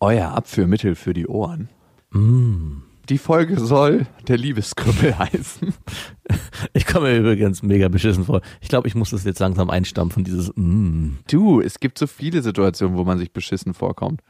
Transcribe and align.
Euer 0.00 0.30
Abführmittel 0.30 0.94
für 0.94 1.12
die 1.12 1.26
Ohren. 1.26 1.68
Die 3.10 3.18
Folge 3.18 3.60
soll 3.60 4.06
der 4.28 4.38
Liebeskrüppel 4.38 5.18
heißen. 5.18 5.74
Ich 6.72 6.86
komme 6.86 7.10
mir 7.12 7.18
übrigens 7.18 7.62
mega 7.62 7.88
beschissen 7.88 8.24
vor. 8.24 8.40
Ich 8.60 8.68
glaube, 8.68 8.88
ich 8.88 8.94
muss 8.94 9.10
das 9.10 9.24
jetzt 9.24 9.40
langsam 9.40 9.68
einstampfen, 9.68 10.24
dieses 10.24 10.52
mm. 10.56 11.18
Du, 11.28 11.60
es 11.60 11.80
gibt 11.80 11.98
so 11.98 12.06
viele 12.06 12.40
Situationen, 12.42 12.96
wo 12.96 13.04
man 13.04 13.18
sich 13.18 13.32
beschissen 13.32 13.74
vorkommt. 13.74 14.22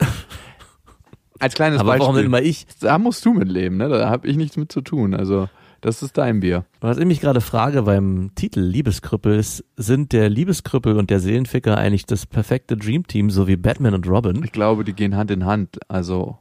Als 1.38 1.54
kleines 1.54 1.80
Aber 1.80 1.90
Beispiel. 1.90 2.00
warum 2.02 2.16
denn 2.16 2.26
immer 2.26 2.42
ich? 2.42 2.66
Da 2.80 2.98
musst 2.98 3.24
du 3.24 3.32
mitleben, 3.32 3.78
ne? 3.78 3.88
Da 3.88 4.10
habe 4.10 4.26
ich 4.26 4.36
nichts 4.36 4.56
mit 4.56 4.72
zu 4.72 4.80
tun. 4.80 5.14
Also, 5.14 5.48
das 5.80 6.02
ist 6.02 6.18
dein 6.18 6.40
Bier. 6.40 6.64
Was 6.80 6.98
ich 6.98 7.06
mich 7.06 7.20
gerade 7.20 7.40
frage 7.40 7.82
beim 7.82 8.30
Titel 8.34 8.60
Liebeskrüppel 8.60 9.38
ist, 9.38 9.64
sind 9.76 10.12
der 10.12 10.28
Liebeskrüppel 10.28 10.96
und 10.98 11.10
der 11.10 11.20
Seelenficker 11.20 11.76
eigentlich 11.78 12.06
das 12.06 12.26
perfekte 12.26 12.76
Dreamteam, 12.76 13.30
so 13.30 13.46
wie 13.48 13.56
Batman 13.56 13.94
und 13.94 14.08
Robin? 14.08 14.42
Ich 14.44 14.52
glaube, 14.52 14.84
die 14.84 14.92
gehen 14.92 15.16
Hand 15.16 15.30
in 15.30 15.44
Hand. 15.46 15.78
Also, 15.88 16.38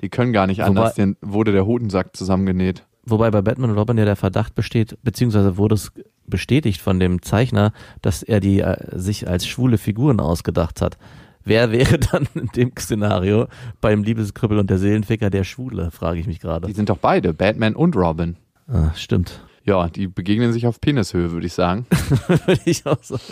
die 0.00 0.08
können 0.08 0.32
gar 0.32 0.46
nicht 0.46 0.58
Wobei- 0.60 0.68
anders. 0.68 0.94
Den 0.94 1.16
wurde 1.20 1.52
der 1.52 1.66
Hodensack 1.66 2.16
zusammengenäht. 2.16 2.84
Wobei 3.04 3.30
bei 3.30 3.40
Batman 3.40 3.70
und 3.70 3.78
Robin 3.78 3.96
ja 3.96 4.04
der 4.04 4.16
Verdacht 4.16 4.54
besteht, 4.54 4.98
beziehungsweise 5.02 5.56
wurde 5.56 5.76
es 5.76 5.92
bestätigt 6.26 6.80
von 6.82 7.00
dem 7.00 7.22
Zeichner, 7.22 7.72
dass 8.02 8.22
er 8.22 8.40
die 8.40 8.60
äh, 8.60 8.76
sich 8.98 9.26
als 9.26 9.46
schwule 9.46 9.78
Figuren 9.78 10.20
ausgedacht 10.20 10.82
hat. 10.82 10.98
Wer 11.42 11.72
wäre 11.72 11.98
dann 12.12 12.28
in 12.34 12.48
dem 12.54 12.72
Szenario 12.78 13.46
beim 13.80 14.02
Liebeskrüppel 14.02 14.58
und 14.58 14.68
der 14.68 14.76
Seelenficker 14.78 15.30
der 15.30 15.44
Schwule, 15.44 15.90
frage 15.90 16.20
ich 16.20 16.26
mich 16.26 16.40
gerade. 16.40 16.66
Die 16.66 16.74
sind 16.74 16.90
doch 16.90 16.98
beide, 16.98 17.32
Batman 17.32 17.74
und 17.74 17.96
Robin. 17.96 18.36
Ah, 18.68 18.92
stimmt. 18.94 19.40
Ja, 19.64 19.88
die 19.88 20.06
begegnen 20.06 20.52
sich 20.52 20.66
auf 20.66 20.80
Penishöhe, 20.80 21.32
würde 21.32 21.46
ich 21.46 21.52
sagen. 21.52 21.86
Würde 22.28 22.60
ich 22.64 22.86
auch 22.86 23.02
sagen. 23.02 23.22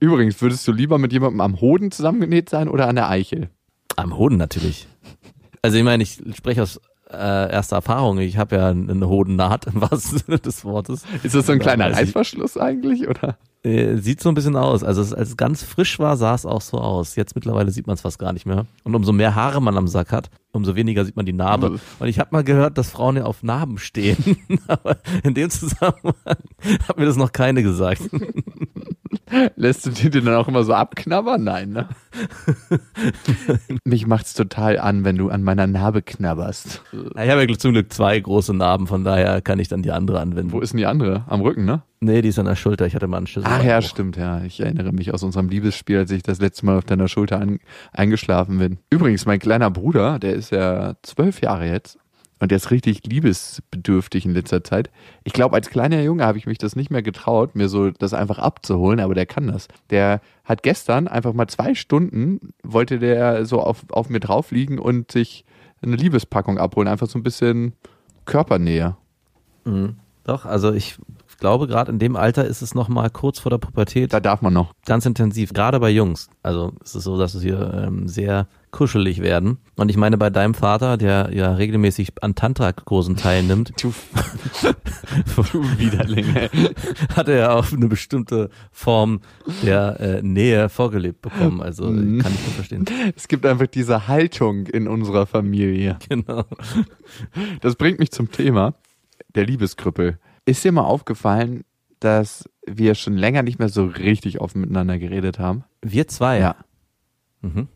Übrigens, 0.00 0.40
würdest 0.42 0.66
du 0.66 0.72
lieber 0.72 0.98
mit 0.98 1.12
jemandem 1.12 1.40
am 1.40 1.60
Hoden 1.60 1.90
zusammengenäht 1.90 2.48
sein 2.50 2.68
oder 2.68 2.88
an 2.88 2.96
der 2.96 3.08
Eichel? 3.08 3.48
Am 3.96 4.16
Hoden 4.18 4.36
natürlich. 4.36 4.86
Also 5.62 5.78
ich 5.78 5.84
meine, 5.84 6.02
ich 6.02 6.20
spreche 6.34 6.62
aus 6.62 6.80
äh, 7.10 7.16
erster 7.52 7.76
Erfahrung. 7.76 8.18
Ich 8.18 8.36
habe 8.36 8.56
ja 8.56 8.68
eine 8.68 9.08
Hodennaht 9.08 9.66
im 9.66 9.80
wahrsten 9.80 10.18
Sinne 10.18 10.38
des 10.38 10.64
Wortes. 10.64 11.04
Ist 11.22 11.34
das 11.34 11.46
so 11.46 11.52
ein 11.52 11.58
Ja, 11.58 11.62
kleiner. 11.62 11.92
Reißverschluss 11.92 12.56
eigentlich, 12.58 13.08
oder? 13.08 13.38
Äh, 13.66 13.96
sieht 13.96 14.20
so 14.20 14.28
ein 14.28 14.36
bisschen 14.36 14.54
aus. 14.54 14.84
Also 14.84 15.02
es, 15.02 15.12
als 15.12 15.30
es 15.30 15.36
ganz 15.36 15.64
frisch 15.64 15.98
war, 15.98 16.16
sah 16.16 16.36
es 16.36 16.46
auch 16.46 16.60
so 16.60 16.78
aus. 16.78 17.16
Jetzt 17.16 17.34
mittlerweile 17.34 17.72
sieht 17.72 17.88
man 17.88 17.94
es 17.94 18.00
fast 18.00 18.16
gar 18.16 18.32
nicht 18.32 18.46
mehr. 18.46 18.66
Und 18.84 18.94
umso 18.94 19.12
mehr 19.12 19.34
Haare 19.34 19.60
man 19.60 19.76
am 19.76 19.88
Sack 19.88 20.12
hat, 20.12 20.30
umso 20.52 20.76
weniger 20.76 21.04
sieht 21.04 21.16
man 21.16 21.26
die 21.26 21.32
Narbe. 21.32 21.70
Mhm. 21.70 21.80
Und 21.98 22.06
ich 22.06 22.20
habe 22.20 22.30
mal 22.30 22.44
gehört, 22.44 22.78
dass 22.78 22.90
Frauen 22.90 23.16
ja 23.16 23.24
auf 23.24 23.42
Narben 23.42 23.78
stehen. 23.78 24.36
Aber 24.68 24.98
in 25.24 25.34
dem 25.34 25.50
Zusammenhang 25.50 26.14
hat 26.88 26.96
mir 26.96 27.06
das 27.06 27.16
noch 27.16 27.32
keine 27.32 27.64
gesagt. 27.64 28.02
Lässt 29.56 29.86
du 29.86 29.90
die 29.90 30.10
dann 30.10 30.34
auch 30.34 30.48
immer 30.48 30.64
so 30.64 30.72
abknabbern? 30.74 31.42
Nein, 31.42 31.70
ne? 31.70 31.88
Mich 33.84 34.06
macht's 34.06 34.34
total 34.34 34.78
an, 34.78 35.04
wenn 35.04 35.16
du 35.16 35.28
an 35.30 35.42
meiner 35.42 35.66
Narbe 35.66 36.02
knabberst. 36.02 36.82
Ich 36.92 37.30
habe 37.30 37.44
ja 37.44 37.58
zum 37.58 37.72
Glück 37.72 37.92
zwei 37.92 38.18
große 38.18 38.54
Narben, 38.54 38.86
von 38.86 39.04
daher 39.04 39.40
kann 39.42 39.58
ich 39.58 39.68
dann 39.68 39.82
die 39.82 39.92
andere 39.92 40.20
anwenden. 40.20 40.52
Wo 40.52 40.60
ist 40.60 40.72
denn 40.72 40.78
die 40.78 40.86
andere? 40.86 41.24
Am 41.28 41.40
Rücken, 41.40 41.64
ne? 41.64 41.82
Nee, 42.00 42.22
die 42.22 42.28
ist 42.28 42.38
an 42.38 42.46
der 42.46 42.56
Schulter. 42.56 42.86
Ich 42.86 42.94
hatte 42.94 43.06
mal 43.06 43.18
einen 43.18 43.26
Schlüssel. 43.26 43.50
Ach 43.50 43.64
ja, 43.64 43.80
stimmt, 43.80 44.16
ja. 44.16 44.42
Ich 44.42 44.60
erinnere 44.60 44.92
mich 44.92 45.14
aus 45.14 45.22
unserem 45.22 45.48
Liebesspiel, 45.48 45.98
als 45.98 46.10
ich 46.10 46.22
das 46.22 46.40
letzte 46.40 46.66
Mal 46.66 46.78
auf 46.78 46.84
deiner 46.84 47.08
Schulter 47.08 47.44
eingeschlafen 47.92 48.58
bin. 48.58 48.78
Übrigens, 48.90 49.24
mein 49.26 49.38
kleiner 49.38 49.70
Bruder, 49.70 50.18
der 50.18 50.34
ist 50.34 50.50
ja 50.50 50.94
zwölf 51.02 51.40
Jahre 51.40 51.66
jetzt 51.66 51.98
und 52.38 52.50
der 52.50 52.56
ist 52.56 52.70
richtig 52.70 53.06
liebesbedürftig 53.06 54.26
in 54.26 54.32
letzter 54.34 54.62
Zeit. 54.62 54.90
Ich 55.24 55.32
glaube, 55.32 55.54
als 55.54 55.70
kleiner 55.70 56.02
Junge 56.02 56.24
habe 56.26 56.38
ich 56.38 56.46
mich 56.46 56.58
das 56.58 56.76
nicht 56.76 56.90
mehr 56.90 57.02
getraut, 57.02 57.54
mir 57.54 57.68
so 57.68 57.90
das 57.90 58.12
einfach 58.12 58.38
abzuholen, 58.38 59.00
aber 59.00 59.14
der 59.14 59.26
kann 59.26 59.46
das. 59.46 59.68
Der 59.90 60.20
hat 60.44 60.62
gestern 60.62 61.08
einfach 61.08 61.32
mal 61.32 61.46
zwei 61.46 61.74
Stunden, 61.74 62.52
wollte 62.62 62.98
der 62.98 63.46
so 63.46 63.60
auf, 63.60 63.84
auf 63.90 64.10
mir 64.10 64.20
drauf 64.20 64.50
liegen 64.50 64.78
und 64.78 65.12
sich 65.12 65.44
eine 65.82 65.96
Liebespackung 65.96 66.58
abholen, 66.58 66.88
einfach 66.88 67.06
so 67.06 67.18
ein 67.18 67.22
bisschen 67.22 67.74
Körpernähe. 68.24 68.96
Doch, 70.24 70.44
also 70.44 70.72
ich 70.72 70.96
glaube, 71.38 71.66
gerade 71.66 71.90
in 71.92 71.98
dem 71.98 72.16
Alter 72.16 72.44
ist 72.44 72.62
es 72.62 72.74
noch 72.74 72.88
mal 72.88 73.10
kurz 73.10 73.38
vor 73.38 73.50
der 73.50 73.58
Pubertät 73.58 74.12
Da 74.12 74.20
darf 74.20 74.42
man 74.42 74.52
noch. 74.52 74.72
ganz 74.84 75.06
intensiv, 75.06 75.52
gerade 75.52 75.80
bei 75.80 75.90
Jungs. 75.90 76.28
Also 76.42 76.72
es 76.82 76.94
ist 76.94 77.04
so, 77.04 77.18
dass 77.18 77.34
es 77.34 77.42
hier 77.42 77.84
ähm, 77.86 78.08
sehr 78.08 78.48
kuschelig 78.70 79.20
werden. 79.22 79.58
Und 79.76 79.88
ich 79.90 79.96
meine, 79.96 80.18
bei 80.18 80.28
deinem 80.30 80.54
Vater, 80.54 80.96
der 80.96 81.30
ja 81.32 81.54
regelmäßig 81.54 82.12
an 82.22 82.34
Tantra-Kursen 82.34 83.16
teilnimmt, 83.16 83.72
Du, 83.82 83.92
du 85.52 85.62
Widerling, 85.78 86.34
ey. 86.36 86.48
hat 87.14 87.28
er 87.28 87.36
ja 87.36 87.50
auch 87.54 87.72
eine 87.72 87.88
bestimmte 87.88 88.50
Form 88.72 89.20
der 89.62 90.00
äh, 90.00 90.22
Nähe 90.22 90.68
vorgelebt 90.68 91.22
bekommen. 91.22 91.60
Also 91.62 91.86
Mhm. 91.90 92.20
kann 92.20 92.32
ich 92.32 92.40
nur 92.44 92.52
verstehen. 92.54 92.84
Es 93.16 93.28
gibt 93.28 93.46
einfach 93.46 93.66
diese 93.66 94.08
Haltung 94.08 94.66
in 94.66 94.88
unserer 94.88 95.26
Familie. 95.26 95.98
Genau. 96.08 96.44
Das 97.60 97.76
bringt 97.76 97.98
mich 97.98 98.10
zum 98.10 98.30
Thema 98.30 98.74
der 99.34 99.44
Liebeskrüppel. 99.46 100.18
Ist 100.44 100.64
dir 100.64 100.72
mal 100.72 100.82
aufgefallen, 100.84 101.64
dass 102.00 102.48
wir 102.66 102.94
schon 102.94 103.16
länger 103.16 103.42
nicht 103.42 103.58
mehr 103.58 103.68
so 103.68 103.84
richtig 103.86 104.40
offen 104.40 104.60
miteinander 104.60 104.98
geredet 104.98 105.38
haben? 105.38 105.64
Wir 105.82 106.08
zwei. 106.08 106.54
Mhm. 107.42 107.68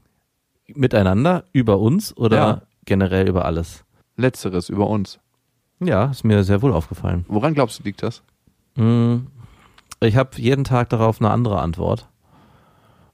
Miteinander, 0.77 1.45
über 1.53 1.79
uns 1.79 2.17
oder 2.17 2.37
Ja. 2.37 2.63
generell 2.85 3.29
über 3.29 3.45
alles? 3.45 3.85
Letzteres 4.17 4.69
über 4.69 4.89
uns. 4.89 5.19
Ja, 5.81 6.07
ist 6.11 6.25
mir 6.25 6.45
sehr 6.45 6.61
wohl 6.63 6.73
aufgefallen. 6.73 7.25
Woran 7.29 7.55
glaubst 7.55 7.79
du, 7.79 7.85
liegt 7.85 8.03
das? 8.03 8.23
Mm, 8.77 9.27
Ich 10.03 10.17
habe 10.17 10.31
jeden 10.37 10.65
Tag 10.65 10.89
darauf 10.91 11.21
eine 11.21 11.31
andere 11.31 11.61
Antwort 11.61 12.09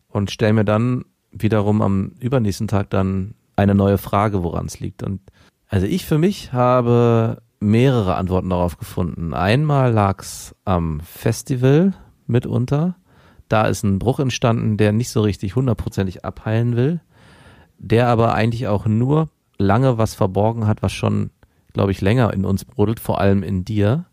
und 0.08 0.30
stelle 0.30 0.52
mir 0.52 0.64
dann 0.64 1.04
wiederum 1.32 1.82
am 1.82 2.12
übernächsten 2.20 2.68
Tag 2.68 2.90
dann 2.90 3.34
eine 3.56 3.74
neue 3.74 3.98
Frage, 3.98 4.42
woran 4.42 4.66
es 4.66 4.80
liegt. 4.80 5.02
Und 5.02 5.20
also 5.68 5.86
ich 5.86 6.04
für 6.06 6.18
mich 6.18 6.52
habe 6.52 7.42
mehrere 7.60 8.16
Antworten 8.16 8.50
darauf 8.50 8.78
gefunden. 8.78 9.34
Einmal 9.34 9.92
lag's 9.92 10.54
am 10.64 11.00
Festival 11.00 11.94
mitunter. 12.26 12.96
Da 13.48 13.62
ist 13.66 13.82
ein 13.84 13.98
Bruch 13.98 14.18
entstanden, 14.20 14.76
der 14.76 14.92
nicht 14.92 15.10
so 15.10 15.22
richtig 15.22 15.56
hundertprozentig 15.56 16.24
abheilen 16.24 16.76
will, 16.76 17.00
der 17.78 18.08
aber 18.08 18.34
eigentlich 18.34 18.66
auch 18.68 18.86
nur 18.86 19.28
lange 19.58 19.98
was 19.98 20.14
verborgen 20.14 20.66
hat, 20.66 20.82
was 20.82 20.92
schon, 20.92 21.30
glaube 21.72 21.92
ich, 21.92 22.00
länger 22.00 22.32
in 22.32 22.44
uns 22.44 22.64
brodelt, 22.64 23.00
vor 23.00 23.20
allem 23.20 23.42
in 23.42 23.64
dir. 23.64 24.06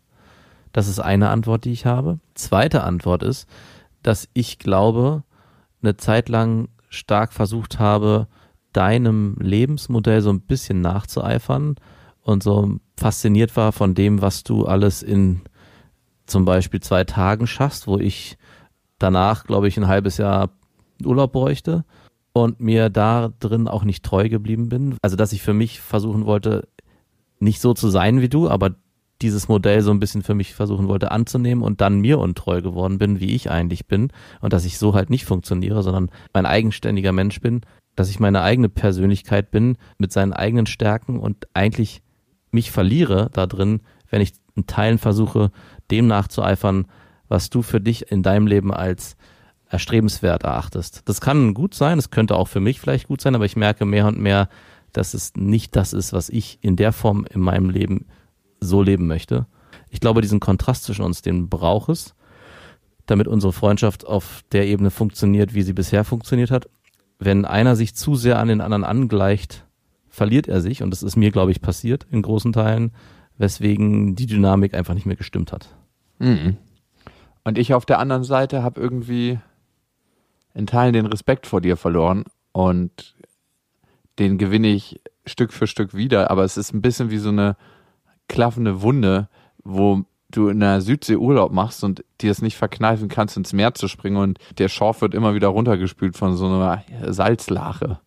Das 0.72 0.88
ist 0.88 1.00
eine 1.00 1.30
Antwort, 1.30 1.64
die 1.64 1.72
ich 1.72 1.86
habe. 1.86 2.18
Zweite 2.34 2.82
Antwort 2.82 3.22
ist, 3.22 3.48
dass 4.02 4.28
ich 4.32 4.58
glaube, 4.58 5.22
eine 5.82 5.96
Zeit 5.96 6.28
lang 6.28 6.68
stark 6.88 7.32
versucht 7.32 7.78
habe, 7.78 8.28
deinem 8.72 9.36
Lebensmodell 9.38 10.20
so 10.20 10.30
ein 10.30 10.40
bisschen 10.40 10.80
nachzueifern 10.80 11.76
und 12.22 12.42
so 12.42 12.78
fasziniert 12.98 13.56
war 13.56 13.72
von 13.72 13.94
dem, 13.94 14.20
was 14.20 14.42
du 14.42 14.66
alles 14.66 15.02
in 15.02 15.42
zum 16.26 16.44
Beispiel 16.44 16.80
zwei 16.80 17.04
Tagen 17.04 17.46
schaffst, 17.46 17.86
wo 17.86 17.98
ich 17.98 18.38
danach, 18.98 19.44
glaube 19.44 19.68
ich, 19.68 19.76
ein 19.76 19.86
halbes 19.86 20.16
Jahr 20.16 20.50
Urlaub 21.04 21.32
bräuchte 21.32 21.84
und 22.34 22.60
mir 22.60 22.90
da 22.90 23.32
drin 23.38 23.68
auch 23.68 23.84
nicht 23.84 24.04
treu 24.04 24.28
geblieben 24.28 24.68
bin. 24.68 24.96
Also, 25.00 25.16
dass 25.16 25.32
ich 25.32 25.40
für 25.40 25.54
mich 25.54 25.80
versuchen 25.80 26.26
wollte, 26.26 26.68
nicht 27.38 27.60
so 27.60 27.72
zu 27.72 27.88
sein 27.88 28.20
wie 28.20 28.28
du, 28.28 28.50
aber 28.50 28.74
dieses 29.22 29.48
Modell 29.48 29.80
so 29.80 29.92
ein 29.92 30.00
bisschen 30.00 30.22
für 30.22 30.34
mich 30.34 30.54
versuchen 30.54 30.88
wollte 30.88 31.12
anzunehmen 31.12 31.62
und 31.62 31.80
dann 31.80 32.00
mir 32.00 32.18
untreu 32.18 32.60
geworden 32.60 32.98
bin, 32.98 33.20
wie 33.20 33.34
ich 33.34 33.50
eigentlich 33.50 33.86
bin 33.86 34.10
und 34.40 34.52
dass 34.52 34.64
ich 34.64 34.78
so 34.78 34.94
halt 34.94 35.08
nicht 35.08 35.24
funktioniere, 35.24 35.82
sondern 35.82 36.10
ein 36.32 36.46
eigenständiger 36.46 37.12
Mensch 37.12 37.40
bin, 37.40 37.62
dass 37.94 38.10
ich 38.10 38.18
meine 38.18 38.42
eigene 38.42 38.68
Persönlichkeit 38.68 39.52
bin 39.52 39.78
mit 39.98 40.12
seinen 40.12 40.32
eigenen 40.32 40.66
Stärken 40.66 41.20
und 41.20 41.46
eigentlich 41.54 42.02
mich 42.50 42.72
verliere 42.72 43.30
da 43.32 43.46
drin, 43.46 43.80
wenn 44.10 44.20
ich 44.20 44.32
in 44.56 44.66
Teilen 44.66 44.98
versuche, 44.98 45.52
dem 45.90 46.08
nachzueifern, 46.08 46.86
was 47.28 47.50
du 47.50 47.62
für 47.62 47.80
dich 47.80 48.10
in 48.10 48.22
deinem 48.22 48.46
Leben 48.48 48.72
als 48.72 49.16
erstrebenswert 49.74 50.44
erachtest. 50.44 51.02
Das 51.04 51.20
kann 51.20 51.52
gut 51.52 51.74
sein, 51.74 51.98
es 51.98 52.10
könnte 52.10 52.36
auch 52.36 52.46
für 52.46 52.60
mich 52.60 52.80
vielleicht 52.80 53.08
gut 53.08 53.20
sein, 53.20 53.34
aber 53.34 53.44
ich 53.44 53.56
merke 53.56 53.84
mehr 53.84 54.06
und 54.06 54.20
mehr, 54.20 54.48
dass 54.92 55.14
es 55.14 55.32
nicht 55.34 55.74
das 55.74 55.92
ist, 55.92 56.12
was 56.12 56.28
ich 56.28 56.58
in 56.62 56.76
der 56.76 56.92
Form 56.92 57.26
in 57.28 57.40
meinem 57.40 57.70
Leben 57.70 58.06
so 58.60 58.82
leben 58.82 59.08
möchte. 59.08 59.46
Ich 59.90 59.98
glaube, 59.98 60.20
diesen 60.20 60.38
Kontrast 60.38 60.84
zwischen 60.84 61.04
uns, 61.04 61.22
den 61.22 61.48
braucht 61.48 61.88
es, 61.88 62.14
damit 63.06 63.26
unsere 63.26 63.52
Freundschaft 63.52 64.06
auf 64.06 64.42
der 64.52 64.66
Ebene 64.68 64.92
funktioniert, 64.92 65.54
wie 65.54 65.62
sie 65.62 65.72
bisher 65.72 66.04
funktioniert 66.04 66.52
hat. 66.52 66.68
Wenn 67.18 67.44
einer 67.44 67.74
sich 67.74 67.96
zu 67.96 68.14
sehr 68.14 68.38
an 68.38 68.46
den 68.46 68.60
anderen 68.60 68.84
angleicht, 68.84 69.66
verliert 70.08 70.46
er 70.46 70.60
sich 70.60 70.84
und 70.84 70.90
das 70.90 71.02
ist 71.02 71.16
mir, 71.16 71.32
glaube 71.32 71.50
ich, 71.50 71.60
passiert 71.60 72.06
in 72.12 72.22
großen 72.22 72.52
Teilen, 72.52 72.92
weswegen 73.38 74.14
die 74.14 74.26
Dynamik 74.26 74.72
einfach 74.74 74.94
nicht 74.94 75.06
mehr 75.06 75.16
gestimmt 75.16 75.50
hat. 75.50 75.68
Mhm. 76.20 76.58
Und 77.42 77.58
ich 77.58 77.74
auf 77.74 77.84
der 77.84 77.98
anderen 77.98 78.24
Seite 78.24 78.62
habe 78.62 78.80
irgendwie 78.80 79.40
in 80.54 80.66
Teilen 80.66 80.92
den 80.92 81.06
Respekt 81.06 81.46
vor 81.46 81.60
dir 81.60 81.76
verloren 81.76 82.24
und 82.52 83.14
den 84.18 84.38
gewinne 84.38 84.68
ich 84.68 85.00
Stück 85.26 85.52
für 85.52 85.66
Stück 85.66 85.94
wieder, 85.94 86.30
aber 86.30 86.44
es 86.44 86.56
ist 86.56 86.72
ein 86.72 86.82
bisschen 86.82 87.10
wie 87.10 87.18
so 87.18 87.30
eine 87.30 87.56
klaffende 88.28 88.82
Wunde, 88.82 89.28
wo 89.64 90.04
du 90.30 90.48
in 90.48 90.60
der 90.60 90.80
Südsee 90.80 91.16
Urlaub 91.16 91.52
machst 91.52 91.84
und 91.84 92.04
dir 92.20 92.30
es 92.30 92.42
nicht 92.42 92.56
verkneifen 92.56 93.08
kannst, 93.08 93.36
ins 93.36 93.52
Meer 93.52 93.74
zu 93.74 93.88
springen 93.88 94.16
und 94.16 94.38
der 94.58 94.68
Schorf 94.68 95.00
wird 95.00 95.14
immer 95.14 95.34
wieder 95.34 95.48
runtergespült 95.48 96.16
von 96.16 96.36
so 96.36 96.46
einer 96.46 96.84
Salzlache, 97.06 98.00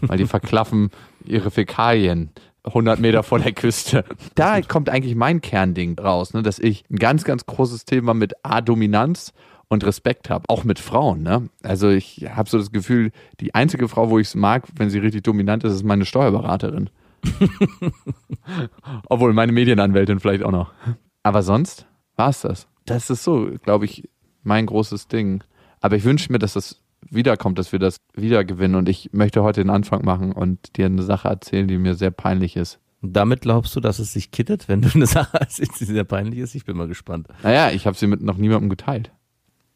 weil 0.00 0.18
die 0.18 0.26
verklaffen 0.26 0.90
ihre 1.24 1.50
Fäkalien 1.50 2.30
100 2.64 2.98
Meter 2.98 3.22
vor 3.22 3.38
der 3.38 3.52
Küste. 3.52 4.04
Da 4.34 4.60
kommt 4.60 4.88
eigentlich 4.88 5.14
mein 5.14 5.40
Kernding 5.40 5.98
raus, 5.98 6.34
ne, 6.34 6.42
dass 6.42 6.58
ich 6.58 6.84
ein 6.90 6.96
ganz, 6.96 7.24
ganz 7.24 7.46
großes 7.46 7.84
Thema 7.84 8.14
mit 8.14 8.34
A-Dominanz 8.42 9.32
und 9.68 9.84
Respekt 9.84 10.30
habe, 10.30 10.44
auch 10.48 10.64
mit 10.64 10.78
Frauen. 10.78 11.22
Ne? 11.22 11.48
Also 11.62 11.88
ich 11.88 12.26
habe 12.28 12.48
so 12.48 12.58
das 12.58 12.70
Gefühl, 12.70 13.10
die 13.40 13.54
einzige 13.54 13.88
Frau, 13.88 14.10
wo 14.10 14.18
ich 14.18 14.28
es 14.28 14.34
mag, 14.34 14.64
wenn 14.76 14.90
sie 14.90 14.98
richtig 14.98 15.24
dominant 15.24 15.64
ist, 15.64 15.74
ist 15.74 15.84
meine 15.84 16.04
Steuerberaterin. 16.04 16.90
Obwohl 19.08 19.32
meine 19.32 19.52
Medienanwältin 19.52 20.20
vielleicht 20.20 20.44
auch 20.44 20.52
noch. 20.52 20.72
Aber 21.22 21.42
sonst 21.42 21.86
war 22.14 22.30
es 22.30 22.42
das. 22.42 22.68
Das 22.84 23.10
ist 23.10 23.24
so, 23.24 23.50
glaube 23.62 23.84
ich, 23.84 24.08
mein 24.44 24.66
großes 24.66 25.08
Ding. 25.08 25.42
Aber 25.80 25.96
ich 25.96 26.04
wünsche 26.04 26.30
mir, 26.32 26.38
dass 26.38 26.52
das 26.52 26.80
wiederkommt, 27.10 27.58
dass 27.58 27.72
wir 27.72 27.78
das 27.78 27.96
wieder 28.14 28.44
gewinnen. 28.44 28.76
Und 28.76 28.88
ich 28.88 29.10
möchte 29.12 29.42
heute 29.42 29.62
den 29.62 29.70
Anfang 29.70 30.04
machen 30.04 30.32
und 30.32 30.76
dir 30.76 30.86
eine 30.86 31.02
Sache 31.02 31.28
erzählen, 31.28 31.66
die 31.66 31.78
mir 31.78 31.94
sehr 31.94 32.10
peinlich 32.10 32.56
ist. 32.56 32.78
damit 33.02 33.42
glaubst 33.42 33.76
du, 33.76 33.80
dass 33.80 33.98
es 33.98 34.12
sich 34.12 34.30
kittet, 34.30 34.68
wenn 34.68 34.82
du 34.82 34.88
eine 34.94 35.06
Sache 35.06 35.38
erzählst, 35.38 35.80
die 35.80 35.84
sehr 35.84 36.04
peinlich 36.04 36.40
ist? 36.40 36.54
Ich 36.54 36.64
bin 36.64 36.76
mal 36.76 36.88
gespannt. 36.88 37.28
Naja, 37.42 37.70
ich 37.70 37.86
habe 37.86 37.96
sie 37.96 38.06
mit 38.06 38.22
noch 38.22 38.36
niemandem 38.36 38.68
geteilt. 38.68 39.12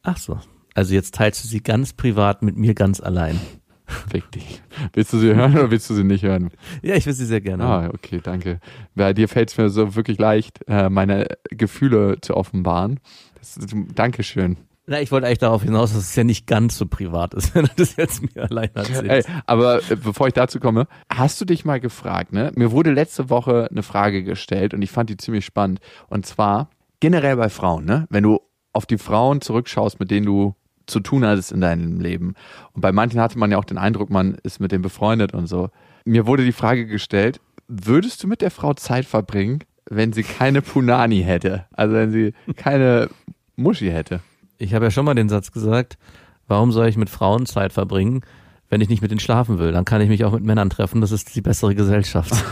Ach 0.03 0.17
so. 0.17 0.39
Also 0.75 0.95
jetzt 0.95 1.15
teilst 1.15 1.45
du 1.45 1.49
sie 1.49 1.63
ganz 1.63 1.93
privat 1.93 2.43
mit 2.43 2.57
mir 2.57 2.75
ganz 2.75 3.01
allein. 3.01 3.41
Fick 4.11 4.31
dich. 4.31 4.63
Willst 4.93 5.13
du 5.13 5.19
sie 5.19 5.35
hören 5.35 5.55
oder 5.55 5.71
willst 5.71 5.91
du 5.91 5.95
sie 5.95 6.05
nicht 6.05 6.23
hören? 6.23 6.51
Ja, 6.83 6.95
ich 6.95 7.07
will 7.07 7.13
sie 7.13 7.27
sehr 7.27 7.41
gerne. 7.41 7.65
Ah, 7.65 7.91
okay, 7.93 8.21
danke. 8.23 8.61
Bei 8.95 9.13
dir 9.13 9.29
fällt 9.29 9.51
es 9.51 9.59
mir 9.59 9.69
so 9.69 9.97
wirklich 9.97 10.19
leicht, 10.19 10.61
äh, 10.69 10.89
meine 10.89 11.27
Gefühle 11.51 12.19
zu 12.21 12.37
offenbaren. 12.37 13.01
Das, 13.37 13.59
Dankeschön. 13.95 14.59
Na, 14.87 15.01
ich 15.01 15.13
wollte 15.13 15.27
eigentlich 15.27 15.39
darauf 15.39 15.63
hinaus, 15.63 15.93
dass 15.93 16.03
es 16.03 16.17
ja 16.17 16.25
nicht 16.25 16.47
ganz 16.47 16.77
so 16.77 16.87
privat 16.87 17.35
ist, 17.35 17.55
wenn 17.55 17.65
du 17.65 17.71
das 17.77 17.97
jetzt 17.97 18.23
mir 18.23 18.49
allein 18.51 18.71
erzählst. 18.75 19.29
Ey, 19.29 19.35
aber 19.47 19.79
äh, 19.91 19.97
bevor 19.97 20.27
ich 20.29 20.35
dazu 20.35 20.59
komme, 20.61 20.87
hast 21.13 21.41
du 21.41 21.45
dich 21.45 21.65
mal 21.65 21.81
gefragt, 21.81 22.33
ne? 22.33 22.53
Mir 22.57 22.73
wurde 22.73 22.93
letzte 22.93 23.31
Woche 23.31 23.69
eine 23.71 23.83
Frage 23.83 24.25
gestellt 24.25 24.75
und 24.75 24.83
ich 24.83 24.91
fand 24.91 25.11
die 25.11 25.17
ziemlich 25.17 25.45
spannend. 25.45 25.81
Und 26.09 26.27
zwar 26.27 26.71
generell 27.01 27.37
bei 27.37 27.49
Frauen, 27.49 27.85
ne? 27.85 28.07
Wenn 28.11 28.25
du 28.25 28.41
auf 28.73 28.87
die 28.87 28.99
Frauen 28.99 29.41
zurückschaust, 29.41 30.01
mit 30.01 30.11
denen 30.11 30.27
du 30.27 30.55
zu 30.87 31.01
tun 31.01 31.25
hattest 31.25 31.53
in 31.53 31.61
deinem 31.61 32.01
Leben. 32.01 32.35
Und 32.73 32.81
bei 32.81 32.93
manchen 32.93 33.21
hatte 33.21 33.39
man 33.39 33.51
ja 33.51 33.59
auch 33.59 33.65
den 33.65 33.79
Eindruck, 33.79 34.11
man 34.11 34.35
ist 34.43 34.61
mit 34.61 34.73
denen 34.73 34.83
befreundet 34.83 35.35
und 35.35 35.47
so. 35.47 35.71
Mir 36.05 36.27
wurde 36.27 36.45
die 36.45 36.53
Frage 36.53 36.87
gestellt, 36.87 37.41
würdest 37.69 38.23
du 38.23 38.27
mit 38.27 38.41
der 38.41 38.51
Frau 38.51 38.75
Zeit 38.75 39.05
verbringen, 39.05 39.61
wenn 39.89 40.13
sie 40.13 40.23
keine 40.23 40.63
Punani 40.63 41.23
hätte? 41.23 41.67
Also 41.73 41.95
wenn 41.95 42.11
sie 42.11 42.33
keine 42.57 43.09
Muschi 43.57 43.91
hätte? 43.91 44.21
Ich 44.59 44.75
habe 44.75 44.87
ja 44.87 44.91
schon 44.91 45.05
mal 45.05 45.15
den 45.15 45.29
Satz 45.29 45.53
gesagt, 45.53 45.99
warum 46.49 46.73
soll 46.73 46.89
ich 46.89 46.97
mit 46.97 47.11
Frauen 47.11 47.47
Zeit 47.47 47.73
verbringen, 47.73 48.23
wenn 48.69 48.81
ich 48.81 48.89
nicht 48.89 49.03
mit 49.03 49.11
denen 49.11 49.21
schlafen 49.21 49.59
will? 49.59 49.73
Dann 49.73 49.85
kann 49.85 50.01
ich 50.01 50.09
mich 50.09 50.25
auch 50.25 50.33
mit 50.33 50.45
Männern 50.45 50.71
treffen, 50.71 51.01
das 51.01 51.13
ist 51.13 51.35
die 51.35 51.41
bessere 51.41 51.75
Gesellschaft. 51.75 52.33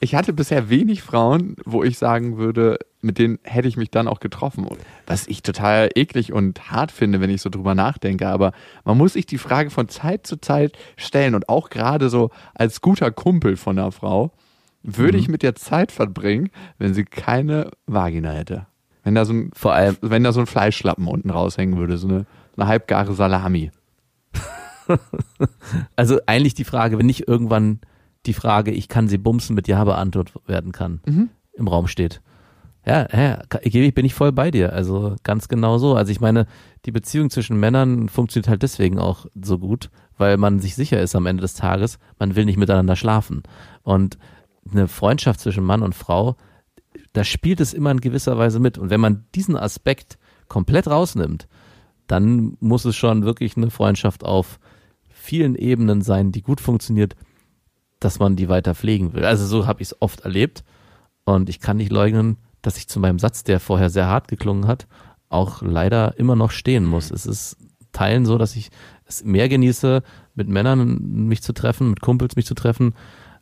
Ich 0.00 0.14
hatte 0.16 0.32
bisher 0.32 0.70
wenig 0.70 1.02
Frauen, 1.02 1.54
wo 1.64 1.84
ich 1.84 1.98
sagen 1.98 2.36
würde, 2.36 2.78
mit 3.00 3.18
denen 3.18 3.38
hätte 3.44 3.68
ich 3.68 3.76
mich 3.76 3.90
dann 3.90 4.08
auch 4.08 4.20
getroffen. 4.20 4.66
Was 5.06 5.26
ich 5.26 5.42
total 5.42 5.88
eklig 5.94 6.32
und 6.32 6.70
hart 6.70 6.90
finde, 6.90 7.20
wenn 7.20 7.30
ich 7.30 7.42
so 7.42 7.50
drüber 7.50 7.74
nachdenke. 7.74 8.28
Aber 8.28 8.52
man 8.84 8.98
muss 8.98 9.12
sich 9.12 9.26
die 9.26 9.38
Frage 9.38 9.70
von 9.70 9.88
Zeit 9.88 10.26
zu 10.26 10.40
Zeit 10.40 10.76
stellen. 10.96 11.34
Und 11.34 11.48
auch 11.48 11.70
gerade 11.70 12.10
so 12.10 12.30
als 12.54 12.80
guter 12.80 13.10
Kumpel 13.10 13.56
von 13.56 13.78
einer 13.78 13.92
Frau, 13.92 14.32
würde 14.82 15.16
Mhm. 15.16 15.22
ich 15.22 15.28
mit 15.28 15.42
der 15.42 15.54
Zeit 15.54 15.92
verbringen, 15.92 16.50
wenn 16.78 16.94
sie 16.94 17.04
keine 17.04 17.70
Vagina 17.86 18.30
hätte. 18.30 18.66
Wenn 19.04 19.14
da 19.14 19.24
so 19.24 19.32
ein, 19.32 19.50
Vor 19.54 19.74
allem, 19.74 19.96
wenn 20.00 20.24
da 20.24 20.32
so 20.32 20.40
ein 20.40 20.46
Fleischschlappen 20.46 21.06
unten 21.06 21.30
raushängen 21.30 21.78
würde, 21.78 21.98
so 21.98 22.08
eine, 22.08 22.26
eine 22.56 22.66
halbgare 22.68 23.14
Salami. 23.14 23.70
also 25.96 26.18
eigentlich 26.26 26.54
die 26.54 26.64
Frage, 26.64 26.98
wenn 26.98 27.06
nicht 27.06 27.28
irgendwann 27.28 27.80
die 28.26 28.32
Frage, 28.34 28.70
ich 28.70 28.88
kann 28.88 29.08
sie 29.08 29.18
bumsen 29.18 29.54
mit 29.54 29.68
Ja 29.68 29.84
beantwortet 29.84 30.34
werden 30.46 30.72
kann, 30.72 31.30
im 31.52 31.68
Raum 31.68 31.86
steht. 31.86 32.20
Ja, 32.88 33.06
ja, 33.12 33.42
ich 33.60 33.94
bin 33.94 34.06
ich 34.06 34.14
voll 34.14 34.32
bei 34.32 34.50
dir. 34.50 34.72
Also 34.72 35.14
ganz 35.22 35.48
genau 35.48 35.76
so. 35.76 35.94
Also 35.94 36.10
ich 36.10 36.22
meine, 36.22 36.46
die 36.86 36.90
Beziehung 36.90 37.28
zwischen 37.28 37.60
Männern 37.60 38.08
funktioniert 38.08 38.48
halt 38.48 38.62
deswegen 38.62 38.98
auch 38.98 39.26
so 39.38 39.58
gut, 39.58 39.90
weil 40.16 40.38
man 40.38 40.58
sich 40.58 40.74
sicher 40.74 40.98
ist 40.98 41.14
am 41.14 41.26
Ende 41.26 41.42
des 41.42 41.52
Tages, 41.52 41.98
man 42.18 42.34
will 42.34 42.46
nicht 42.46 42.56
miteinander 42.56 42.96
schlafen. 42.96 43.42
Und 43.82 44.16
eine 44.70 44.88
Freundschaft 44.88 45.40
zwischen 45.40 45.64
Mann 45.64 45.82
und 45.82 45.94
Frau, 45.94 46.36
da 47.12 47.24
spielt 47.24 47.60
es 47.60 47.74
immer 47.74 47.90
in 47.90 48.00
gewisser 48.00 48.38
Weise 48.38 48.58
mit. 48.58 48.78
Und 48.78 48.88
wenn 48.88 49.02
man 49.02 49.26
diesen 49.34 49.56
Aspekt 49.56 50.16
komplett 50.48 50.88
rausnimmt, 50.88 51.46
dann 52.06 52.56
muss 52.58 52.86
es 52.86 52.96
schon 52.96 53.22
wirklich 53.22 53.58
eine 53.58 53.70
Freundschaft 53.70 54.24
auf 54.24 54.58
vielen 55.10 55.56
Ebenen 55.56 56.00
sein, 56.00 56.32
die 56.32 56.40
gut 56.40 56.62
funktioniert, 56.62 57.16
dass 58.00 58.18
man 58.18 58.34
die 58.34 58.48
weiter 58.48 58.74
pflegen 58.74 59.12
will. 59.12 59.26
Also 59.26 59.44
so 59.44 59.66
habe 59.66 59.82
ich 59.82 59.88
es 59.88 60.00
oft 60.00 60.20
erlebt 60.20 60.64
und 61.26 61.50
ich 61.50 61.60
kann 61.60 61.76
nicht 61.76 61.92
leugnen, 61.92 62.38
dass 62.62 62.76
ich 62.76 62.88
zu 62.88 63.00
meinem 63.00 63.18
Satz, 63.18 63.44
der 63.44 63.60
vorher 63.60 63.90
sehr 63.90 64.06
hart 64.06 64.28
geklungen 64.28 64.66
hat, 64.66 64.86
auch 65.28 65.62
leider 65.62 66.18
immer 66.18 66.36
noch 66.36 66.50
stehen 66.50 66.84
muss. 66.84 67.10
Es 67.10 67.26
ist 67.26 67.56
Teilen 67.92 68.26
so, 68.26 68.38
dass 68.38 68.56
ich 68.56 68.70
es 69.06 69.24
mehr 69.24 69.48
genieße, 69.48 70.02
mit 70.34 70.48
Männern 70.48 71.26
mich 71.26 71.42
zu 71.42 71.52
treffen, 71.52 71.90
mit 71.90 72.00
Kumpels 72.00 72.36
mich 72.36 72.46
zu 72.46 72.54
treffen, 72.54 72.94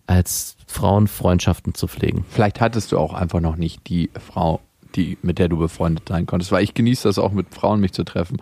als 0.07 0.57
Frauen 0.67 1.09
Freundschaften 1.09 1.75
zu 1.75 1.89
pflegen. 1.89 2.25
Vielleicht 2.31 2.61
hattest 2.61 2.93
du 2.93 2.99
auch 2.99 3.13
einfach 3.13 3.41
noch 3.41 3.57
nicht 3.57 3.89
die 3.89 4.11
Frau, 4.19 4.61
die, 4.95 5.19
mit 5.23 5.39
der 5.39 5.49
du 5.49 5.59
befreundet 5.59 6.09
sein 6.09 6.27
konntest, 6.27 6.53
weil 6.53 6.63
ich 6.63 6.75
genieße 6.75 7.09
das 7.09 7.19
auch 7.19 7.33
mit 7.33 7.55
Frauen, 7.55 7.81
mich 7.81 7.93
zu 7.93 8.05
treffen. 8.05 8.41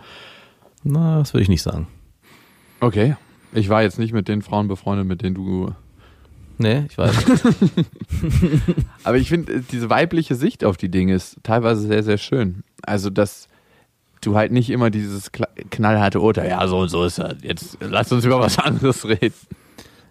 Na, 0.83 1.19
das 1.19 1.33
würde 1.33 1.43
ich 1.43 1.49
nicht 1.49 1.63
sagen. 1.63 1.87
Okay. 2.79 3.15
Ich 3.53 3.69
war 3.69 3.81
jetzt 3.81 3.97
nicht 3.97 4.13
mit 4.13 4.27
den 4.27 4.41
Frauen 4.41 4.67
befreundet, 4.67 5.07
mit 5.07 5.21
denen 5.21 5.35
du. 5.35 5.73
Nee, 6.57 6.85
ich 6.89 6.97
weiß. 6.97 7.15
Aber 9.03 9.17
ich 9.17 9.29
finde, 9.29 9.61
diese 9.71 9.89
weibliche 9.89 10.35
Sicht 10.35 10.63
auf 10.63 10.77
die 10.77 10.89
Dinge 10.89 11.13
ist 11.13 11.37
teilweise 11.43 11.81
sehr, 11.81 12.03
sehr 12.03 12.17
schön. 12.17 12.63
Also, 12.83 13.09
dass 13.09 13.47
du 14.21 14.35
halt 14.35 14.51
nicht 14.51 14.69
immer 14.69 14.89
dieses 14.89 15.31
knallharte 15.31 16.19
Urteil, 16.19 16.49
ja, 16.49 16.67
so 16.67 16.79
und 16.79 16.89
so 16.89 17.03
ist 17.03 17.19
das. 17.19 17.35
Jetzt 17.41 17.77
lass 17.81 18.11
uns 18.11 18.25
über 18.25 18.39
was 18.39 18.57
anderes 18.59 19.05
reden. 19.07 19.35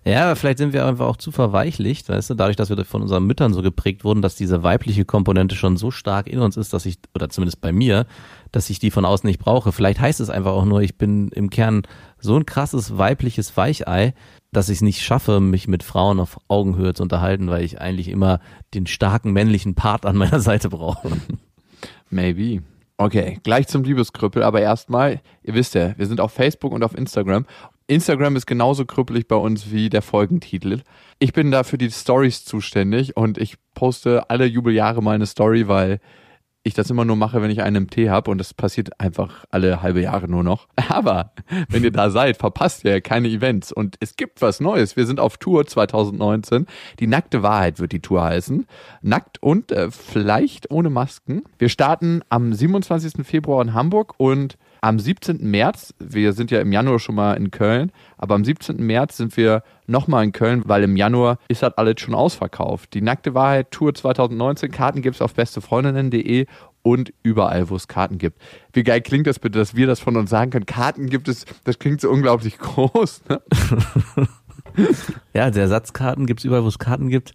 Ja, 0.06 0.24
aber 0.24 0.36
vielleicht 0.36 0.58
sind 0.58 0.74
wir 0.74 0.84
einfach 0.84 1.06
auch 1.06 1.16
zu 1.16 1.32
verweichlicht, 1.32 2.10
weißt 2.10 2.28
du, 2.28 2.34
dadurch, 2.34 2.56
dass 2.56 2.68
wir 2.68 2.84
von 2.84 3.00
unseren 3.00 3.24
Müttern 3.24 3.54
so 3.54 3.62
geprägt 3.62 4.04
wurden, 4.04 4.20
dass 4.20 4.36
diese 4.36 4.62
weibliche 4.62 5.06
Komponente 5.06 5.56
schon 5.56 5.78
so 5.78 5.90
stark 5.90 6.26
in 6.26 6.40
uns 6.40 6.58
ist, 6.58 6.74
dass 6.74 6.84
ich, 6.84 6.98
oder 7.14 7.30
zumindest 7.30 7.62
bei 7.62 7.72
mir, 7.72 8.04
dass 8.52 8.68
ich 8.68 8.78
die 8.78 8.90
von 8.90 9.06
außen 9.06 9.26
nicht 9.26 9.40
brauche. 9.40 9.72
Vielleicht 9.72 10.00
heißt 10.00 10.20
es 10.20 10.28
einfach 10.28 10.52
auch 10.52 10.66
nur, 10.66 10.82
ich 10.82 10.98
bin 10.98 11.28
im 11.28 11.48
Kern 11.48 11.82
so 12.18 12.36
ein 12.36 12.44
krasses 12.44 12.98
weibliches 12.98 13.56
Weichei, 13.56 14.12
dass 14.56 14.68
ich 14.68 14.78
es 14.78 14.82
nicht 14.82 15.02
schaffe, 15.02 15.40
mich 15.40 15.68
mit 15.68 15.82
Frauen 15.82 16.20
auf 16.20 16.38
Augenhöhe 16.48 16.94
zu 16.94 17.02
unterhalten, 17.02 17.50
weil 17.50 17.64
ich 17.64 17.80
eigentlich 17.80 18.08
immer 18.08 18.40
den 18.72 18.86
starken 18.86 19.32
männlichen 19.32 19.74
Part 19.74 20.06
an 20.06 20.16
meiner 20.16 20.40
Seite 20.40 20.70
brauche. 20.70 21.10
Maybe. 22.10 22.62
Okay, 22.96 23.40
gleich 23.42 23.66
zum 23.66 23.82
Liebeskrüppel, 23.82 24.44
aber 24.44 24.60
erstmal, 24.60 25.20
ihr 25.42 25.54
wisst 25.54 25.74
ja, 25.74 25.98
wir 25.98 26.06
sind 26.06 26.20
auf 26.20 26.32
Facebook 26.32 26.72
und 26.72 26.84
auf 26.84 26.96
Instagram. 26.96 27.44
Instagram 27.88 28.36
ist 28.36 28.46
genauso 28.46 28.86
krüppelig 28.86 29.26
bei 29.26 29.36
uns 29.36 29.70
wie 29.72 29.90
der 29.90 30.00
Folgentitel. 30.00 30.82
Ich 31.18 31.32
bin 31.32 31.50
da 31.50 31.64
für 31.64 31.76
die 31.76 31.90
Stories 31.90 32.44
zuständig 32.44 33.16
und 33.16 33.36
ich 33.36 33.56
poste 33.74 34.30
alle 34.30 34.46
Jubeljahre 34.46 35.02
mal 35.02 35.24
Story, 35.26 35.68
weil 35.68 36.00
ich 36.64 36.74
das 36.74 36.90
immer 36.90 37.04
nur 37.04 37.16
mache, 37.16 37.42
wenn 37.42 37.50
ich 37.50 37.62
einen 37.62 37.76
im 37.76 37.90
Tee 37.90 38.08
habe 38.08 38.30
und 38.30 38.38
das 38.38 38.54
passiert 38.54 38.98
einfach 38.98 39.44
alle 39.50 39.82
halbe 39.82 40.00
Jahre 40.00 40.28
nur 40.28 40.42
noch. 40.42 40.66
Aber 40.88 41.32
wenn 41.68 41.84
ihr 41.84 41.92
da 41.92 42.10
seid, 42.10 42.38
verpasst 42.38 42.84
ihr 42.84 43.00
keine 43.02 43.28
Events 43.28 43.70
und 43.70 43.96
es 44.00 44.16
gibt 44.16 44.40
was 44.40 44.60
Neues. 44.60 44.96
Wir 44.96 45.06
sind 45.06 45.20
auf 45.20 45.36
Tour 45.36 45.66
2019. 45.66 46.66
Die 46.98 47.06
nackte 47.06 47.42
Wahrheit 47.42 47.78
wird 47.78 47.92
die 47.92 48.00
Tour 48.00 48.24
heißen. 48.24 48.66
Nackt 49.02 49.42
und 49.42 49.72
äh, 49.72 49.90
vielleicht 49.90 50.70
ohne 50.70 50.88
Masken. 50.88 51.42
Wir 51.58 51.68
starten 51.68 52.22
am 52.30 52.52
27. 52.52 53.26
Februar 53.26 53.62
in 53.62 53.74
Hamburg 53.74 54.14
und 54.16 54.56
am 54.84 54.98
17. 54.98 55.38
März, 55.50 55.94
wir 55.98 56.34
sind 56.34 56.50
ja 56.50 56.60
im 56.60 56.70
Januar 56.70 56.98
schon 56.98 57.14
mal 57.14 57.38
in 57.38 57.50
Köln, 57.50 57.90
aber 58.18 58.34
am 58.34 58.44
17. 58.44 58.76
März 58.76 59.16
sind 59.16 59.34
wir 59.38 59.62
nochmal 59.86 60.24
in 60.24 60.32
Köln, 60.32 60.62
weil 60.66 60.82
im 60.82 60.98
Januar 60.98 61.38
ist 61.48 61.62
halt 61.62 61.78
alles 61.78 61.94
schon 62.00 62.14
ausverkauft. 62.14 62.92
Die 62.92 63.00
Nackte 63.00 63.32
Wahrheit 63.32 63.70
Tour 63.70 63.94
2019, 63.94 64.70
Karten 64.70 65.00
gibt 65.00 65.16
es 65.16 65.22
auf 65.22 65.32
bestefreundinnen.de 65.32 66.44
und 66.82 67.14
überall, 67.22 67.70
wo 67.70 67.76
es 67.76 67.88
Karten 67.88 68.18
gibt. 68.18 68.42
Wie 68.74 68.82
geil 68.82 69.00
klingt 69.00 69.26
das 69.26 69.38
bitte, 69.38 69.58
dass 69.58 69.74
wir 69.74 69.86
das 69.86 70.00
von 70.00 70.18
uns 70.18 70.28
sagen 70.28 70.50
können? 70.50 70.66
Karten 70.66 71.08
gibt 71.08 71.28
es, 71.28 71.46
das 71.64 71.78
klingt 71.78 72.02
so 72.02 72.10
unglaublich 72.10 72.58
groß. 72.58 73.22
Ne? 73.30 73.40
ja, 75.32 75.50
der 75.50 75.68
Satzkarten 75.68 76.26
gibt 76.26 76.40
es 76.40 76.44
überall, 76.44 76.62
wo 76.62 76.68
es 76.68 76.78
Karten 76.78 77.08
gibt. 77.08 77.32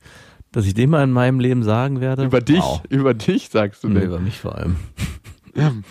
Dass 0.51 0.67
ich 0.67 0.75
den 0.75 0.91
mal 0.91 1.03
in 1.03 1.11
meinem 1.11 1.39
Leben 1.39 1.63
sagen 1.63 1.99
werde. 1.99 2.25
Über 2.25 2.41
dich, 2.41 2.59
wow. 2.59 2.81
über 2.89 3.15
dich 3.15 3.49
sagst 3.49 3.83
du 3.83 3.89
nee, 3.89 4.03
Über 4.03 4.19
mich 4.19 4.39
vor 4.39 4.55
allem. 4.55 4.77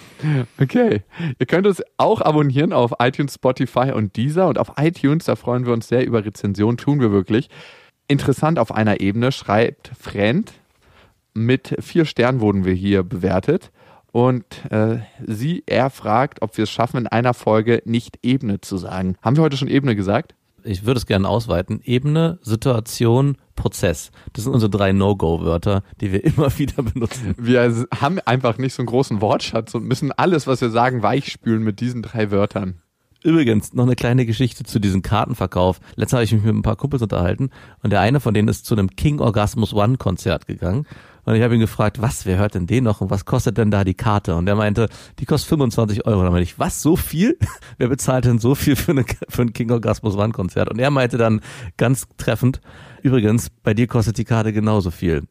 Okay. 0.60 1.02
Ihr 1.38 1.46
könnt 1.46 1.66
uns 1.66 1.82
auch 1.96 2.20
abonnieren 2.20 2.72
auf 2.72 2.94
iTunes, 2.98 3.34
Spotify 3.34 3.92
und 3.92 4.16
Deezer. 4.16 4.48
Und 4.48 4.58
auf 4.58 4.72
iTunes, 4.76 5.26
da 5.26 5.36
freuen 5.36 5.66
wir 5.66 5.72
uns 5.72 5.88
sehr 5.88 6.04
über 6.04 6.24
Rezensionen, 6.24 6.76
tun 6.76 7.00
wir 7.00 7.12
wirklich. 7.12 7.48
Interessant 8.08 8.58
auf 8.58 8.74
einer 8.74 9.00
Ebene 9.00 9.32
schreibt 9.32 9.92
Friend. 9.98 10.52
Mit 11.34 11.76
vier 11.80 12.04
Sternen 12.04 12.40
wurden 12.40 12.64
wir 12.64 12.74
hier 12.74 13.02
bewertet. 13.02 13.70
Und 14.10 14.44
äh, 14.70 14.98
sie, 15.26 15.62
er 15.66 15.90
fragt, 15.90 16.42
ob 16.42 16.56
wir 16.56 16.64
es 16.64 16.70
schaffen, 16.70 16.98
in 16.98 17.06
einer 17.06 17.34
Folge 17.34 17.82
nicht 17.84 18.18
Ebene 18.22 18.60
zu 18.60 18.76
sagen. 18.78 19.16
Haben 19.22 19.36
wir 19.36 19.44
heute 19.44 19.56
schon 19.56 19.68
Ebene 19.68 19.94
gesagt? 19.94 20.34
Ich 20.68 20.84
würde 20.84 20.98
es 20.98 21.06
gerne 21.06 21.28
ausweiten. 21.28 21.80
Ebene, 21.84 22.38
Situation, 22.42 23.36
Prozess. 23.56 24.10
Das 24.32 24.44
sind 24.44 24.52
unsere 24.52 24.70
drei 24.70 24.92
No-Go-Wörter, 24.92 25.82
die 26.00 26.12
wir 26.12 26.24
immer 26.24 26.56
wieder 26.58 26.82
benutzen. 26.82 27.34
Wir 27.38 27.86
haben 28.00 28.20
einfach 28.20 28.58
nicht 28.58 28.74
so 28.74 28.82
einen 28.82 28.88
großen 28.88 29.20
Wortschatz 29.20 29.74
und 29.74 29.84
müssen 29.84 30.12
alles, 30.12 30.46
was 30.46 30.60
wir 30.60 30.70
sagen, 30.70 31.02
weichspülen 31.02 31.62
mit 31.62 31.80
diesen 31.80 32.02
drei 32.02 32.30
Wörtern. 32.30 32.82
Übrigens, 33.24 33.72
noch 33.72 33.84
eine 33.84 33.96
kleine 33.96 34.26
Geschichte 34.26 34.62
zu 34.62 34.78
diesem 34.78 35.02
Kartenverkauf. 35.02 35.80
Letztes 35.96 36.12
habe 36.12 36.24
ich 36.24 36.32
mich 36.32 36.44
mit 36.44 36.54
ein 36.54 36.62
paar 36.62 36.76
Kumpels 36.76 37.02
unterhalten 37.02 37.50
und 37.82 37.90
der 37.90 38.00
eine 38.00 38.20
von 38.20 38.32
denen 38.32 38.46
ist 38.46 38.64
zu 38.64 38.76
einem 38.76 38.90
King 38.90 39.18
Orgasmus 39.18 39.74
One 39.74 39.96
Konzert 39.96 40.46
gegangen 40.46 40.86
und 41.28 41.34
ich 41.34 41.42
habe 41.42 41.52
ihn 41.52 41.60
gefragt, 41.60 42.00
was, 42.00 42.24
wer 42.24 42.38
hört 42.38 42.54
denn 42.54 42.66
den 42.66 42.84
noch 42.84 43.02
und 43.02 43.10
was 43.10 43.26
kostet 43.26 43.58
denn 43.58 43.70
da 43.70 43.84
die 43.84 43.92
Karte? 43.92 44.34
Und 44.34 44.48
er 44.48 44.54
meinte, 44.54 44.88
die 45.18 45.26
kostet 45.26 45.50
25 45.50 46.06
Euro. 46.06 46.20
Und 46.20 46.24
dann 46.24 46.32
meinte 46.32 46.50
ich, 46.50 46.58
was, 46.58 46.80
so 46.80 46.96
viel? 46.96 47.36
Wer 47.76 47.88
bezahlt 47.88 48.24
denn 48.24 48.38
so 48.38 48.54
viel 48.54 48.76
für, 48.76 48.92
eine, 48.92 49.04
für 49.28 49.42
ein 49.42 49.52
King 49.52 49.70
Orgasmus 49.70 50.16
One 50.16 50.32
Konzert? 50.32 50.70
Und 50.70 50.78
er 50.78 50.90
meinte 50.90 51.18
dann 51.18 51.42
ganz 51.76 52.06
treffend, 52.16 52.62
übrigens, 53.02 53.50
bei 53.50 53.74
dir 53.74 53.86
kostet 53.86 54.16
die 54.16 54.24
Karte 54.24 54.54
genauso 54.54 54.90
viel. 54.90 55.24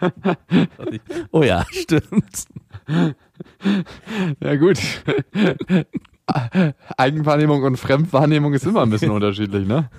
oh 1.32 1.42
ja, 1.42 1.66
stimmt. 1.68 2.44
Ja 4.40 4.54
gut. 4.54 4.78
Eigenwahrnehmung 6.96 7.64
und 7.64 7.78
Fremdwahrnehmung 7.78 8.54
ist 8.54 8.64
immer 8.64 8.82
ein 8.82 8.90
bisschen 8.90 9.10
unterschiedlich, 9.10 9.66
ne? 9.66 9.90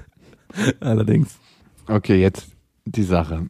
Allerdings. 0.80 1.38
Okay, 1.86 2.22
jetzt 2.22 2.48
die 2.86 3.04
Sache. 3.04 3.48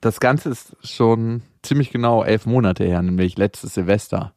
Das 0.00 0.18
Ganze 0.18 0.48
ist 0.48 0.76
schon 0.82 1.42
ziemlich 1.62 1.90
genau 1.90 2.22
elf 2.22 2.46
Monate 2.46 2.84
her, 2.84 3.02
nämlich 3.02 3.36
letztes 3.36 3.74
Silvester. 3.74 4.32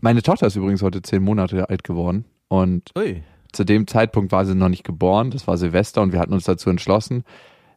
Meine 0.00 0.22
Tochter 0.22 0.48
ist 0.48 0.56
übrigens 0.56 0.82
heute 0.82 1.02
zehn 1.02 1.22
Monate 1.22 1.68
alt 1.68 1.84
geworden 1.84 2.24
und 2.48 2.90
Ui. 2.98 3.22
zu 3.52 3.64
dem 3.64 3.86
Zeitpunkt 3.86 4.32
war 4.32 4.44
sie 4.44 4.56
noch 4.56 4.68
nicht 4.68 4.84
geboren. 4.84 5.30
Das 5.30 5.46
war 5.46 5.56
Silvester 5.56 6.02
und 6.02 6.12
wir 6.12 6.18
hatten 6.18 6.32
uns 6.32 6.44
dazu 6.44 6.68
entschlossen, 6.68 7.22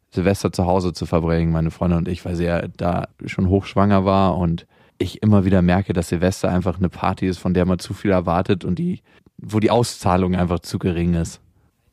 Silvester 0.09 0.51
zu 0.51 0.65
Hause 0.65 0.93
zu 0.93 1.05
verbringen, 1.05 1.51
meine 1.51 1.69
Freundin 1.69 1.99
und 1.99 2.07
ich, 2.07 2.25
weil 2.25 2.35
sie 2.35 2.45
ja 2.45 2.67
da 2.67 3.07
schon 3.25 3.49
hochschwanger 3.49 4.03
war 4.03 4.37
und 4.37 4.65
ich 4.97 5.21
immer 5.21 5.45
wieder 5.45 5.61
merke, 5.61 5.93
dass 5.93 6.09
Silvester 6.09 6.49
einfach 6.49 6.79
eine 6.79 6.89
Party 6.89 7.27
ist, 7.27 7.37
von 7.37 7.53
der 7.53 7.67
man 7.67 7.77
zu 7.77 7.93
viel 7.93 8.09
erwartet 8.09 8.65
und 8.65 8.79
die, 8.79 9.01
wo 9.37 9.59
die 9.59 9.69
Auszahlung 9.69 10.35
einfach 10.35 10.59
zu 10.59 10.79
gering 10.79 11.13
ist. 11.13 11.39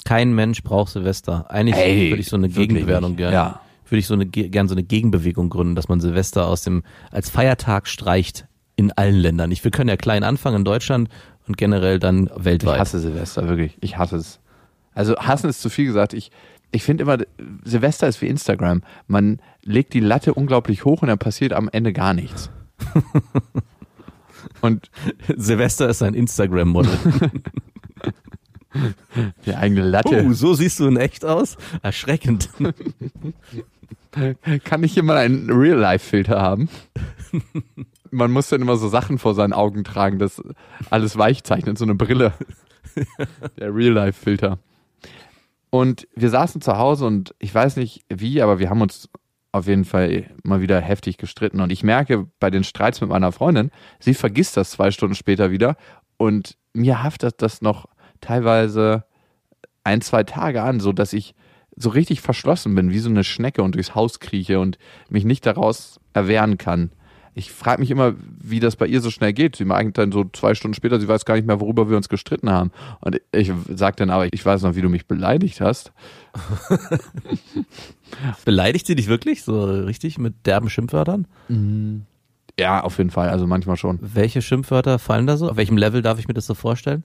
Kein 0.07 0.35
Mensch 0.35 0.63
braucht 0.63 0.93
Silvester. 0.93 1.51
Eigentlich 1.51 1.77
hey, 1.77 2.11
würde 2.11 2.21
ich 2.21 2.29
so 2.29 2.37
eine 2.37 2.49
Gegenbewertung 2.49 3.17
gerne. 3.17 3.35
Ja 3.35 3.61
würde 3.87 3.99
ich 3.99 4.07
so 4.07 4.15
eine 4.15 4.27
gern 4.27 4.69
so 4.69 4.75
eine 4.75 4.83
Gegenbewegung 4.83 5.51
gründen, 5.51 5.75
dass 5.75 5.89
man 5.89 6.01
Silvester 6.01 6.47
aus 6.47 6.63
dem 6.63 6.83
als 7.11 7.31
Feiertag 7.31 7.89
streicht 7.89 8.47
in 8.77 8.93
allen 8.93 9.17
Ländern. 9.17 9.51
Ich, 9.51 9.63
wir 9.63 9.71
können 9.71 9.89
ja 9.89 9.97
klein 9.97 10.25
anfangen 10.25 10.59
in 10.59 10.65
Deutschland 10.65 11.09
und 11.47 11.57
generell 11.57 11.99
dann 11.99 12.31
weltweit. 12.37 12.75
Ich 12.75 12.81
hasse 12.81 12.99
Silvester, 13.01 13.49
wirklich. 13.49 13.77
Ich 13.81 13.99
hasse 13.99 14.17
es. 14.17 14.41
Also 14.95 15.17
hassen 15.17 15.51
ist 15.51 15.61
zu 15.61 15.71
viel 15.71 15.87
gesagt. 15.87 16.13
Ich, 16.13 16.31
ich 16.73 16.83
finde 16.83 17.03
immer, 17.03 17.19
Silvester 17.65 18.09
ist 18.09 18.21
wie 18.23 18.27
Instagram. 18.27 18.83
Man 19.07 19.41
legt 19.63 19.95
die 19.95 20.01
Latte 20.01 20.35
unglaublich 20.35 20.85
hoch 20.85 21.03
und 21.03 21.09
dann 21.09 21.19
passiert 21.19 21.53
am 21.53 21.69
Ende 21.71 21.93
gar 21.93 22.15
nichts. 22.15 22.51
und 24.61 24.91
Silvester 25.37 25.89
ist 25.89 26.03
ein 26.03 26.15
Instagram-Model. 26.15 26.99
Die 29.47 29.55
eigene 29.55 29.83
Latte. 29.83 30.27
Oh, 30.27 30.33
so 30.33 30.55
siehst 30.55 30.81
du 30.81 30.89
in 30.89 30.97
echt 30.97 31.25
aus? 31.25 31.57
Erschreckend. 31.83 32.49
Kann 34.65 34.83
ich 34.83 34.95
hier 34.95 35.03
mal 35.03 35.17
einen 35.17 35.51
Real-Life-Filter 35.51 36.41
haben? 36.41 36.69
Man 38.11 38.31
muss 38.31 38.49
dann 38.49 38.63
immer 38.63 38.77
so 38.77 38.89
Sachen 38.89 39.19
vor 39.19 39.35
seinen 39.35 39.53
Augen 39.53 39.83
tragen, 39.83 40.19
das 40.19 40.41
alles 40.91 41.19
weich 41.19 41.43
zeichnet, 41.43 41.79
so 41.79 41.85
eine 41.85 41.95
Brille. 41.95 42.33
Der 43.59 43.75
Real-Life-Filter. 43.75 44.59
Und 45.71 46.07
wir 46.15 46.31
saßen 46.31 46.61
zu 46.61 46.79
Hause 46.79 47.07
und 47.07 47.35
ich 47.41 47.53
weiß 47.53 47.77
nicht 47.77 48.05
wie, 48.09 48.41
aber 48.41 48.61
wir 48.61 48.71
haben 48.71 48.81
uns 48.81 49.09
auf 49.51 49.67
jeden 49.67 49.85
Fall 49.85 50.31
mal 50.43 50.61
wieder 50.61 50.81
heftig 50.81 51.17
gestritten. 51.17 51.61
Und 51.61 51.71
ich 51.71 51.83
merke 51.83 52.29
bei 52.39 52.51
den 52.51 52.65
Streits 52.65 53.01
mit 53.01 53.11
meiner 53.11 53.33
Freundin, 53.33 53.71
sie 53.99 54.15
vergisst 54.15 54.57
das 54.57 54.71
zwei 54.71 54.91
Stunden 54.91 55.15
später 55.17 55.51
wieder 55.51 55.77
und 56.17 56.57
mir 56.73 57.03
haftet 57.03 57.43
das 57.43 57.63
noch 57.63 57.87
teilweise 58.21 59.05
ein, 59.85 60.01
zwei 60.01 60.25
Tage 60.25 60.63
an, 60.63 60.81
so 60.81 60.93
dass 60.93 61.13
ich 61.13 61.35
so 61.77 61.91
richtig 61.91 62.21
verschlossen 62.21 62.75
bin, 62.75 62.91
wie 62.91 62.99
so 62.99 63.09
eine 63.09 63.25
Schnecke 63.25 63.63
und 63.63 63.75
durchs 63.75 63.95
Haus 63.95 64.21
krieche 64.21 64.61
und 64.61 64.79
mich 65.09 65.25
nicht 65.25 65.47
daraus 65.47 66.01
erwehren 66.13 66.59
kann. 66.59 66.91
Ich 67.37 67.51
frage 67.51 67.81
mich 67.81 67.91
immer, 67.91 68.15
wie 68.41 68.61
das 68.61 68.77
bei 68.77 68.87
ihr 68.87 69.01
so 69.01 69.11
schnell 69.11 69.33
geht. 69.33 69.57
Sie 69.57 69.65
meint 69.65 69.99
dann 69.99 70.13
so 70.13 70.25
zwei 70.33 70.55
Stunden 70.55 70.75
später, 70.75 71.01
sie 71.01 71.09
weiß 71.09 71.25
gar 71.25 71.35
nicht 71.35 71.49
mehr, 71.49 71.61
worüber 71.61 71.91
wir 71.91 71.97
uns 71.97 72.09
gestritten 72.09 72.49
haben. 72.49 72.71
Und 73.01 73.21
ich 73.33 73.53
sage 73.75 73.97
dann 73.97 74.11
aber, 74.11 74.33
ich 74.33 74.47
weiß 74.47 74.63
noch, 74.63 74.77
wie 74.77 74.83
du 74.83 74.89
mich 74.89 75.07
beleidigt 75.07 75.61
hast. 75.61 75.93
Beleidigt 78.45 78.87
sie 78.87 78.95
dich 78.95 79.09
wirklich 79.09 79.43
so 79.43 79.65
richtig 79.65 80.19
mit 80.19 80.47
derben 80.47 80.71
Schimpfwörtern? 80.71 81.27
Mhm. 81.49 82.07
Ja, 82.59 82.83
auf 82.83 82.99
jeden 82.99 83.11
Fall, 83.11 83.31
also 83.31 83.47
manchmal 83.47 83.77
schon. 83.77 83.99
Welche 84.01 84.41
Schimpfwörter 84.41 84.99
fallen 84.99 85.27
da 85.27 85.37
so? 85.37 85.51
Auf 85.51 85.57
welchem 85.57 85.77
Level 85.77 86.03
darf 86.03 86.21
ich 86.21 86.29
mir 86.29 86.35
das 86.35 86.47
so 86.47 86.55
vorstellen? 86.55 87.03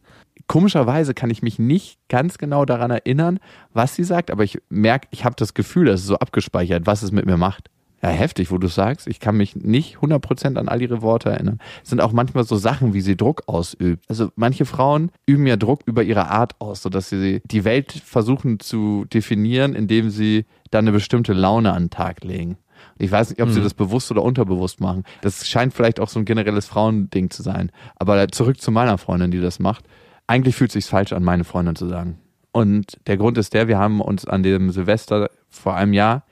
Komischerweise 0.48 1.14
kann 1.14 1.32
ich 1.32 1.42
mich 1.42 1.58
nicht 1.58 1.98
ganz 2.08 2.38
genau 2.38 2.66
daran 2.66 2.92
erinnern, 2.92 3.40
was 3.74 3.96
sie 3.96 4.04
sagt, 4.04 4.30
aber 4.30 4.44
ich 4.44 4.60
merke, 4.70 5.08
ich 5.12 5.26
habe 5.26 5.36
das 5.38 5.56
Gefühl, 5.56 5.86
das 5.86 6.02
ist 6.02 6.08
so 6.08 6.18
abgespeichert, 6.18 6.86
was 6.86 7.02
es 7.02 7.12
mit 7.12 7.26
mir 7.26 7.38
macht. 7.38 7.70
Ja, 8.02 8.10
heftig, 8.10 8.50
wo 8.50 8.58
du 8.58 8.68
sagst. 8.68 9.08
Ich 9.08 9.20
kann 9.20 9.36
mich 9.36 9.56
nicht 9.58 9.98
100% 9.98 10.58
an 10.58 10.70
all 10.70 10.82
ihre 10.82 11.02
Worte 11.02 11.30
erinnern. 11.30 11.60
Es 11.84 11.90
sind 11.90 12.00
auch 12.00 12.14
manchmal 12.14 12.46
so 12.46 12.56
Sachen, 12.56 12.94
wie 12.94 13.02
sie 13.02 13.18
Druck 13.18 13.44
ausübt. 13.48 14.06
Also 14.08 14.32
manche 14.36 14.66
Frauen 14.66 15.12
üben 15.26 15.46
ja 15.48 15.58
Druck 15.58 15.82
über 15.86 16.04
ihre 16.04 16.30
Art 16.30 16.56
aus, 16.60 16.82
sodass 16.82 17.10
sie 17.10 17.42
die 17.44 17.66
Welt 17.66 17.92
versuchen 17.92 18.60
zu 18.60 19.06
definieren, 19.14 19.76
indem 19.76 20.12
sie 20.12 20.46
dann 20.72 20.86
eine 20.86 20.94
bestimmte 20.94 21.34
Laune 21.34 21.74
an 21.74 21.86
den 21.86 21.90
Tag 21.90 22.24
legen. 22.24 22.58
Ich 23.00 23.12
weiß 23.12 23.30
nicht, 23.30 23.42
ob 23.42 23.50
sie 23.50 23.60
mhm. 23.60 23.64
das 23.64 23.74
bewusst 23.74 24.12
oder 24.12 24.22
unterbewusst 24.22 24.82
machen. 24.82 25.06
Das 25.22 25.48
scheint 25.48 25.74
vielleicht 25.74 26.00
auch 26.00 26.10
so 26.10 26.20
ein 26.20 26.26
generelles 26.26 26.68
Frauending 26.68 27.30
zu 27.30 27.42
sein. 27.42 27.72
Aber 27.96 28.28
zurück 28.28 28.60
zu 28.62 28.72
meiner 28.72 28.98
Freundin, 28.98 29.32
die 29.32 29.42
das 29.42 29.60
macht. 29.60 29.86
Eigentlich 30.28 30.56
fühlt 30.56 30.70
es 30.70 30.74
sich 30.74 30.86
falsch 30.86 31.14
an, 31.14 31.24
meine 31.24 31.46
Freundin 31.46 31.76
zu 31.76 31.88
sagen. 31.88 32.20
Und 32.52 33.00
der 33.08 33.18
Grund 33.18 33.38
ist 33.38 33.54
der, 33.54 33.68
wir 33.68 33.80
haben 33.80 34.02
uns 34.02 34.26
an 34.26 34.44
dem 34.44 34.70
Silvester 34.72 35.30
vor 35.50 35.76
einem 35.76 35.94
Jahr 35.94 36.26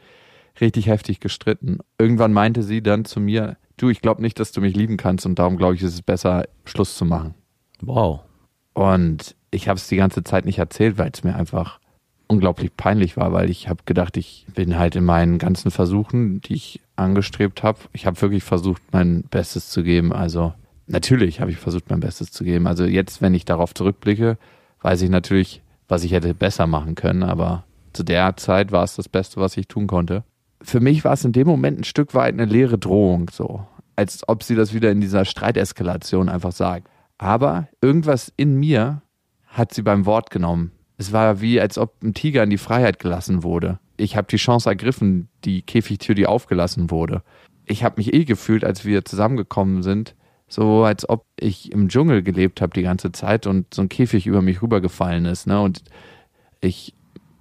richtig 0.59 0.87
heftig 0.87 1.19
gestritten. 1.19 1.79
Irgendwann 1.97 2.33
meinte 2.33 2.63
sie 2.63 2.81
dann 2.81 3.05
zu 3.05 3.19
mir, 3.19 3.57
du, 3.77 3.89
ich 3.89 4.01
glaube 4.01 4.21
nicht, 4.21 4.39
dass 4.39 4.51
du 4.51 4.59
mich 4.59 4.75
lieben 4.75 4.97
kannst 4.97 5.25
und 5.25 5.39
darum 5.39 5.57
glaube 5.57 5.75
ich, 5.75 5.83
ist 5.83 5.93
es 5.93 6.01
besser, 6.01 6.43
Schluss 6.65 6.97
zu 6.97 7.05
machen. 7.05 7.35
Wow. 7.81 8.21
Und 8.73 9.35
ich 9.51 9.69
habe 9.69 9.77
es 9.77 9.87
die 9.87 9.95
ganze 9.95 10.23
Zeit 10.23 10.45
nicht 10.45 10.59
erzählt, 10.59 10.97
weil 10.97 11.11
es 11.13 11.23
mir 11.23 11.35
einfach 11.35 11.79
unglaublich 12.27 12.75
peinlich 12.75 13.17
war, 13.17 13.33
weil 13.33 13.49
ich 13.49 13.69
habe 13.69 13.83
gedacht, 13.85 14.17
ich 14.17 14.45
bin 14.53 14.77
halt 14.77 14.95
in 14.95 15.05
meinen 15.05 15.37
ganzen 15.37 15.71
Versuchen, 15.71 16.41
die 16.41 16.55
ich 16.55 16.81
angestrebt 16.95 17.63
habe, 17.63 17.79
ich 17.93 18.05
habe 18.05 18.21
wirklich 18.21 18.43
versucht, 18.43 18.81
mein 18.91 19.23
Bestes 19.23 19.69
zu 19.69 19.83
geben. 19.83 20.13
Also 20.13 20.53
natürlich 20.87 21.41
habe 21.41 21.51
ich 21.51 21.57
versucht, 21.57 21.89
mein 21.89 21.99
Bestes 21.99 22.31
zu 22.31 22.43
geben. 22.43 22.67
Also 22.67 22.85
jetzt, 22.85 23.21
wenn 23.21 23.33
ich 23.33 23.45
darauf 23.45 23.73
zurückblicke, 23.73 24.37
weiß 24.81 25.01
ich 25.01 25.09
natürlich, 25.09 25.61
was 25.87 26.03
ich 26.03 26.11
hätte 26.11 26.33
besser 26.33 26.67
machen 26.67 26.95
können, 26.95 27.23
aber 27.23 27.63
zu 27.93 28.03
der 28.03 28.35
Zeit 28.37 28.71
war 28.71 28.83
es 28.83 28.95
das 28.95 29.09
Beste, 29.09 29.39
was 29.39 29.57
ich 29.57 29.67
tun 29.67 29.87
konnte. 29.87 30.23
Für 30.61 30.79
mich 30.79 31.03
war 31.05 31.13
es 31.13 31.23
in 31.23 31.31
dem 31.31 31.47
Moment 31.47 31.79
ein 31.79 31.83
Stück 31.83 32.13
weit 32.13 32.33
eine 32.33 32.45
leere 32.45 32.77
Drohung, 32.77 33.29
so. 33.31 33.65
Als 33.95 34.27
ob 34.27 34.43
sie 34.43 34.55
das 34.55 34.73
wieder 34.73 34.91
in 34.91 35.01
dieser 35.01 35.25
Streiteskalation 35.25 36.29
einfach 36.29 36.51
sagt. 36.51 36.87
Aber 37.17 37.67
irgendwas 37.81 38.31
in 38.37 38.59
mir 38.59 39.01
hat 39.47 39.73
sie 39.73 39.81
beim 39.81 40.05
Wort 40.05 40.29
genommen 40.29 40.71
es 40.97 41.13
war 41.13 41.41
wie, 41.41 41.61
als 41.61 41.77
ob 41.77 42.01
ein 42.03 42.13
Tiger 42.13 42.43
in 42.43 42.49
die 42.49 42.57
Freiheit 42.57 42.99
gelassen 42.99 43.43
wurde. 43.43 43.79
Ich 43.97 44.15
habe 44.15 44.27
die 44.27 44.37
Chance 44.37 44.69
ergriffen, 44.69 45.29
die 45.45 45.61
Käfigtür, 45.61 46.15
die 46.15 46.27
aufgelassen 46.27 46.89
wurde. 46.89 47.23
Ich 47.65 47.83
habe 47.83 47.95
mich 47.97 48.13
eh 48.13 48.25
gefühlt, 48.25 48.63
als 48.63 48.85
wir 48.85 49.05
zusammengekommen 49.05 49.83
sind, 49.83 50.15
so 50.47 50.83
als 50.83 51.07
ob 51.07 51.25
ich 51.39 51.71
im 51.71 51.89
Dschungel 51.89 52.23
gelebt 52.23 52.61
habe 52.61 52.73
die 52.73 52.83
ganze 52.83 53.11
Zeit 53.11 53.47
und 53.47 53.73
so 53.73 53.81
ein 53.81 53.89
Käfig 53.89 54.25
über 54.25 54.41
mich 54.41 54.61
rübergefallen 54.61 55.25
ist, 55.25 55.45
ne? 55.45 55.61
Und 55.61 55.83
ich 56.61 56.93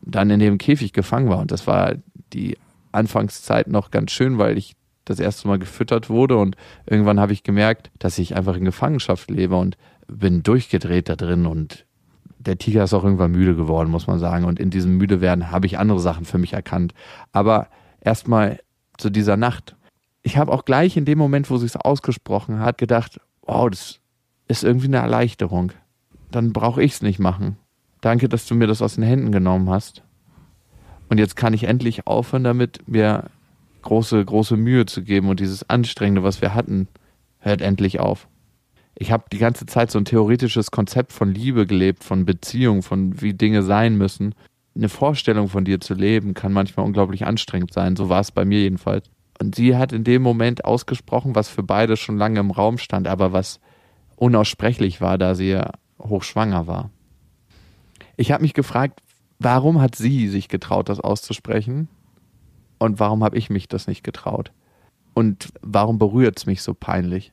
dann 0.03 0.31
in 0.31 0.41
dem 0.41 0.59
Käfig 0.59 0.93
gefangen 0.93 1.29
war. 1.29 1.39
Und 1.39 1.51
das 1.51 1.67
war 1.67 1.95
die 2.33 2.59
Anfangszeit 2.93 3.69
noch 3.69 3.91
ganz 3.91 4.13
schön, 4.13 4.39
weil 4.39 4.59
ich 4.59 4.75
das 5.05 5.21
erste 5.21 5.49
Mal 5.49 5.59
gefüttert 5.59 6.11
wurde 6.11 6.37
und 6.37 6.57
irgendwann 6.85 7.21
habe 7.21 7.33
ich 7.33 7.45
gemerkt, 7.45 7.91
dass 7.99 8.19
ich 8.19 8.35
einfach 8.35 8.57
in 8.57 8.65
Gefangenschaft 8.65 9.31
lebe 9.31 9.57
und 9.57 9.77
bin 10.09 10.43
durchgedreht 10.43 11.09
da 11.09 11.17
drin 11.17 11.47
und 11.47 11.86
der 12.47 12.59
Tiger 12.59 12.85
ist 12.85 12.95
auch 12.95 13.05
irgendwann 13.05 13.33
müde 13.33 13.57
geworden, 13.57 13.91
muss 13.91 14.07
man 14.07 14.19
sagen. 14.19 14.45
Und 14.45 14.59
in 14.59 14.71
diesem 14.71 14.97
Müdewerden 14.97 15.50
habe 15.50 15.67
ich 15.67 15.79
andere 15.79 16.00
Sachen 16.00 16.25
für 16.25 16.38
mich 16.38 16.53
erkannt. 16.53 16.95
Aber 17.33 17.69
erstmal 18.00 18.61
zu 18.97 19.11
dieser 19.11 19.37
Nacht. 19.37 19.76
Ich 20.23 20.37
habe 20.37 20.53
auch 20.53 20.65
gleich 20.65 20.97
in 20.97 21.05
dem 21.05 21.19
Moment, 21.19 21.50
wo 21.50 21.57
sie 21.59 21.67
es 21.67 21.76
ausgesprochen 21.76 22.61
hat, 22.61 22.79
gedacht, 22.79 23.21
wow, 23.43 23.69
das 23.69 24.00
ist 24.49 24.65
irgendwie 24.65 24.87
eine 24.87 24.99
Erleichterung. 24.99 25.73
Dann 26.31 26.53
brauche 26.53 26.83
ich 26.83 26.93
es 26.93 27.03
nicht 27.03 27.19
machen. 27.19 27.57
Danke, 28.00 28.29
dass 28.29 28.47
du 28.47 28.55
mir 28.55 28.67
das 28.67 28.83
aus 28.83 28.95
den 28.95 29.05
Händen 29.05 29.33
genommen 29.33 29.71
hast. 29.71 30.03
Und 31.09 31.19
jetzt 31.19 31.37
kann 31.37 31.55
ich 31.55 31.65
endlich 31.65 32.07
aufhören 32.07 32.45
damit, 32.45 32.81
mir 32.88 33.31
große, 33.83 34.25
große 34.25 34.57
Mühe 34.57 34.87
zu 34.87 35.03
geben 35.03 35.29
und 35.29 35.38
dieses 35.38 35.69
Anstrengende, 35.71 36.25
was 36.25 36.41
wir 36.41 36.55
hatten, 36.55 36.88
hört 37.38 37.62
endlich 37.62 38.00
auf. 38.00 38.29
Ich 38.99 39.12
habe 39.12 39.25
die 39.31 39.38
ganze 39.38 39.67
Zeit 39.67 39.91
so 39.91 39.99
ein 39.99 40.07
theoretisches 40.07 40.71
Konzept 40.71 41.12
von 41.12 41.33
Liebe 41.33 41.67
gelebt, 41.67 42.03
von 42.03 42.25
Beziehung, 42.25 42.83
von 42.83 43.21
wie 43.21 43.35
Dinge 43.35 43.62
sein 43.62 43.97
müssen. 43.99 44.35
Eine 44.75 44.88
Vorstellung 44.88 45.49
von 45.49 45.67
dir 45.67 45.81
zu 45.81 45.95
leben 45.95 46.33
kann 46.33 46.53
manchmal 46.53 46.87
unglaublich 46.87 47.26
anstrengend 47.26 47.75
sein. 47.75 47.97
So 47.97 48.09
war 48.09 48.21
es 48.21 48.33
bei 48.33 48.47
mir 48.47 48.61
jedenfalls. 48.61 49.11
Und 49.38 49.55
sie 49.55 49.76
hat 49.76 49.93
in 49.93 50.03
dem 50.03 50.23
Moment 50.23 50.65
ausgesprochen, 50.65 51.35
was 51.35 51.50
für 51.50 51.62
beide 51.62 51.99
schon 51.99 52.17
lange 52.17 52.41
im 52.41 52.50
Raum 52.50 52.79
stand, 52.79 53.07
aber 53.07 53.33
was 53.33 53.61
unaussprechlich 54.17 55.03
war, 55.03 55.19
da 55.19 55.35
sie 55.35 55.50
ja 55.50 55.73
hochschwanger 56.00 56.67
war. 56.67 56.91
Ich 58.17 58.33
habe 58.33 58.43
mich 58.43 58.55
gefragt, 58.55 59.03
warum 59.38 59.81
hat 59.83 59.95
sie 59.95 60.29
sich 60.29 60.49
getraut, 60.49 60.88
das 60.88 61.00
auszusprechen? 61.00 61.88
Und 62.79 62.99
warum 62.99 63.23
habe 63.23 63.37
ich 63.37 63.50
mich 63.50 63.69
das 63.69 63.87
nicht 63.87 64.03
getraut? 64.03 64.53
Und 65.12 65.53
warum 65.61 65.99
berührt 65.99 66.38
es 66.38 66.47
mich 66.47 66.62
so 66.62 66.73
peinlich? 66.73 67.33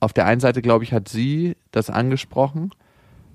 Auf 0.00 0.12
der 0.12 0.26
einen 0.26 0.40
Seite, 0.40 0.62
glaube 0.62 0.84
ich, 0.84 0.92
hat 0.92 1.08
sie 1.08 1.56
das 1.70 1.90
angesprochen, 1.90 2.70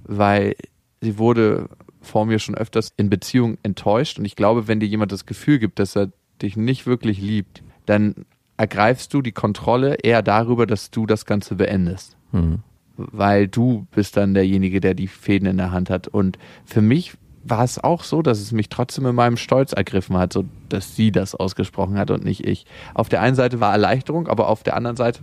weil 0.04 0.56
sie 1.02 1.18
wurde 1.18 1.70
vor 2.02 2.26
mir 2.26 2.40
schon 2.40 2.56
öfters 2.56 2.92
in 2.98 3.10
Beziehungen 3.10 3.58
enttäuscht. 3.64 4.20
Und 4.20 4.26
ich 4.26 4.36
glaube, 4.36 4.68
wenn 4.68 4.80
dir 4.80 4.88
jemand 4.88 5.12
das 5.12 5.26
Gefühl 5.26 5.60
gibt, 5.60 5.80
dass 5.80 5.96
er 5.96 6.12
dich 6.42 6.58
nicht 6.58 6.86
wirklich 6.86 7.22
liebt, 7.22 7.64
dann 7.86 8.26
ergreifst 8.58 9.14
du 9.14 9.22
die 9.22 9.32
Kontrolle 9.32 9.96
eher 9.96 10.22
darüber, 10.22 10.66
dass 10.66 10.92
du 10.92 11.06
das 11.06 11.26
Ganze 11.26 11.56
beendest. 11.56 12.16
Mhm. 12.32 12.60
Weil 12.98 13.48
du 13.48 13.88
bist 13.92 14.18
dann 14.18 14.34
derjenige, 14.34 14.80
der 14.80 14.94
die 14.94 15.08
Fäden 15.08 15.48
in 15.48 15.58
der 15.58 15.72
Hand 15.72 15.90
hat. 15.90 16.08
Und 16.08 16.38
für 16.66 16.82
mich 16.82 17.14
war 17.44 17.64
es 17.64 17.84
auch 17.84 18.04
so, 18.04 18.22
dass 18.22 18.40
es 18.40 18.52
mich 18.52 18.70
trotzdem 18.70 19.06
in 19.06 19.16
meinem 19.16 19.38
Stolz 19.38 19.74
ergriffen 19.74 20.18
hat, 20.18 20.34
so 20.34 20.46
dass 20.70 20.96
sie 20.96 21.12
das 21.12 21.36
ausgesprochen 21.36 21.98
hat 21.98 22.10
und 22.10 22.24
nicht 22.24 22.46
ich. 22.46 22.66
Auf 22.94 23.10
der 23.10 23.22
einen 23.22 23.36
Seite 23.36 23.60
war 23.60 23.72
Erleichterung, 23.72 24.28
aber 24.28 24.50
auf 24.50 24.64
der 24.64 24.76
anderen 24.76 24.98
Seite 24.98 25.20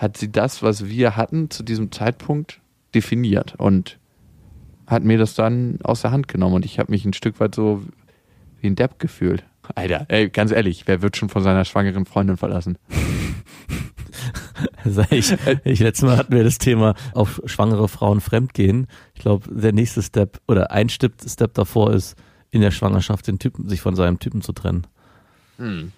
hat 0.00 0.16
sie 0.16 0.32
das, 0.32 0.62
was 0.62 0.86
wir 0.86 1.14
hatten 1.16 1.50
zu 1.50 1.62
diesem 1.62 1.92
Zeitpunkt 1.92 2.60
definiert 2.94 3.54
und 3.58 3.98
hat 4.86 5.04
mir 5.04 5.18
das 5.18 5.34
dann 5.34 5.78
aus 5.82 6.00
der 6.00 6.10
Hand 6.10 6.26
genommen 6.26 6.54
und 6.54 6.64
ich 6.64 6.78
habe 6.78 6.90
mich 6.90 7.04
ein 7.04 7.12
Stück 7.12 7.38
weit 7.38 7.54
so 7.54 7.82
wie 8.60 8.68
ein 8.68 8.76
Depp 8.76 8.98
gefühlt. 8.98 9.44
Alter, 9.74 10.06
ey, 10.08 10.30
ganz 10.30 10.52
ehrlich, 10.52 10.84
wer 10.86 11.02
wird 11.02 11.18
schon 11.18 11.28
von 11.28 11.42
seiner 11.42 11.66
schwangeren 11.66 12.06
Freundin 12.06 12.38
verlassen? 12.38 12.78
ich, 15.10 15.34
ich, 15.64 15.80
letztes 15.80 16.08
Mal 16.08 16.16
hatten 16.16 16.34
wir 16.34 16.44
das 16.44 16.56
Thema 16.56 16.94
auf 17.12 17.42
schwangere 17.44 17.86
Frauen 17.86 18.22
fremdgehen. 18.22 18.86
Ich 19.14 19.20
glaube, 19.20 19.54
der 19.54 19.72
nächste 19.72 20.02
Step 20.02 20.40
oder 20.48 20.70
ein 20.70 20.88
Step, 20.88 21.12
Step 21.24 21.52
davor 21.52 21.92
ist, 21.92 22.16
in 22.50 22.62
der 22.62 22.70
Schwangerschaft 22.70 23.26
den 23.28 23.38
Typen, 23.38 23.68
sich 23.68 23.82
von 23.82 23.94
seinem 23.94 24.18
Typen 24.18 24.40
zu 24.40 24.52
trennen. 24.52 24.86
Hm. 25.58 25.92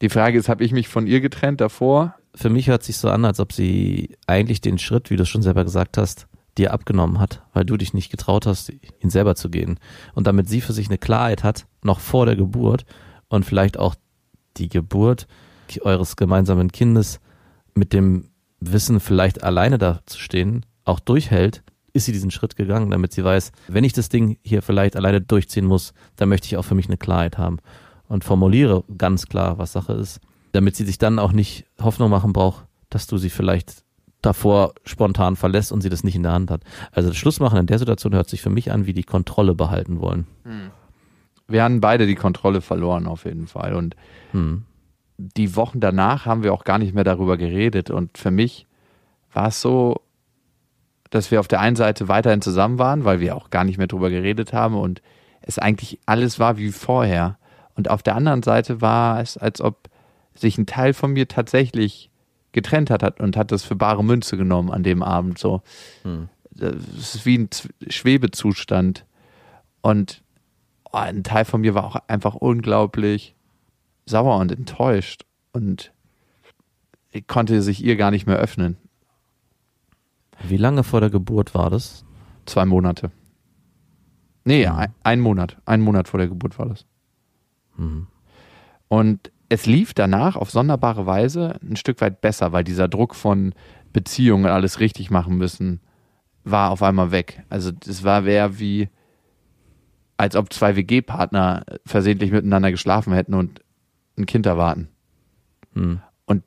Die 0.00 0.10
Frage 0.10 0.38
ist, 0.38 0.48
habe 0.48 0.62
ich 0.62 0.72
mich 0.72 0.88
von 0.88 1.08
ihr 1.08 1.20
getrennt 1.20 1.60
davor? 1.60 2.14
Für 2.36 2.50
mich 2.50 2.68
hört 2.68 2.82
sich 2.82 2.98
so 2.98 3.08
an, 3.08 3.24
als 3.24 3.40
ob 3.40 3.52
sie 3.52 4.14
eigentlich 4.26 4.60
den 4.60 4.78
Schritt, 4.78 5.08
wie 5.10 5.16
du 5.16 5.22
es 5.22 5.28
schon 5.28 5.42
selber 5.42 5.64
gesagt 5.64 5.96
hast, 5.96 6.26
dir 6.58 6.72
abgenommen 6.72 7.18
hat, 7.18 7.42
weil 7.54 7.64
du 7.64 7.78
dich 7.78 7.94
nicht 7.94 8.10
getraut 8.10 8.44
hast, 8.46 8.70
ihn 9.00 9.10
selber 9.10 9.34
zu 9.34 9.48
gehen. 9.48 9.80
Und 10.14 10.26
damit 10.26 10.46
sie 10.48 10.60
für 10.60 10.74
sich 10.74 10.88
eine 10.88 10.98
Klarheit 10.98 11.42
hat, 11.42 11.66
noch 11.82 11.98
vor 11.98 12.26
der 12.26 12.36
Geburt 12.36 12.84
und 13.28 13.44
vielleicht 13.44 13.78
auch 13.78 13.94
die 14.58 14.68
Geburt 14.68 15.26
eures 15.80 16.16
gemeinsamen 16.16 16.70
Kindes 16.70 17.20
mit 17.74 17.94
dem 17.94 18.28
Wissen, 18.60 19.00
vielleicht 19.00 19.42
alleine 19.42 19.78
da 19.78 20.00
zu 20.04 20.18
stehen, 20.18 20.66
auch 20.84 21.00
durchhält, 21.00 21.62
ist 21.94 22.04
sie 22.04 22.12
diesen 22.12 22.30
Schritt 22.30 22.56
gegangen, 22.56 22.90
damit 22.90 23.12
sie 23.12 23.24
weiß, 23.24 23.52
wenn 23.68 23.84
ich 23.84 23.94
das 23.94 24.10
Ding 24.10 24.38
hier 24.42 24.60
vielleicht 24.60 24.94
alleine 24.94 25.22
durchziehen 25.22 25.64
muss, 25.64 25.94
dann 26.16 26.28
möchte 26.28 26.46
ich 26.46 26.58
auch 26.58 26.64
für 26.64 26.74
mich 26.74 26.86
eine 26.86 26.98
Klarheit 26.98 27.38
haben 27.38 27.58
und 28.08 28.24
formuliere 28.24 28.84
ganz 28.98 29.26
klar, 29.26 29.56
was 29.56 29.72
Sache 29.72 29.94
ist, 29.94 30.20
damit 30.56 30.76
sie 30.76 30.84
sich 30.84 30.98
dann 30.98 31.18
auch 31.18 31.32
nicht 31.32 31.66
Hoffnung 31.80 32.10
machen 32.10 32.32
braucht, 32.32 32.66
dass 32.90 33.06
du 33.06 33.18
sie 33.18 33.30
vielleicht 33.30 33.84
davor 34.22 34.74
spontan 34.84 35.36
verlässt 35.36 35.70
und 35.70 35.82
sie 35.82 35.88
das 35.88 36.02
nicht 36.02 36.16
in 36.16 36.22
der 36.22 36.32
Hand 36.32 36.50
hat. 36.50 36.62
Also 36.90 37.10
das 37.10 37.18
Schlussmachen 37.18 37.58
in 37.58 37.66
der 37.66 37.78
Situation 37.78 38.14
hört 38.14 38.28
sich 38.28 38.42
für 38.42 38.50
mich 38.50 38.72
an, 38.72 38.86
wie 38.86 38.94
die 38.94 39.04
Kontrolle 39.04 39.54
behalten 39.54 40.00
wollen. 40.00 40.26
Hm. 40.44 40.70
Wir 41.46 41.62
haben 41.62 41.80
beide 41.80 42.06
die 42.06 42.16
Kontrolle 42.16 42.60
verloren 42.60 43.06
auf 43.06 43.24
jeden 43.24 43.46
Fall 43.46 43.74
und 43.74 43.94
hm 44.32 44.64
die 45.18 45.56
Wochen 45.56 45.80
danach 45.80 46.26
haben 46.26 46.42
wir 46.42 46.52
auch 46.52 46.64
gar 46.64 46.78
nicht 46.78 46.94
mehr 46.94 47.04
darüber 47.04 47.36
geredet. 47.36 47.90
Und 47.90 48.18
für 48.18 48.30
mich 48.30 48.66
war 49.32 49.48
es 49.48 49.60
so, 49.60 50.02
dass 51.10 51.30
wir 51.30 51.40
auf 51.40 51.48
der 51.48 51.60
einen 51.60 51.76
Seite 51.76 52.08
weiterhin 52.08 52.42
zusammen 52.42 52.78
waren, 52.78 53.04
weil 53.04 53.20
wir 53.20 53.36
auch 53.36 53.50
gar 53.50 53.64
nicht 53.64 53.78
mehr 53.78 53.86
darüber 53.86 54.10
geredet 54.10 54.52
haben 54.52 54.74
und 54.74 55.02
es 55.40 55.58
eigentlich 55.58 56.00
alles 56.06 56.38
war 56.38 56.58
wie 56.58 56.72
vorher. 56.72 57.38
Und 57.74 57.88
auf 57.90 58.02
der 58.02 58.16
anderen 58.16 58.42
Seite 58.42 58.80
war 58.80 59.20
es, 59.20 59.36
als 59.36 59.60
ob 59.60 59.88
sich 60.36 60.58
ein 60.58 60.66
Teil 60.66 60.92
von 60.92 61.12
mir 61.12 61.28
tatsächlich 61.28 62.10
getrennt 62.52 62.90
hat 62.90 63.20
und 63.20 63.36
hat 63.36 63.52
das 63.52 63.64
für 63.64 63.76
bare 63.76 64.02
Münze 64.02 64.36
genommen 64.36 64.70
an 64.70 64.82
dem 64.82 65.02
Abend 65.02 65.38
so. 65.38 65.62
Hm. 66.02 66.28
Es 66.58 67.14
ist 67.14 67.26
wie 67.26 67.38
ein 67.38 67.50
Schwebezustand. 67.88 69.04
Und 69.82 70.22
oh, 70.84 70.96
ein 70.96 71.22
Teil 71.22 71.44
von 71.44 71.60
mir 71.60 71.74
war 71.74 71.84
auch 71.84 71.96
einfach 72.08 72.34
unglaublich 72.34 73.34
sauer 74.06 74.38
und 74.38 74.52
enttäuscht 74.52 75.24
und 75.52 75.92
konnte 77.26 77.62
sich 77.62 77.84
ihr 77.84 77.96
gar 77.96 78.10
nicht 78.10 78.26
mehr 78.26 78.38
öffnen. 78.38 78.76
Wie 80.42 80.56
lange 80.56 80.84
vor 80.84 81.00
der 81.00 81.10
Geburt 81.10 81.54
war 81.54 81.70
das? 81.70 82.04
Zwei 82.44 82.64
Monate. 82.64 83.10
Nee, 84.44 84.66
mhm. 84.66 84.76
ein, 84.76 84.94
ein, 85.02 85.20
Monat. 85.20 85.56
Ein 85.64 85.80
Monat 85.80 86.08
vor 86.08 86.18
der 86.18 86.28
Geburt 86.28 86.58
war 86.58 86.66
das. 86.66 86.86
Mhm. 87.76 88.06
Und 88.88 89.32
es 89.48 89.66
lief 89.66 89.94
danach 89.94 90.36
auf 90.36 90.50
sonderbare 90.50 91.06
Weise 91.06 91.58
ein 91.62 91.76
Stück 91.76 92.00
weit 92.00 92.20
besser, 92.20 92.52
weil 92.52 92.64
dieser 92.64 92.88
Druck 92.88 93.14
von 93.14 93.54
Beziehungen 93.92 94.46
alles 94.46 94.80
richtig 94.80 95.10
machen 95.10 95.36
müssen, 95.38 95.80
war 96.44 96.70
auf 96.70 96.82
einmal 96.82 97.10
weg. 97.10 97.42
Also 97.48 97.72
es 97.86 98.04
war 98.04 98.24
wer 98.24 98.58
wie, 98.58 98.88
als 100.16 100.36
ob 100.36 100.52
zwei 100.52 100.76
WG-Partner 100.76 101.64
versehentlich 101.84 102.32
miteinander 102.32 102.70
geschlafen 102.70 103.12
hätten 103.12 103.34
und 103.34 103.60
ein 104.18 104.26
Kind 104.26 104.46
erwarten. 104.46 104.88
Hm. 105.74 106.00
Und 106.24 106.42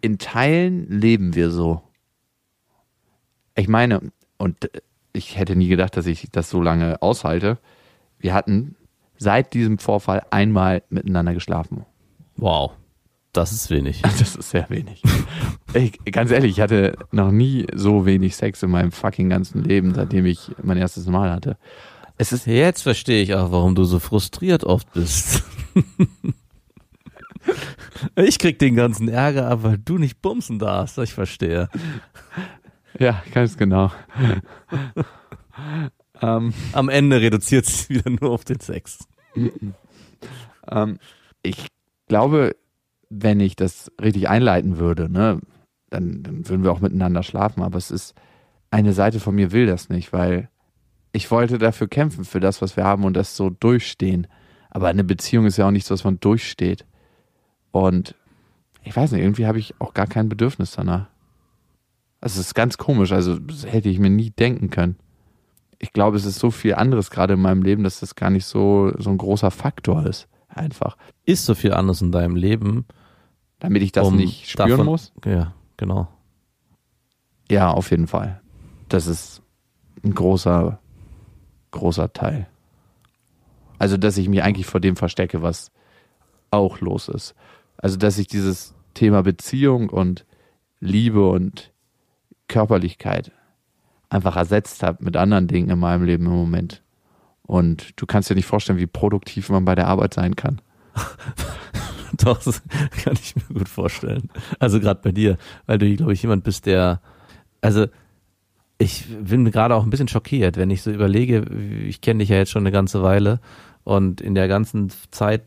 in 0.00 0.18
Teilen 0.18 0.88
leben 0.90 1.34
wir 1.34 1.50
so. 1.50 1.82
Ich 3.54 3.68
meine, 3.68 4.00
und 4.38 4.70
ich 5.12 5.38
hätte 5.38 5.56
nie 5.56 5.68
gedacht, 5.68 5.96
dass 5.96 6.06
ich 6.06 6.28
das 6.32 6.50
so 6.50 6.62
lange 6.62 7.00
aushalte. 7.00 7.58
Wir 8.18 8.34
hatten 8.34 8.76
seit 9.16 9.54
diesem 9.54 9.78
Vorfall 9.78 10.24
einmal 10.30 10.82
miteinander 10.88 11.34
geschlafen. 11.34 11.84
Wow. 12.36 12.72
Das 13.32 13.52
ist 13.52 13.70
wenig. 13.70 14.02
Das 14.18 14.36
ist 14.36 14.50
sehr 14.50 14.68
wenig. 14.68 15.02
ich, 15.74 15.98
ganz 16.12 16.30
ehrlich, 16.30 16.52
ich 16.52 16.60
hatte 16.60 16.96
noch 17.10 17.30
nie 17.30 17.66
so 17.74 18.06
wenig 18.06 18.36
Sex 18.36 18.62
in 18.62 18.70
meinem 18.70 18.92
fucking 18.92 19.30
ganzen 19.30 19.64
Leben, 19.64 19.94
seitdem 19.94 20.26
ich 20.26 20.50
mein 20.62 20.76
erstes 20.76 21.06
Mal 21.06 21.30
hatte. 21.30 21.56
Es 22.18 22.32
ist 22.32 22.46
Jetzt 22.46 22.82
verstehe 22.82 23.22
ich 23.22 23.34
auch, 23.34 23.50
warum 23.50 23.74
du 23.74 23.84
so 23.84 23.98
frustriert 23.98 24.64
oft 24.64 24.92
bist. 24.92 25.42
Ich 28.16 28.38
krieg 28.38 28.58
den 28.58 28.74
ganzen 28.74 29.08
Ärger, 29.08 29.48
aber 29.48 29.76
du 29.76 29.98
nicht 29.98 30.22
bumsen 30.22 30.58
darfst. 30.58 30.98
Ich 30.98 31.12
verstehe. 31.12 31.68
Ja, 32.98 33.22
ganz 33.32 33.56
genau. 33.56 33.92
ähm, 36.20 36.52
Am 36.72 36.88
Ende 36.88 37.20
reduziert 37.20 37.66
es 37.66 37.88
wieder 37.88 38.10
nur 38.10 38.30
auf 38.30 38.44
den 38.44 38.60
Sex. 38.60 39.06
ähm, 40.68 40.98
ich 41.42 41.68
glaube, 42.12 42.54
wenn 43.08 43.40
ich 43.40 43.56
das 43.56 43.90
richtig 43.98 44.28
einleiten 44.28 44.76
würde, 44.76 45.08
ne, 45.08 45.40
dann, 45.88 46.22
dann 46.22 46.46
würden 46.46 46.62
wir 46.62 46.70
auch 46.70 46.80
miteinander 46.80 47.22
schlafen. 47.22 47.62
Aber 47.62 47.78
es 47.78 47.90
ist, 47.90 48.14
eine 48.70 48.92
Seite 48.92 49.18
von 49.18 49.34
mir 49.34 49.50
will 49.50 49.64
das 49.64 49.88
nicht, 49.88 50.12
weil 50.12 50.50
ich 51.12 51.30
wollte 51.30 51.56
dafür 51.56 51.88
kämpfen, 51.88 52.26
für 52.26 52.38
das, 52.38 52.60
was 52.60 52.76
wir 52.76 52.84
haben 52.84 53.04
und 53.04 53.14
das 53.14 53.34
so 53.34 53.48
durchstehen. 53.48 54.26
Aber 54.68 54.88
eine 54.88 55.04
Beziehung 55.04 55.46
ist 55.46 55.56
ja 55.56 55.66
auch 55.66 55.70
nichts, 55.70 55.90
was 55.90 56.04
man 56.04 56.20
durchsteht. 56.20 56.84
Und 57.70 58.14
ich 58.82 58.94
weiß 58.94 59.12
nicht, 59.12 59.22
irgendwie 59.22 59.46
habe 59.46 59.58
ich 59.58 59.74
auch 59.78 59.94
gar 59.94 60.06
kein 60.06 60.28
Bedürfnis 60.28 60.72
danach. 60.72 61.06
Also 62.20 62.40
es 62.40 62.48
ist 62.48 62.54
ganz 62.54 62.76
komisch, 62.76 63.12
also 63.12 63.38
das 63.38 63.64
hätte 63.64 63.88
ich 63.88 63.98
mir 63.98 64.10
nie 64.10 64.28
denken 64.28 64.68
können. 64.68 64.96
Ich 65.78 65.94
glaube, 65.94 66.18
es 66.18 66.26
ist 66.26 66.40
so 66.40 66.50
viel 66.50 66.74
anderes 66.74 67.10
gerade 67.10 67.34
in 67.34 67.40
meinem 67.40 67.62
Leben, 67.62 67.84
dass 67.84 68.00
das 68.00 68.16
gar 68.16 68.28
nicht 68.28 68.44
so, 68.44 68.92
so 68.98 69.08
ein 69.08 69.16
großer 69.16 69.50
Faktor 69.50 70.04
ist. 70.04 70.28
Einfach. 70.54 70.96
Ist 71.24 71.44
so 71.46 71.54
viel 71.54 71.72
anderes 71.72 72.02
in 72.02 72.12
deinem 72.12 72.36
Leben. 72.36 72.84
Damit 73.58 73.82
ich 73.82 73.92
das 73.92 74.06
um 74.08 74.16
nicht 74.16 74.48
spüren 74.50 74.70
davon- 74.70 74.86
muss? 74.86 75.12
Ja, 75.24 75.54
genau. 75.76 76.08
Ja, 77.50 77.70
auf 77.70 77.90
jeden 77.90 78.06
Fall. 78.06 78.40
Das 78.88 79.06
ist 79.06 79.42
ein 80.04 80.14
großer, 80.14 80.78
großer 81.70 82.12
Teil. 82.12 82.48
Also, 83.78 83.96
dass 83.96 84.16
ich 84.16 84.28
mich 84.28 84.42
eigentlich 84.42 84.66
vor 84.66 84.80
dem 84.80 84.96
verstecke, 84.96 85.42
was 85.42 85.70
auch 86.50 86.80
los 86.80 87.08
ist. 87.08 87.34
Also, 87.78 87.96
dass 87.96 88.18
ich 88.18 88.26
dieses 88.26 88.74
Thema 88.94 89.22
Beziehung 89.22 89.88
und 89.88 90.26
Liebe 90.80 91.28
und 91.28 91.72
Körperlichkeit 92.48 93.32
einfach 94.10 94.36
ersetzt 94.36 94.82
habe 94.82 95.02
mit 95.04 95.16
anderen 95.16 95.48
Dingen 95.48 95.70
in 95.70 95.78
meinem 95.78 96.04
Leben 96.04 96.26
im 96.26 96.32
Moment. 96.32 96.81
Und 97.46 98.00
du 98.00 98.06
kannst 98.06 98.30
dir 98.30 98.34
nicht 98.34 98.46
vorstellen, 98.46 98.78
wie 98.78 98.86
produktiv 98.86 99.48
man 99.50 99.64
bei 99.64 99.74
der 99.74 99.88
Arbeit 99.88 100.14
sein 100.14 100.36
kann. 100.36 100.60
Doch, 102.18 102.42
das 102.42 102.62
kann 103.04 103.14
ich 103.14 103.34
mir 103.36 103.58
gut 103.58 103.68
vorstellen. 103.68 104.30
Also 104.58 104.80
gerade 104.80 105.00
bei 105.02 105.12
dir, 105.12 105.38
weil 105.66 105.78
du, 105.78 105.96
glaube 105.96 106.12
ich, 106.12 106.22
jemand 106.22 106.44
bist, 106.44 106.66
der, 106.66 107.00
also 107.60 107.86
ich 108.78 109.06
bin 109.22 109.50
gerade 109.50 109.74
auch 109.74 109.84
ein 109.84 109.90
bisschen 109.90 110.08
schockiert, 110.08 110.56
wenn 110.56 110.70
ich 110.70 110.82
so 110.82 110.90
überlege, 110.90 111.44
ich 111.86 112.00
kenne 112.00 112.18
dich 112.20 112.28
ja 112.28 112.36
jetzt 112.36 112.50
schon 112.50 112.62
eine 112.62 112.72
ganze 112.72 113.02
Weile 113.02 113.40
und 113.84 114.20
in 114.20 114.34
der 114.34 114.48
ganzen 114.48 114.92
Zeit, 115.10 115.42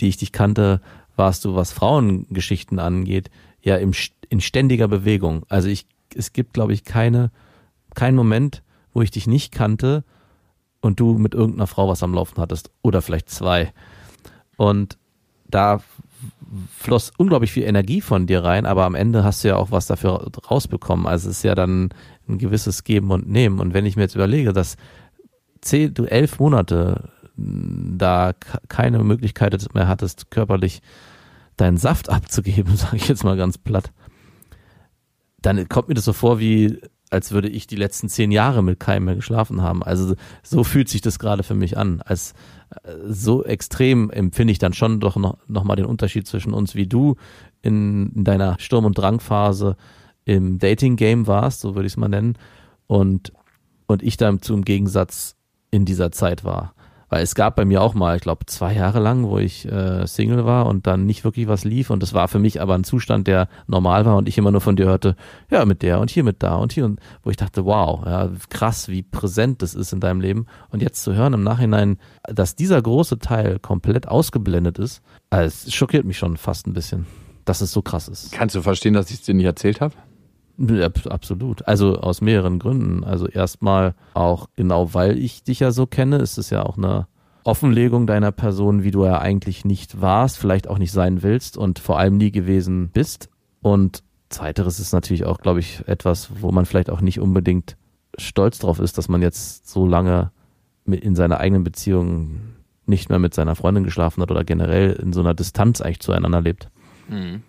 die 0.00 0.08
ich 0.08 0.16
dich 0.16 0.32
kannte, 0.32 0.80
warst 1.16 1.44
du, 1.44 1.54
was 1.54 1.72
Frauengeschichten 1.72 2.78
angeht, 2.78 3.30
ja 3.62 3.76
im, 3.76 3.92
in 4.28 4.40
ständiger 4.40 4.88
Bewegung. 4.88 5.44
Also 5.48 5.68
ich, 5.68 5.86
es 6.14 6.32
gibt, 6.32 6.54
glaube 6.54 6.72
ich, 6.72 6.84
keine, 6.84 7.30
keinen 7.94 8.16
Moment, 8.16 8.62
wo 8.92 9.02
ich 9.02 9.10
dich 9.10 9.26
nicht 9.26 9.52
kannte 9.52 10.04
und 10.82 11.00
du 11.00 11.16
mit 11.16 11.32
irgendeiner 11.32 11.66
Frau 11.66 11.88
was 11.88 12.02
am 12.02 12.12
Laufen 12.12 12.38
hattest 12.38 12.70
oder 12.82 13.00
vielleicht 13.00 13.30
zwei. 13.30 13.72
Und 14.56 14.98
da 15.48 15.80
floss 16.76 17.12
unglaublich 17.16 17.52
viel 17.52 17.62
Energie 17.62 18.00
von 18.00 18.26
dir 18.26 18.44
rein, 18.44 18.66
aber 18.66 18.84
am 18.84 18.94
Ende 18.94 19.24
hast 19.24 19.42
du 19.42 19.48
ja 19.48 19.56
auch 19.56 19.70
was 19.70 19.86
dafür 19.86 20.30
rausbekommen. 20.50 21.06
Also 21.06 21.30
es 21.30 21.38
ist 21.38 21.42
ja 21.44 21.54
dann 21.54 21.90
ein 22.28 22.38
gewisses 22.38 22.84
Geben 22.84 23.10
und 23.10 23.28
Nehmen. 23.28 23.60
Und 23.60 23.72
wenn 23.72 23.86
ich 23.86 23.96
mir 23.96 24.02
jetzt 24.02 24.14
überlege, 24.14 24.52
dass 24.52 24.76
zehn, 25.60 25.94
du 25.94 26.04
elf 26.04 26.38
Monate 26.38 27.10
mh, 27.36 27.96
da 27.96 28.32
keine 28.68 29.02
Möglichkeit 29.02 29.56
mehr 29.74 29.88
hattest, 29.88 30.30
körperlich 30.30 30.82
deinen 31.56 31.78
Saft 31.78 32.08
abzugeben, 32.10 32.76
sage 32.76 32.96
ich 32.96 33.08
jetzt 33.08 33.24
mal 33.24 33.36
ganz 33.36 33.56
platt, 33.56 33.92
dann 35.40 35.68
kommt 35.68 35.88
mir 35.88 35.94
das 35.94 36.04
so 36.04 36.12
vor, 36.12 36.38
wie 36.38 36.80
als 37.12 37.30
würde 37.30 37.48
ich 37.48 37.66
die 37.66 37.76
letzten 37.76 38.08
zehn 38.08 38.32
Jahre 38.32 38.62
mit 38.62 38.80
keinem 38.80 39.04
mehr 39.04 39.16
geschlafen 39.16 39.60
haben. 39.60 39.82
Also 39.82 40.14
so 40.42 40.64
fühlt 40.64 40.88
sich 40.88 41.02
das 41.02 41.18
gerade 41.18 41.42
für 41.42 41.54
mich 41.54 41.76
an. 41.76 42.00
Als 42.00 42.32
äh, 42.84 42.92
so 43.06 43.44
extrem 43.44 44.10
empfinde 44.10 44.52
ich 44.52 44.58
dann 44.58 44.72
schon 44.72 44.98
doch 44.98 45.16
noch, 45.16 45.36
noch 45.46 45.64
mal 45.64 45.76
den 45.76 45.84
Unterschied 45.84 46.26
zwischen 46.26 46.54
uns, 46.54 46.74
wie 46.74 46.86
du 46.86 47.16
in, 47.60 48.12
in 48.14 48.24
deiner 48.24 48.56
Sturm- 48.58 48.86
und 48.86 48.96
Drangphase 48.96 49.76
im 50.24 50.58
Dating-Game 50.58 51.26
warst, 51.26 51.60
so 51.60 51.74
würde 51.74 51.86
ich 51.86 51.92
es 51.92 51.96
mal 51.98 52.08
nennen, 52.08 52.38
und, 52.86 53.32
und 53.86 54.02
ich 54.02 54.16
dann 54.16 54.40
zum 54.40 54.64
Gegensatz 54.64 55.36
in 55.70 55.84
dieser 55.84 56.12
Zeit 56.12 56.44
war. 56.44 56.74
Weil 57.12 57.24
es 57.24 57.34
gab 57.34 57.56
bei 57.56 57.66
mir 57.66 57.82
auch 57.82 57.92
mal, 57.92 58.16
ich 58.16 58.22
glaube, 58.22 58.46
zwei 58.46 58.72
Jahre 58.72 58.98
lang, 58.98 59.28
wo 59.28 59.36
ich 59.36 59.70
äh, 59.70 60.06
Single 60.06 60.46
war 60.46 60.64
und 60.64 60.86
dann 60.86 61.04
nicht 61.04 61.24
wirklich 61.24 61.46
was 61.46 61.62
lief. 61.62 61.90
Und 61.90 62.02
das 62.02 62.14
war 62.14 62.26
für 62.26 62.38
mich 62.38 62.62
aber 62.62 62.74
ein 62.74 62.84
Zustand, 62.84 63.26
der 63.26 63.50
normal 63.66 64.06
war 64.06 64.16
und 64.16 64.30
ich 64.30 64.38
immer 64.38 64.50
nur 64.50 64.62
von 64.62 64.76
dir 64.76 64.86
hörte, 64.86 65.14
ja, 65.50 65.66
mit 65.66 65.82
der 65.82 66.00
und 66.00 66.10
hier 66.10 66.24
mit 66.24 66.42
da 66.42 66.54
und 66.54 66.72
hier 66.72 66.86
und 66.86 67.00
wo 67.22 67.28
ich 67.28 67.36
dachte, 67.36 67.66
wow, 67.66 68.00
ja, 68.06 68.30
krass, 68.48 68.88
wie 68.88 69.02
präsent 69.02 69.60
das 69.60 69.74
ist 69.74 69.92
in 69.92 70.00
deinem 70.00 70.22
Leben. 70.22 70.46
Und 70.70 70.80
jetzt 70.80 71.02
zu 71.02 71.14
hören 71.14 71.34
im 71.34 71.42
Nachhinein, 71.42 71.98
dass 72.22 72.56
dieser 72.56 72.80
große 72.80 73.18
Teil 73.18 73.58
komplett 73.58 74.08
ausgeblendet 74.08 74.78
ist, 74.78 75.02
also 75.28 75.44
es 75.48 75.74
schockiert 75.74 76.06
mich 76.06 76.16
schon 76.16 76.38
fast 76.38 76.66
ein 76.66 76.72
bisschen, 76.72 77.04
dass 77.44 77.60
es 77.60 77.72
so 77.72 77.82
krass 77.82 78.08
ist. 78.08 78.32
Kannst 78.32 78.54
du 78.54 78.62
verstehen, 78.62 78.94
dass 78.94 79.10
ich 79.10 79.16
es 79.16 79.22
dir 79.22 79.34
nicht 79.34 79.44
erzählt 79.44 79.82
habe? 79.82 79.92
Ja, 80.64 80.86
ab- 80.86 81.06
absolut. 81.10 81.66
Also 81.66 81.98
aus 81.98 82.20
mehreren 82.20 82.58
Gründen. 82.58 83.02
Also 83.04 83.26
erstmal 83.26 83.94
auch 84.14 84.48
genau, 84.54 84.94
weil 84.94 85.18
ich 85.18 85.42
dich 85.42 85.60
ja 85.60 85.72
so 85.72 85.86
kenne, 85.86 86.18
ist 86.18 86.38
es 86.38 86.50
ja 86.50 86.62
auch 86.64 86.76
eine 86.78 87.06
Offenlegung 87.44 88.06
deiner 88.06 88.30
Person, 88.30 88.84
wie 88.84 88.92
du 88.92 89.04
ja 89.04 89.18
eigentlich 89.18 89.64
nicht 89.64 90.00
warst, 90.00 90.38
vielleicht 90.38 90.68
auch 90.68 90.78
nicht 90.78 90.92
sein 90.92 91.22
willst 91.24 91.56
und 91.56 91.80
vor 91.80 91.98
allem 91.98 92.16
nie 92.16 92.30
gewesen 92.30 92.90
bist. 92.92 93.28
Und 93.60 94.04
zweiteres 94.28 94.78
ist 94.78 94.92
natürlich 94.92 95.24
auch, 95.24 95.38
glaube 95.38 95.58
ich, 95.58 95.82
etwas, 95.88 96.30
wo 96.40 96.52
man 96.52 96.64
vielleicht 96.66 96.90
auch 96.90 97.00
nicht 97.00 97.18
unbedingt 97.18 97.76
stolz 98.16 98.58
drauf 98.60 98.78
ist, 98.78 98.96
dass 98.98 99.08
man 99.08 99.22
jetzt 99.22 99.68
so 99.68 99.86
lange 99.86 100.30
in 100.86 101.16
seiner 101.16 101.38
eigenen 101.40 101.64
Beziehung 101.64 102.40
nicht 102.86 103.08
mehr 103.08 103.18
mit 103.18 103.34
seiner 103.34 103.56
Freundin 103.56 103.84
geschlafen 103.84 104.22
hat 104.22 104.30
oder 104.30 104.44
generell 104.44 104.92
in 104.92 105.12
so 105.12 105.20
einer 105.20 105.34
Distanz 105.34 105.80
eigentlich 105.80 106.00
zueinander 106.00 106.40
lebt. 106.40 106.68
In 107.08 107.42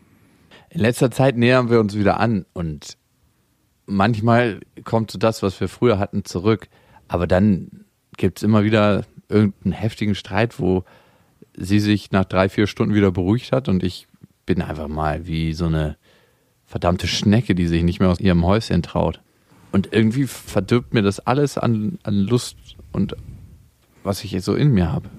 letzter 0.79 1.11
Zeit 1.11 1.37
nähern 1.37 1.69
wir 1.69 1.79
uns 1.79 1.95
wieder 1.95 2.19
an 2.19 2.45
und 2.53 2.97
manchmal 3.85 4.61
kommt 4.83 5.11
so 5.11 5.19
das, 5.19 5.43
was 5.43 5.59
wir 5.59 5.67
früher 5.67 5.99
hatten, 5.99 6.25
zurück. 6.25 6.67
Aber 7.07 7.27
dann 7.27 7.85
gibt 8.17 8.39
es 8.39 8.43
immer 8.43 8.63
wieder 8.63 9.05
irgendeinen 9.29 9.73
heftigen 9.73 10.15
Streit, 10.15 10.59
wo 10.59 10.83
sie 11.55 11.79
sich 11.79 12.11
nach 12.11 12.25
drei, 12.25 12.49
vier 12.49 12.67
Stunden 12.67 12.95
wieder 12.95 13.11
beruhigt 13.11 13.51
hat 13.51 13.69
und 13.69 13.83
ich 13.83 14.07
bin 14.45 14.61
einfach 14.61 14.87
mal 14.87 15.27
wie 15.27 15.53
so 15.53 15.65
eine 15.65 15.97
verdammte 16.65 17.07
Schnecke, 17.07 17.55
die 17.55 17.67
sich 17.67 17.83
nicht 17.83 17.99
mehr 17.99 18.09
aus 18.09 18.19
ihrem 18.19 18.45
Häuschen 18.45 18.81
traut. 18.81 19.21
Und 19.71 19.91
irgendwie 19.91 20.27
verdirbt 20.27 20.93
mir 20.93 21.01
das 21.01 21.19
alles 21.19 21.57
an, 21.57 21.99
an 22.03 22.15
Lust 22.15 22.57
und 22.91 23.15
was 24.03 24.23
ich 24.23 24.31
jetzt 24.31 24.45
so 24.45 24.55
in 24.55 24.71
mir 24.71 24.91
habe. 24.91 25.09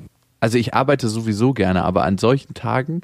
Also 0.41 0.59
ich 0.59 0.75
arbeite 0.75 1.09
sowieso 1.09 1.55
gerne, 1.55 1.85
aber 1.85 2.05
an 2.05 2.19
solchen 2.19 2.55
Tagen 2.55 3.01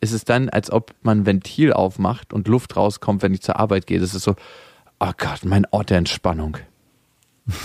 ist 0.00 0.12
es 0.12 0.24
dann, 0.24 0.48
als 0.48 0.72
ob 0.72 0.94
man 1.02 1.20
ein 1.20 1.26
Ventil 1.26 1.72
aufmacht 1.72 2.32
und 2.32 2.48
Luft 2.48 2.76
rauskommt, 2.76 3.22
wenn 3.22 3.34
ich 3.34 3.42
zur 3.42 3.58
Arbeit 3.58 3.86
gehe. 3.86 4.00
Das 4.00 4.14
ist 4.14 4.24
so, 4.24 4.34
oh 5.00 5.12
Gott, 5.16 5.44
mein 5.44 5.66
Ort 5.70 5.90
der 5.90 5.98
Entspannung. 5.98 6.58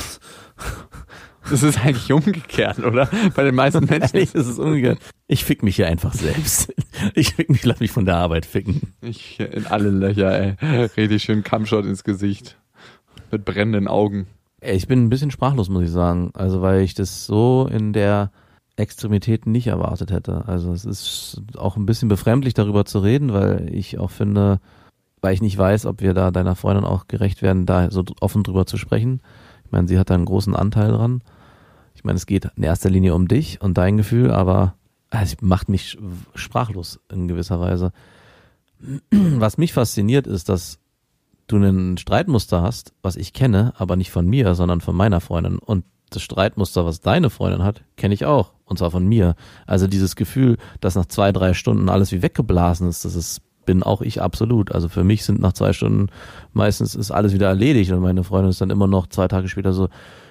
Das 1.50 1.62
ist 1.62 1.80
eigentlich 1.86 2.12
umgekehrt, 2.12 2.80
oder? 2.80 3.08
Bei 3.36 3.44
den 3.44 3.56
meisten 3.56 3.86
Menschen. 3.90 4.18
Ist 4.18 4.58
umgekehrt. 4.58 5.00
Ich 5.28 5.46
fick 5.46 5.64
mich 5.64 5.76
hier 5.76 5.88
einfach 5.88 6.14
selbst. 6.14 6.74
Ich 7.14 7.36
fick 7.36 7.50
mich, 7.50 7.66
lass 7.66 7.82
mich 7.82 7.92
von 7.92 8.06
der 8.06 8.16
Arbeit 8.16 8.46
ficken. 8.46 8.94
Ich 9.02 9.40
in 9.40 9.68
alle 9.68 9.90
Löcher, 9.90 10.32
ey. 10.32 10.56
Richtig 10.96 11.24
schön 11.24 11.44
Kampfshot 11.44 11.86
ins 11.86 12.06
Gesicht. 12.06 12.58
Mit 13.32 13.44
brennenden 13.44 13.90
Augen. 13.90 14.28
Ich 14.62 14.88
bin 14.88 15.04
ein 15.04 15.10
bisschen 15.10 15.30
sprachlos, 15.30 15.70
muss 15.70 15.84
ich 15.84 15.92
sagen. 15.92 16.32
Also, 16.34 16.62
weil 16.62 16.82
ich 16.82 16.94
das 16.94 17.26
so 17.26 17.70
in 17.70 17.92
der 17.92 18.32
Extremität 18.78 19.46
nicht 19.46 19.68
erwartet 19.68 20.10
hätte. 20.10 20.46
Also, 20.48 20.72
es 20.72 20.86
ist 20.86 21.42
auch 21.58 21.76
ein 21.76 21.86
bisschen 21.86 22.08
befremdlich, 22.08 22.54
darüber 22.54 22.86
zu 22.86 23.00
reden, 23.00 23.34
weil 23.34 23.70
ich 23.72 24.00
auch 24.00 24.10
finde, 24.10 24.62
weil 25.26 25.34
ich 25.34 25.42
nicht 25.42 25.58
weiß, 25.58 25.88
ob 25.88 26.02
wir 26.02 26.14
da 26.14 26.30
deiner 26.30 26.56
Freundin 26.56 26.86
auch 26.86 27.08
gerecht 27.08 27.42
werden, 27.42 27.66
da 27.66 27.90
so 27.90 28.06
offen 28.20 28.44
drüber 28.44 28.68
zu 28.68 28.78
sprechen. 28.78 29.22
Ich 29.66 29.72
meine, 29.72 29.88
sie 29.88 29.98
hat 29.98 30.12
da 30.12 30.14
einen 30.14 30.26
großen 30.26 30.56
Anteil 30.56 30.92
dran. 30.92 31.24
Ich 31.96 32.04
meine, 32.04 32.18
es 32.18 32.28
geht 32.28 32.48
in 32.56 32.62
erster 32.62 32.92
Linie 32.92 33.16
um 33.16 33.28
dich 33.28 33.60
und 33.60 33.76
dein 33.76 33.98
Gefühl, 33.98 34.30
aber 34.30 34.76
es 35.10 35.42
macht 35.42 35.68
mich 35.68 35.98
sprachlos 36.36 37.00
in 37.12 37.28
gewisser 37.28 37.60
Weise. 37.60 37.92
Was 39.10 39.58
mich 39.58 39.74
fasziniert, 39.74 40.28
ist, 40.28 40.48
dass 40.48 40.78
du 41.48 41.58
ein 41.58 41.98
Streitmuster 41.98 42.62
hast, 42.62 42.94
was 43.02 43.16
ich 43.16 43.34
kenne, 43.34 43.74
aber 43.78 43.96
nicht 43.96 44.12
von 44.12 44.28
mir, 44.28 44.54
sondern 44.54 44.80
von 44.80 44.96
meiner 44.96 45.22
Freundin. 45.22 45.58
Und 45.58 45.86
das 46.12 46.22
Streitmuster, 46.22 46.86
was 46.86 47.02
deine 47.02 47.32
Freundin 47.32 47.64
hat, 47.64 47.84
kenne 47.98 48.14
ich 48.14 48.26
auch. 48.26 48.54
Und 48.66 48.78
zwar 48.78 48.92
von 48.92 49.08
mir. 49.08 49.36
Also 49.66 49.88
dieses 49.88 50.16
Gefühl, 50.16 50.58
dass 50.82 50.94
nach 50.94 51.08
zwei, 51.08 51.32
drei 51.32 51.56
Stunden 51.56 51.90
alles 51.90 52.12
wie 52.12 52.22
weggeblasen 52.22 52.88
ist, 52.88 53.06
das 53.06 53.16
ist, 53.16 53.42
bin 53.66 53.84
auch 53.84 54.02
ich 54.02 54.22
absolut. 54.22 54.72
Also 54.72 54.90
für 54.90 55.04
mich 55.04 55.26
sind 55.26 55.40
nach 55.40 55.54
zwei 55.54 55.74
Stunden 55.74 56.08
meistens 56.54 56.96
ist 56.96 57.12
alles 57.12 57.34
wieder 57.34 57.48
erledigt 57.48 57.92
und 57.92 58.00
meine 58.02 58.24
Freundin 58.24 58.50
ist 58.50 58.62
dann 58.62 58.70
immer 58.70 58.88
noch 58.88 59.08
zwei 59.08 59.28
Tage 59.28 59.48
später 59.48 59.74
so, 59.74 59.90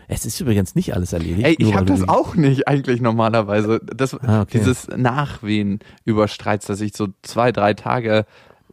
es 0.09 0.27
ist 0.27 0.41
übrigens 0.41 0.75
nicht 0.75 0.95
alles 0.95 1.13
erledigt. 1.13 1.47
Ey, 1.47 1.57
ich 1.59 1.75
habe 1.75 1.87
das 1.87 2.09
auch 2.09 2.35
nicht 2.35 2.69
eigentlich 2.69 3.01
normalerweise. 3.01 3.81
Das, 3.81 4.15
Ah, 4.15 4.43
okay. 4.43 4.59
Dieses 4.59 4.89
Nachwehen 4.89 5.81
über 6.05 6.29
Streits, 6.29 6.67
dass 6.67 6.81
ich 6.81 6.97
so 6.97 7.09
zwei, 7.23 7.53
drei 7.53 7.75
Tage 7.75 8.27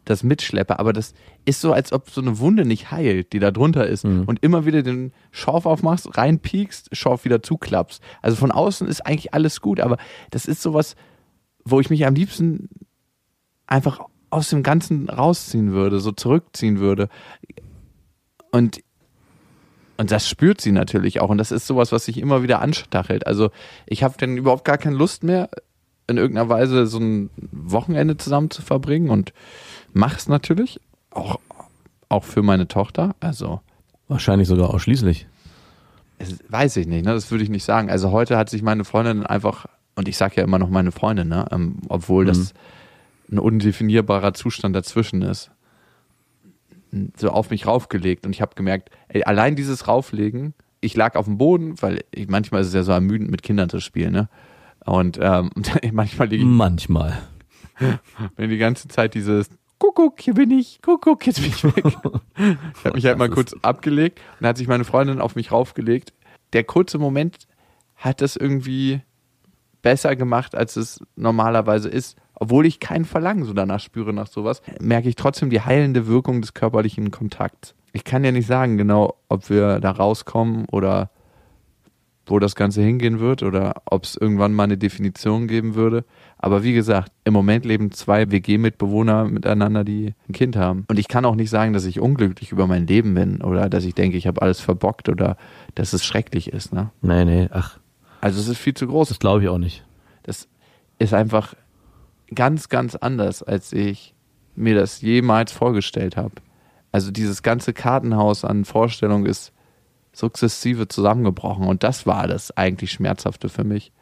das 0.04 0.22
mitschleppe. 0.22 0.78
Aber 0.78 0.92
das 0.92 1.14
ist 1.44 1.60
so, 1.60 1.72
als 1.72 1.92
ob 1.92 2.10
so 2.10 2.20
eine 2.20 2.38
Wunde 2.38 2.64
nicht 2.64 2.90
heilt, 2.90 3.32
die 3.32 3.38
da 3.38 3.50
drunter 3.50 3.86
ist. 3.86 4.04
Mhm. 4.04 4.24
Und 4.24 4.42
immer 4.42 4.66
wieder 4.66 4.82
den 4.82 5.12
Schorf 5.30 5.66
aufmachst, 5.66 6.16
reinpiekst, 6.16 6.94
Schorf 6.94 7.24
wieder 7.24 7.42
zuklappst. 7.42 8.02
Also 8.20 8.36
von 8.36 8.50
außen 8.50 8.86
ist 8.88 9.06
eigentlich 9.06 9.32
alles 9.32 9.60
gut, 9.60 9.80
aber 9.80 9.96
das 10.30 10.46
ist 10.46 10.62
sowas, 10.62 10.96
wo 11.64 11.80
ich 11.80 11.90
mich 11.90 12.06
am 12.06 12.14
liebsten 12.14 12.68
einfach 13.66 14.00
aus 14.32 14.48
dem 14.48 14.62
Ganzen 14.62 15.08
rausziehen 15.08 15.72
würde, 15.72 16.00
so 16.00 16.12
zurückziehen 16.12 16.80
würde. 16.80 17.08
Und 18.50 18.82
und 19.98 20.10
das 20.10 20.28
spürt 20.28 20.60
sie 20.60 20.72
natürlich 20.72 21.20
auch. 21.20 21.28
Und 21.28 21.38
das 21.38 21.52
ist 21.52 21.66
sowas, 21.66 21.92
was 21.92 22.06
sich 22.06 22.18
immer 22.18 22.42
wieder 22.42 22.60
anstachelt. 22.60 23.26
Also 23.26 23.50
ich 23.86 24.02
habe 24.02 24.14
dann 24.18 24.36
überhaupt 24.36 24.64
gar 24.64 24.78
keine 24.78 24.96
Lust 24.96 25.22
mehr, 25.22 25.48
in 26.08 26.16
irgendeiner 26.16 26.48
Weise 26.48 26.86
so 26.86 26.98
ein 26.98 27.30
Wochenende 27.52 28.16
zusammen 28.16 28.50
zu 28.50 28.62
verbringen 28.62 29.10
und 29.10 29.32
mach's 29.92 30.28
natürlich. 30.28 30.80
Auch 31.10 31.38
auch 32.08 32.24
für 32.24 32.42
meine 32.42 32.68
Tochter. 32.68 33.14
Also 33.20 33.60
Wahrscheinlich 34.08 34.48
sogar 34.48 34.70
ausschließlich. 34.70 35.26
weiß 36.48 36.76
ich 36.76 36.86
nicht, 36.86 37.04
ne? 37.04 37.14
das 37.14 37.30
würde 37.30 37.44
ich 37.44 37.50
nicht 37.50 37.64
sagen. 37.64 37.90
Also 37.90 38.12
heute 38.12 38.36
hat 38.36 38.50
sich 38.50 38.62
meine 38.62 38.84
Freundin 38.84 39.24
einfach, 39.24 39.66
und 39.94 40.08
ich 40.08 40.16
sage 40.16 40.36
ja 40.36 40.44
immer 40.44 40.58
noch 40.58 40.68
meine 40.68 40.92
Freundin, 40.92 41.28
ne? 41.28 41.46
ähm, 41.50 41.78
obwohl 41.88 42.24
das 42.26 42.52
ein 43.32 43.38
undefinierbarer 43.38 44.34
Zustand 44.34 44.76
dazwischen 44.76 45.22
ist, 45.22 45.50
so 47.16 47.30
auf 47.30 47.50
mich 47.50 47.66
raufgelegt. 47.66 48.26
Und 48.26 48.32
ich 48.32 48.42
habe 48.42 48.54
gemerkt, 48.54 48.90
ey, 49.08 49.24
allein 49.24 49.56
dieses 49.56 49.88
Rauflegen, 49.88 50.54
ich 50.80 50.94
lag 50.94 51.16
auf 51.16 51.24
dem 51.24 51.38
Boden, 51.38 51.80
weil 51.80 52.04
ich, 52.10 52.28
manchmal 52.28 52.60
ist 52.60 52.68
es 52.68 52.74
ja 52.74 52.82
so 52.82 52.92
ermüdend, 52.92 53.30
mit 53.30 53.42
Kindern 53.42 53.70
zu 53.70 53.80
spielen. 53.80 54.12
Ne? 54.12 54.28
Und 54.84 55.18
ähm, 55.20 55.50
manchmal 55.92 56.28
liege 56.28 56.42
ich 56.42 56.48
Manchmal. 56.48 57.22
wenn 58.36 58.50
die 58.50 58.58
ganze 58.58 58.88
Zeit 58.88 59.14
dieses 59.14 59.48
Kuckuck, 59.78 60.20
hier 60.20 60.34
bin 60.34 60.50
ich, 60.50 60.80
Kuckuck, 60.82 61.26
jetzt 61.26 61.40
bin 61.40 61.50
ich 61.50 61.64
weg. 61.64 61.84
ich 62.36 62.84
habe 62.84 62.94
mich 62.94 63.06
halt 63.06 63.18
mal 63.18 63.30
kurz 63.30 63.54
abgelegt 63.62 64.20
und 64.34 64.42
dann 64.42 64.50
hat 64.50 64.58
sich 64.58 64.68
meine 64.68 64.84
Freundin 64.84 65.20
auf 65.20 65.34
mich 65.34 65.50
raufgelegt. 65.50 66.12
Der 66.52 66.64
kurze 66.64 66.98
Moment 66.98 67.48
hat 67.96 68.20
das 68.20 68.36
irgendwie 68.36 69.00
besser 69.80 70.14
gemacht, 70.16 70.54
als 70.54 70.76
es 70.76 71.00
normalerweise 71.16 71.88
ist. 71.88 72.16
Obwohl 72.42 72.66
ich 72.66 72.80
kein 72.80 73.04
Verlangen 73.04 73.44
so 73.44 73.52
danach 73.52 73.78
spüre 73.78 74.12
nach 74.12 74.26
sowas, 74.26 74.62
merke 74.80 75.08
ich 75.08 75.14
trotzdem 75.14 75.48
die 75.48 75.60
heilende 75.60 76.08
Wirkung 76.08 76.40
des 76.40 76.54
körperlichen 76.54 77.12
Kontakts. 77.12 77.76
Ich 77.92 78.02
kann 78.02 78.24
ja 78.24 78.32
nicht 78.32 78.48
sagen 78.48 78.76
genau, 78.78 79.14
ob 79.28 79.48
wir 79.48 79.78
da 79.78 79.92
rauskommen 79.92 80.64
oder 80.72 81.10
wo 82.26 82.40
das 82.40 82.56
Ganze 82.56 82.82
hingehen 82.82 83.20
wird 83.20 83.44
oder 83.44 83.82
ob 83.84 84.02
es 84.02 84.16
irgendwann 84.16 84.54
mal 84.54 84.64
eine 84.64 84.76
Definition 84.76 85.46
geben 85.46 85.76
würde. 85.76 86.04
Aber 86.36 86.64
wie 86.64 86.72
gesagt, 86.72 87.12
im 87.22 87.32
Moment 87.32 87.64
leben 87.64 87.92
zwei 87.92 88.28
WG-Mitbewohner 88.32 89.26
miteinander, 89.26 89.84
die 89.84 90.14
ein 90.28 90.32
Kind 90.32 90.56
haben. 90.56 90.84
Und 90.88 90.98
ich 90.98 91.06
kann 91.06 91.24
auch 91.24 91.36
nicht 91.36 91.50
sagen, 91.50 91.72
dass 91.72 91.84
ich 91.84 92.00
unglücklich 92.00 92.50
über 92.50 92.66
mein 92.66 92.88
Leben 92.88 93.14
bin 93.14 93.40
oder 93.40 93.68
dass 93.68 93.84
ich 93.84 93.94
denke, 93.94 94.16
ich 94.16 94.26
habe 94.26 94.42
alles 94.42 94.58
verbockt 94.58 95.08
oder 95.08 95.36
dass 95.76 95.92
es 95.92 96.04
schrecklich 96.04 96.52
ist. 96.52 96.72
Ne? 96.72 96.90
Nee, 97.02 97.24
nee, 97.24 97.48
ach, 97.52 97.78
Also 98.20 98.40
es 98.40 98.48
ist 98.48 98.58
viel 98.58 98.74
zu 98.74 98.88
groß. 98.88 99.10
das 99.10 99.20
glaube 99.20 99.42
ich 99.44 99.48
auch 99.48 99.58
nicht. 99.58 99.84
Das 100.24 100.48
ist 100.98 101.14
einfach 101.14 101.54
ganz, 102.34 102.68
ganz 102.68 102.94
anders, 102.94 103.42
als 103.42 103.72
ich 103.72 104.14
mir 104.54 104.74
das 104.74 105.00
jemals 105.00 105.52
vorgestellt 105.52 106.16
habe. 106.16 106.34
Also 106.90 107.10
dieses 107.10 107.42
ganze 107.42 107.72
Kartenhaus 107.72 108.44
an 108.44 108.64
Vorstellungen 108.64 109.26
ist 109.26 109.52
sukzessive 110.12 110.88
zusammengebrochen 110.88 111.66
und 111.66 111.82
das 111.82 112.06
war 112.06 112.26
das 112.26 112.54
eigentlich 112.56 112.92
Schmerzhafte 112.92 113.48
für 113.48 113.64
mich. 113.64 113.92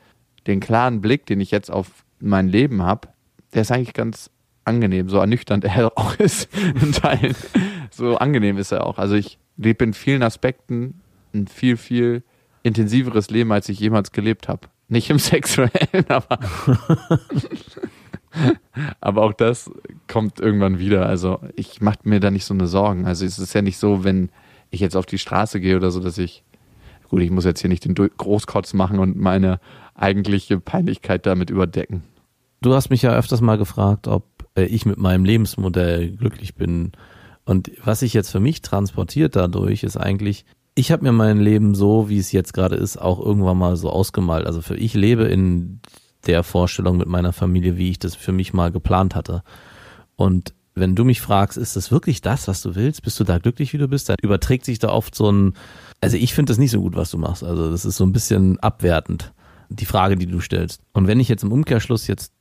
Den 0.47 0.59
klaren 0.59 1.01
Blick, 1.01 1.27
den 1.27 1.41
ich 1.41 1.53
jetzt 1.53 1.71
auf 1.71 2.05
mein 2.19 2.49
Leben 2.49 2.83
habe, 2.83 3.09
der 3.55 3.63
ist 3.63 3.71
eigentlich 3.71 3.95
ganz 3.95 4.31
angenehm, 4.65 5.09
so 5.09 5.19
ernüchternd 5.19 5.65
er 5.77 5.97
auch 5.97 6.17
ist 6.17 6.49
in 6.55 6.93
Teilen. 6.93 7.37
So 7.91 8.17
angenehm 8.17 8.59
ist 8.59 8.73
er 8.73 8.87
auch. 8.87 8.99
Also 8.99 9.15
ich 9.15 9.39
lebe 9.57 9.85
in 9.85 9.95
vielen 9.95 10.23
Aspekten 10.23 11.01
ein 11.33 11.47
viel, 11.47 11.77
viel 11.77 12.25
intensiveres 12.63 13.31
Leben, 13.31 13.53
als 13.53 13.69
ich 13.69 13.79
jemals 13.79 14.13
gelebt 14.13 14.49
habe. 14.49 14.69
Nicht 14.89 15.11
im 15.11 15.19
sexuellen, 15.21 16.09
aber 16.09 16.39
aber 19.01 19.23
auch 19.23 19.33
das 19.33 19.71
kommt 20.09 20.41
irgendwann 20.41 20.79
wieder. 20.79 21.07
Also 21.07 21.41
ich 21.57 21.81
mache 21.81 21.99
mir 22.05 22.21
da 22.21 22.31
nicht 22.31 22.45
so 22.45 22.55
eine 22.55 22.67
Sorgen. 22.67 23.07
Also 23.07 23.25
es 23.25 23.39
ist 23.39 23.55
ja 23.55 23.63
nicht 23.63 23.79
so, 23.79 24.05
wenn 24.05 24.31
ich 24.71 24.81
jetzt 24.81 24.97
auf 24.97 25.07
die 25.07 25.19
Straße 25.19 25.61
gehe 25.61 25.77
oder 25.77 25.91
so, 25.91 26.01
dass 26.01 26.19
ich, 26.19 26.45
gut, 27.09 27.23
ich 27.23 27.31
muss 27.31 27.45
jetzt 27.45 27.61
hier 27.61 27.71
nicht 27.71 27.85
den 27.85 27.95
Großkotz 27.95 28.73
machen 28.73 28.99
und 28.99 29.17
meine 29.17 29.61
eigentliche 29.95 30.59
Peinlichkeit 30.61 31.27
damit 31.27 31.51
überdecken. 31.51 32.03
Du 32.63 32.75
hast 32.75 32.91
mich 32.91 33.03
ja 33.03 33.15
öfters 33.15 33.41
mal 33.41 33.59
gefragt, 33.59 34.07
ob 34.07 34.25
äh, 34.55 34.65
ich 34.65 34.87
mit 34.87 34.99
meinem 34.99 35.25
Lebensmodell 35.25 36.11
glücklich 36.17 36.55
bin. 36.55 36.93
Und 37.45 37.71
was 37.85 38.01
sich 38.01 38.15
jetzt 38.15 38.31
für 38.31 38.41
mich 38.41 38.63
transportiert 38.63 39.35
dadurch, 39.35 39.83
ist 39.83 39.97
eigentlich, 39.97 40.45
ich 40.75 40.93
habe 40.93 41.03
mir 41.03 41.13
mein 41.13 41.41
Leben 41.41 41.75
so, 41.75 42.09
wie 42.09 42.19
es 42.19 42.33
jetzt 42.33 42.53
gerade 42.53 42.77
ist, 42.77 42.97
auch 42.97 43.19
irgendwann 43.19 43.59
mal 43.59 43.77
so 43.77 43.91
ausgemalt. 43.91 44.47
Also 44.47 44.61
für 44.61 44.77
ich 44.77 44.95
lebe 44.95 45.25
in 45.25 45.81
der 46.27 46.43
Vorstellung 46.43 46.97
mit 46.97 47.09
meiner 47.09 47.33
Familie, 47.33 47.77
wie 47.77 47.91
ich 47.91 47.99
das 47.99 48.15
für 48.15 48.33
mich 48.33 48.53
mal 48.53 48.71
geplant 48.71 49.15
hatte. 49.15 49.43
Und 50.17 50.55
wenn 50.75 50.95
du 50.95 51.05
mich 51.05 51.21
fragst, 51.21 51.59
ist 51.59 51.77
das 51.77 51.91
wirklich 51.91 52.21
das, 52.21 52.49
was 52.49 52.63
du 52.63 52.75
willst? 52.75 53.03
Bist 53.03 53.19
du 53.19 53.25
da 53.25 53.39
glücklich, 53.39 53.73
wie 53.73 53.79
du 53.79 53.89
bist? 53.89 54.09
Dann 54.09 54.17
überträgt 54.23 54.65
sich 54.65 54.79
da 54.79 54.89
oft 54.91 55.15
so 55.15 55.31
ein, 55.31 55.55
also 56.01 56.17
ich 56.17 56.35
finde 56.35 56.51
das 56.51 56.59
nicht 56.59 56.71
so 56.71 56.81
gut, 56.81 56.97
was 56.97 57.11
du 57.11 57.19
machst. 57.19 57.43
Also 57.43 57.71
das 57.71 57.85
ist 57.85 57.97
so 57.97 58.05
ein 58.05 58.13
bisschen 58.13 58.59
abwertend, 58.61 59.33
die 59.69 59.87
Frage, 59.87 60.17
die 60.17 60.27
du 60.27 60.41
stellst. 60.41 60.81
Und 60.93 61.07
wenn 61.07 61.21
ich 61.21 61.29
jetzt 61.29 61.43
im 61.43 61.53
Umkehrschluss 61.53 62.07
jetzt 62.07 62.33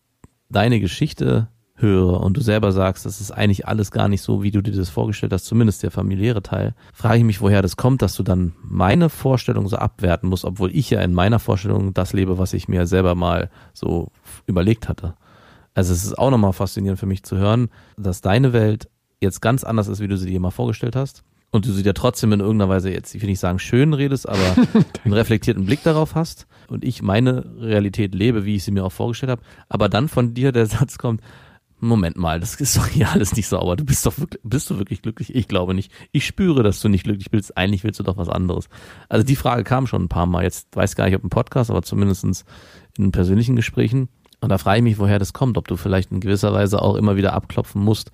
deine 0.50 0.80
Geschichte 0.80 1.48
höre 1.82 2.22
und 2.22 2.38
du 2.38 2.42
selber 2.42 2.72
sagst, 2.72 3.06
das 3.06 3.22
ist 3.22 3.32
eigentlich 3.32 3.68
alles 3.68 3.92
gar 3.92 4.08
nicht 4.08 4.22
so, 4.22 4.44
wie 4.44 4.52
du 4.52 4.62
dir 4.62 4.74
das 4.74 4.89
vorgestellt 4.89 5.34
hast, 5.34 5.46
zumindest 5.46 5.84
der 5.84 5.92
familiäre 5.92 6.44
Teil, 6.44 6.76
frage 6.94 7.20
ich 7.20 7.24
mich, 7.24 7.42
woher 7.42 7.62
das 7.62 7.78
kommt, 7.78 8.02
dass 8.02 8.15
du 8.15 8.24
dann 8.24 8.54
meine 8.62 9.10
Vorstellung 9.10 9.68
so 9.68 9.78
abwerten 9.78 10.30
musst, 10.30 10.46
obwohl 10.46 10.76
ich 10.76 10.89
ja 10.89 11.02
in 11.02 11.13
meiner 11.13 11.39
Vorstellung 11.39 11.94
das 11.94 12.13
lebe, 12.13 12.38
was 12.38 12.54
ich 12.54 12.68
mir 12.68 12.86
selber 12.86 13.15
mal 13.15 13.50
so 13.74 14.12
überlegt 14.46 14.89
hatte. 14.89 15.15
Also 15.74 15.94
es 15.94 16.04
ist 16.04 16.18
auch 16.18 16.32
nochmal 16.32 16.54
faszinierend 16.54 17.00
für 17.00 17.06
mich 17.06 17.24
zu 17.24 17.38
hören, 17.38 17.70
dass 17.98 18.22
deine 18.22 18.54
Welt 18.54 18.89
jetzt 19.22 19.42
ganz 19.42 19.63
anders 19.63 19.88
ist, 19.88 20.00
wie 20.00 20.08
du 20.08 20.18
sie 20.18 20.30
dir 20.30 20.39
mal 20.39 20.52
vorgestellt 20.52 20.96
hast. 20.96 21.24
Und 21.52 21.65
du 21.65 21.72
sie 21.72 21.82
dir 21.82 21.96
trotzdem 21.96 22.32
in 22.32 22.42
irgendeiner 22.42 22.70
Weise 22.70 22.92
jetzt, 22.92 23.15
ich 23.15 23.22
will 23.24 23.30
nicht 23.30 23.39
sagen 23.39 23.58
schön 23.58 23.94
redest, 23.94 24.30
aber 24.30 24.56
einen 25.04 25.13
reflektierten 25.13 25.65
Blick 25.65 25.82
darauf 25.82 26.13
hast 26.13 26.46
und 26.68 26.84
ich 26.84 27.02
meine 27.02 27.44
Realität 27.60 28.13
lebe, 28.13 28.46
wie 28.46 28.56
ich 28.56 28.63
sie 28.63 28.72
mir 28.72 28.86
auch 28.86 28.92
vorgestellt 28.92 29.32
habe. 29.32 29.42
Aber 29.68 29.89
dann 29.89 30.10
von 30.10 30.36
dir 30.36 30.52
der 30.52 30.65
Satz 30.68 31.00
kommt, 31.00 31.22
Moment 31.80 32.18
mal, 32.18 32.39
das 32.39 32.56
ist 32.56 32.78
doch 32.78 32.88
hier 32.88 33.10
alles 33.10 33.36
nicht 33.36 33.48
sauber. 33.48 33.76
Du 33.76 33.86
bist 33.86 34.06
doch 34.06 34.18
wirklich, 34.18 34.42
bist 34.44 34.70
du 34.70 34.78
wirklich 34.78 35.02
glücklich? 35.02 35.34
Ich 35.34 35.48
glaube 35.48 35.74
nicht. 35.74 35.92
Ich 36.12 36.26
spüre, 36.26 36.63
dass 36.63 36.82
du 36.82 36.89
nicht 36.89 37.04
glücklich 37.04 37.32
bist. 37.32 37.58
Eigentlich 37.58 37.84
willst 37.84 38.00
du 38.00 38.04
doch 38.04 38.18
was 38.18 38.30
anderes. 38.30 38.70
Also 39.08 39.26
die 39.26 39.36
Frage 39.36 39.63
kam 39.63 39.88
schon 39.88 40.04
ein 40.04 40.10
paar 40.10 40.26
Mal. 40.26 40.44
Jetzt 40.44 40.76
weiß 40.76 40.96
gar 40.96 41.06
nicht, 41.06 41.15
ob 41.15 41.24
im 41.24 41.30
Podcast, 41.30 41.70
aber 41.70 41.82
zumindestens 41.82 42.46
in 42.98 43.12
persönlichen 43.12 43.56
Gesprächen. 43.56 44.10
Und 44.42 44.50
da 44.50 44.58
frage 44.58 44.80
ich 44.80 44.84
mich, 44.84 45.00
woher 45.00 45.20
das 45.20 45.34
kommt. 45.34 45.58
Ob 45.58 45.68
du 45.68 45.78
vielleicht 45.78 46.12
in 46.12 46.20
gewisser 46.20 46.54
Weise 46.54 46.82
auch 46.82 46.96
immer 46.96 47.15
wieder 47.15 47.34
abklopfen 47.34 47.82
musst, 47.82 48.12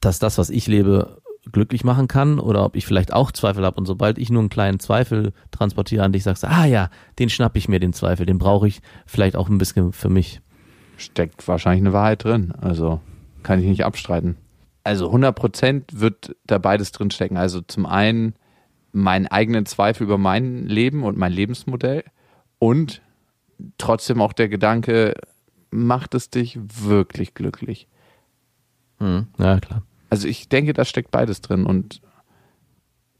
dass 0.00 0.18
das, 0.18 0.38
was 0.38 0.50
ich 0.50 0.66
lebe, 0.66 1.22
glücklich 1.52 1.84
machen 1.84 2.08
kann 2.08 2.38
oder 2.38 2.64
ob 2.64 2.76
ich 2.76 2.86
vielleicht 2.86 3.12
auch 3.12 3.32
Zweifel 3.32 3.64
habe. 3.64 3.76
Und 3.76 3.86
sobald 3.86 4.18
ich 4.18 4.30
nur 4.30 4.40
einen 4.40 4.48
kleinen 4.48 4.80
Zweifel 4.80 5.32
transportiere 5.50 6.04
an 6.04 6.12
dich, 6.12 6.24
sagst 6.24 6.42
du, 6.42 6.48
ah 6.48 6.64
ja, 6.64 6.90
den 7.18 7.30
schnapp 7.30 7.56
ich 7.56 7.68
mir, 7.68 7.80
den 7.80 7.92
Zweifel, 7.92 8.26
den 8.26 8.38
brauche 8.38 8.68
ich 8.68 8.80
vielleicht 9.06 9.36
auch 9.36 9.48
ein 9.48 9.58
bisschen 9.58 9.92
für 9.92 10.08
mich. 10.08 10.40
Steckt 10.96 11.46
wahrscheinlich 11.46 11.82
eine 11.82 11.92
Wahrheit 11.92 12.24
drin. 12.24 12.52
Also 12.60 13.00
kann 13.42 13.60
ich 13.60 13.66
nicht 13.66 13.84
abstreiten. 13.84 14.36
Also 14.84 15.12
100% 15.12 16.00
wird 16.00 16.36
da 16.46 16.58
beides 16.58 16.92
drin 16.92 17.10
stecken. 17.10 17.36
Also 17.36 17.60
zum 17.60 17.86
einen 17.86 18.34
meinen 18.92 19.26
eigenen 19.26 19.66
Zweifel 19.66 20.04
über 20.04 20.18
mein 20.18 20.66
Leben 20.66 21.04
und 21.04 21.18
mein 21.18 21.32
Lebensmodell 21.32 22.04
und 22.58 23.02
trotzdem 23.78 24.20
auch 24.22 24.32
der 24.32 24.48
Gedanke, 24.48 25.14
macht 25.70 26.14
es 26.14 26.30
dich 26.30 26.58
wirklich 26.62 27.34
glücklich? 27.34 27.88
Ja, 29.00 29.60
klar. 29.60 29.82
Also 30.08 30.28
ich 30.28 30.48
denke, 30.48 30.72
da 30.72 30.84
steckt 30.84 31.10
beides 31.10 31.40
drin 31.42 31.66
und 31.66 32.00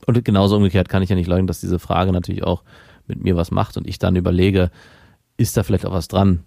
Und 0.06 0.24
genauso 0.24 0.56
umgekehrt 0.56 0.88
kann 0.88 1.02
ich 1.02 1.10
ja 1.10 1.16
nicht 1.16 1.26
leugnen, 1.26 1.46
dass 1.48 1.60
diese 1.60 1.78
Frage 1.78 2.12
natürlich 2.12 2.44
auch 2.44 2.62
mit 3.06 3.22
mir 3.22 3.36
was 3.36 3.50
macht 3.50 3.76
und 3.76 3.86
ich 3.86 3.98
dann 3.98 4.16
überlege, 4.16 4.70
ist 5.36 5.56
da 5.56 5.62
vielleicht 5.62 5.84
auch 5.86 5.92
was 5.92 6.08
dran? 6.08 6.44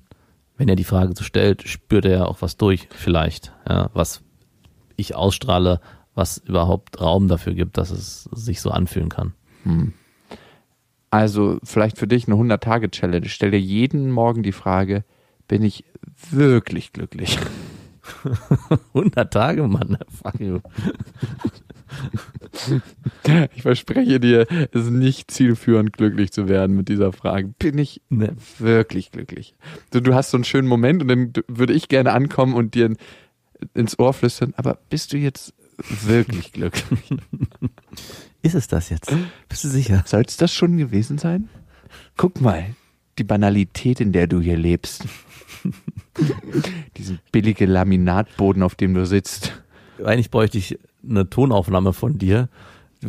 Wenn 0.59 0.69
er 0.69 0.75
die 0.75 0.83
Frage 0.83 1.13
so 1.15 1.23
stellt, 1.23 1.67
spürt 1.67 2.05
er 2.05 2.11
ja 2.11 2.25
auch 2.25 2.43
was 2.43 2.57
durch, 2.57 2.87
vielleicht, 2.91 3.53
ja, 3.67 3.89
was 3.93 4.21
ich 4.95 5.15
ausstrahle, 5.15 5.79
was 6.13 6.37
überhaupt 6.37 7.01
Raum 7.01 7.27
dafür 7.27 7.55
gibt, 7.55 7.77
dass 7.77 7.89
es 7.89 8.25
sich 8.25 8.61
so 8.61 8.69
anfühlen 8.69 9.09
kann. 9.09 9.33
also 11.11 11.59
vielleicht 11.63 11.97
für 11.97 12.07
dich 12.07 12.27
eine 12.27 12.35
100-Tage-Challenge. 12.35 13.27
Stell 13.29 13.51
dir 13.51 13.59
jeden 13.59 14.11
Morgen 14.11 14.43
die 14.43 14.51
Frage, 14.51 15.03
bin 15.47 15.63
ich 15.63 15.85
wirklich 16.29 16.93
glücklich? 16.93 17.39
100 18.93 19.31
Tage, 19.31 19.67
Mann, 19.67 19.97
fuck 20.09 20.39
you. 20.39 20.59
Ich 23.55 23.61
verspreche 23.61 24.19
dir, 24.19 24.47
es 24.71 24.83
ist 24.85 24.89
nicht 24.91 25.29
zielführend, 25.31 25.93
glücklich 25.93 26.31
zu 26.31 26.47
werden 26.47 26.75
mit 26.75 26.89
dieser 26.89 27.11
Frage. 27.13 27.53
Bin 27.59 27.77
ich 27.77 28.01
Ne. 28.09 28.35
wirklich 28.57 29.11
glücklich? 29.11 29.55
Du, 29.91 29.99
du 30.01 30.13
hast 30.13 30.31
so 30.31 30.37
einen 30.37 30.43
schönen 30.45 30.67
Moment 30.67 31.01
und 31.01 31.07
dann 31.09 31.33
würde 31.47 31.73
ich 31.73 31.87
gerne 31.89 32.13
ankommen 32.13 32.53
und 32.53 32.73
dir 32.75 32.93
ins 33.73 33.99
Ohr 33.99 34.13
flüstern, 34.13 34.53
aber 34.57 34.79
bist 34.89 35.13
du 35.13 35.17
jetzt 35.17 35.53
wirklich 36.05 36.51
glücklich? 36.53 37.19
Ist 38.41 38.55
es 38.55 38.67
das 38.67 38.89
jetzt? 38.89 39.13
Bist 39.47 39.63
du 39.63 39.67
sicher? 39.67 40.03
Soll 40.05 40.23
es 40.27 40.37
das 40.37 40.53
schon 40.53 40.77
gewesen 40.77 41.17
sein? 41.17 41.49
Guck 42.17 42.41
mal, 42.41 42.65
die 43.17 43.23
Banalität, 43.23 43.99
in 43.99 44.11
der 44.11 44.27
du 44.27 44.39
hier 44.41 44.57
lebst. 44.57 45.05
Diesen 46.97 47.19
billige 47.31 47.65
Laminatboden, 47.65 48.63
auf 48.63 48.75
dem 48.75 48.93
du 48.93 49.05
sitzt. 49.05 49.61
Eigentlich 50.03 50.31
bräuchte 50.31 50.57
ich 50.57 50.79
eine 51.07 51.29
Tonaufnahme 51.29 51.93
von 51.93 52.17
dir, 52.17 52.49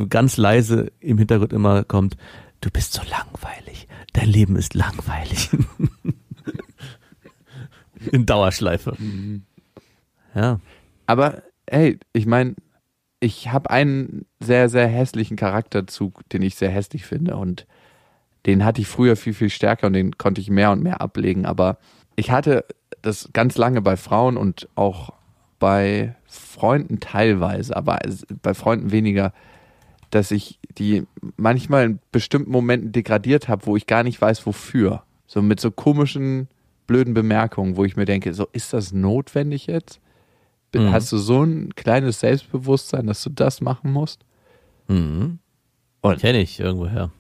ganz 0.09 0.37
leise 0.37 0.93
im 1.01 1.19
Hintergrund 1.19 1.53
immer 1.53 1.85
kommt, 1.85 2.17
du 2.61 2.71
bist 2.71 2.93
so 2.93 3.03
langweilig, 3.03 3.89
dein 4.13 4.29
Leben 4.29 4.57
ist 4.57 4.75
langweilig. 4.75 5.51
In 8.13 8.25
Dauerschleife. 8.25 8.97
Ja, 10.35 10.61
Aber 11.07 11.43
hey, 11.69 11.99
ich 12.13 12.25
meine, 12.25 12.55
ich 13.21 13.53
habe 13.53 13.71
einen 13.71 14.27
sehr, 14.41 14.69
sehr 14.71 14.89
hässlichen 14.89 15.37
Charakterzug, 15.37 16.27
den 16.31 16.43
ich 16.43 16.55
sehr 16.55 16.71
hässlich 16.71 17.05
finde. 17.05 17.37
Und 17.37 17.67
den 18.47 18.65
hatte 18.65 18.81
ich 18.81 18.89
früher 18.89 19.17
viel, 19.17 19.35
viel 19.35 19.51
stärker 19.51 19.87
und 19.87 19.93
den 19.93 20.17
konnte 20.17 20.41
ich 20.41 20.49
mehr 20.49 20.73
und 20.73 20.83
mehr 20.83 21.03
ablegen. 21.03 21.45
Aber 21.45 21.79
ich 22.17 22.31
hatte 22.31 22.65
das 23.03 23.31
ganz 23.35 23.59
lange 23.59 23.83
bei 23.83 23.97
Frauen 23.99 24.39
und 24.39 24.69
auch 24.75 25.13
bei 25.61 26.17
Freunden 26.27 26.99
teilweise, 26.99 27.77
aber 27.77 28.01
bei 28.43 28.55
Freunden 28.55 28.91
weniger, 28.91 29.33
dass 30.11 30.33
ich 30.33 30.59
die 30.77 31.05
manchmal 31.37 31.85
in 31.85 31.99
bestimmten 32.11 32.51
Momenten 32.51 32.91
degradiert 32.91 33.49
habe, 33.49 33.67
wo 33.67 33.77
ich 33.77 33.87
gar 33.87 34.03
nicht 34.03 34.21
weiß, 34.21 34.45
wofür. 34.47 35.05
So 35.29 35.41
mit 35.41 35.61
so 35.61 35.71
komischen, 35.71 36.49
blöden 36.89 37.15
Bemerkungen, 37.15 37.77
wo 37.77 37.85
ich 37.85 37.95
mir 37.95 38.07
denke, 38.07 38.35
so 38.35 38.49
ist 38.53 38.73
das 38.73 38.91
notwendig 38.93 39.69
jetzt? 39.69 40.01
Mhm. 40.75 40.91
Hast 40.91 41.13
du 41.13 41.19
so 41.19 41.45
ein 41.45 41.75
kleines 41.77 42.19
Selbstbewusstsein, 42.19 43.07
dass 43.07 43.23
du 43.23 43.31
das 43.31 43.61
machen 43.61 43.93
musst? 43.93 44.25
Mhm. 44.89 45.39
Kenne 46.19 46.41
ich 46.41 46.59
irgendwoher. 46.59 47.13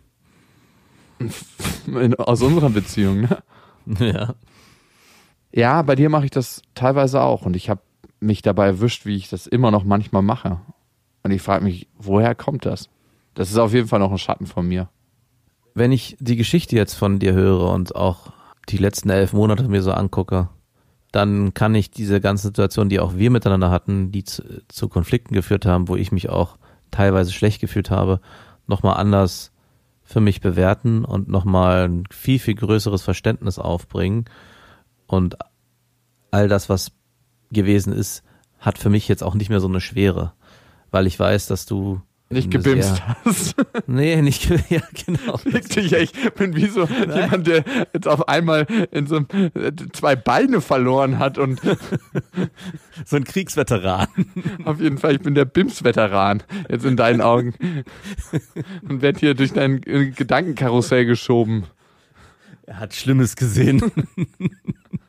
aus 2.18 2.42
unserer 2.42 2.70
Beziehung, 2.70 3.20
ne? 3.20 3.38
Ja. 3.98 4.34
Ja, 5.52 5.82
bei 5.82 5.96
dir 5.96 6.10
mache 6.10 6.26
ich 6.26 6.30
das 6.30 6.62
teilweise 6.74 7.22
auch 7.22 7.44
und 7.44 7.56
ich 7.56 7.68
habe 7.68 7.80
mich 8.20 8.42
dabei 8.42 8.66
erwischt, 8.66 9.06
wie 9.06 9.16
ich 9.16 9.28
das 9.28 9.46
immer 9.46 9.70
noch 9.70 9.84
manchmal 9.84 10.22
mache. 10.22 10.60
Und 11.22 11.30
ich 11.30 11.42
frage 11.42 11.64
mich, 11.64 11.88
woher 11.98 12.34
kommt 12.34 12.66
das? 12.66 12.88
Das 13.34 13.50
ist 13.50 13.58
auf 13.58 13.72
jeden 13.72 13.88
Fall 13.88 14.00
noch 14.00 14.10
ein 14.10 14.18
Schatten 14.18 14.46
von 14.46 14.66
mir. 14.66 14.88
Wenn 15.74 15.92
ich 15.92 16.16
die 16.20 16.36
Geschichte 16.36 16.76
jetzt 16.76 16.94
von 16.94 17.18
dir 17.18 17.32
höre 17.32 17.70
und 17.72 17.94
auch 17.94 18.32
die 18.68 18.76
letzten 18.76 19.10
elf 19.10 19.32
Monate 19.32 19.68
mir 19.68 19.82
so 19.82 19.92
angucke, 19.92 20.48
dann 21.12 21.54
kann 21.54 21.74
ich 21.74 21.90
diese 21.90 22.20
ganze 22.20 22.48
Situation, 22.48 22.88
die 22.88 23.00
auch 23.00 23.16
wir 23.16 23.30
miteinander 23.30 23.70
hatten, 23.70 24.12
die 24.12 24.24
zu, 24.24 24.62
zu 24.68 24.88
Konflikten 24.88 25.34
geführt 25.34 25.66
haben, 25.66 25.88
wo 25.88 25.96
ich 25.96 26.12
mich 26.12 26.28
auch 26.28 26.56
teilweise 26.90 27.32
schlecht 27.32 27.60
gefühlt 27.60 27.90
habe, 27.90 28.20
nochmal 28.66 28.96
anders 28.96 29.52
für 30.02 30.20
mich 30.20 30.40
bewerten 30.40 31.04
und 31.04 31.28
nochmal 31.28 31.88
ein 31.88 32.04
viel, 32.10 32.38
viel 32.38 32.54
größeres 32.54 33.02
Verständnis 33.02 33.58
aufbringen. 33.58 34.24
Und 35.06 35.36
all 36.30 36.48
das, 36.48 36.68
was 36.68 36.92
gewesen 37.50 37.92
ist, 37.92 38.22
hat 38.58 38.78
für 38.78 38.90
mich 38.90 39.08
jetzt 39.08 39.22
auch 39.22 39.34
nicht 39.34 39.50
mehr 39.50 39.60
so 39.60 39.68
eine 39.68 39.80
Schwere, 39.80 40.32
weil 40.90 41.06
ich 41.06 41.18
weiß, 41.18 41.46
dass 41.46 41.66
du 41.66 42.00
nicht 42.32 42.50
gebimst 42.52 42.96
sehr, 42.96 43.16
hast. 43.24 43.56
Nee, 43.88 44.22
nicht 44.22 44.48
ja, 44.70 44.80
genau. 45.04 45.40
Wirklich, 45.44 45.92
ich 45.92 46.12
bin 46.34 46.54
wie 46.54 46.66
so 46.66 46.84
Nein. 46.84 47.22
jemand, 47.22 47.46
der 47.48 47.64
jetzt 47.92 48.06
auf 48.06 48.28
einmal 48.28 48.66
in 48.92 49.08
so 49.08 49.20
zwei 49.92 50.14
Beine 50.14 50.60
verloren 50.60 51.18
hat 51.18 51.38
und 51.38 51.60
so 53.04 53.16
ein 53.16 53.24
Kriegsveteran. 53.24 54.06
Auf 54.64 54.80
jeden 54.80 54.98
Fall, 54.98 55.16
ich 55.16 55.20
bin 55.20 55.34
der 55.34 55.44
Bims-Veteran 55.44 56.44
jetzt 56.68 56.84
in 56.84 56.96
deinen 56.96 57.20
Augen 57.20 57.54
und 58.88 59.02
werde 59.02 59.18
hier 59.18 59.34
durch 59.34 59.52
dein 59.52 59.80
Gedankenkarussell 59.80 61.06
geschoben. 61.06 61.64
Er 62.62 62.78
hat 62.78 62.94
Schlimmes 62.94 63.34
gesehen. 63.34 63.82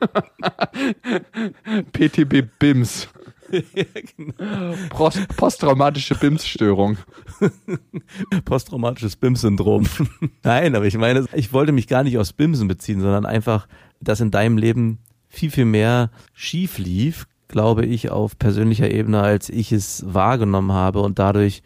PTB 1.92 2.48
BIMS. 2.58 3.08
ja, 3.50 3.84
genau. 4.16 4.74
Post 4.90 5.28
posttraumatische 5.36 6.14
BIMS-Störung. 6.14 6.96
Posttraumatisches 8.44 9.16
BIMS-Syndrom. 9.16 9.86
Nein, 10.42 10.74
aber 10.74 10.86
ich 10.86 10.96
meine, 10.96 11.26
ich 11.34 11.52
wollte 11.52 11.72
mich 11.72 11.86
gar 11.86 12.02
nicht 12.02 12.18
aus 12.18 12.32
BIMSen 12.32 12.68
beziehen, 12.68 13.00
sondern 13.00 13.26
einfach, 13.26 13.68
dass 14.00 14.20
in 14.20 14.30
deinem 14.30 14.56
Leben 14.58 14.98
viel, 15.28 15.50
viel 15.50 15.64
mehr 15.64 16.10
schief 16.32 16.78
lief, 16.78 17.26
glaube 17.48 17.84
ich, 17.84 18.10
auf 18.10 18.38
persönlicher 18.38 18.90
Ebene, 18.90 19.20
als 19.20 19.48
ich 19.48 19.72
es 19.72 20.04
wahrgenommen 20.06 20.72
habe 20.72 21.00
und 21.00 21.18
dadurch 21.18 21.62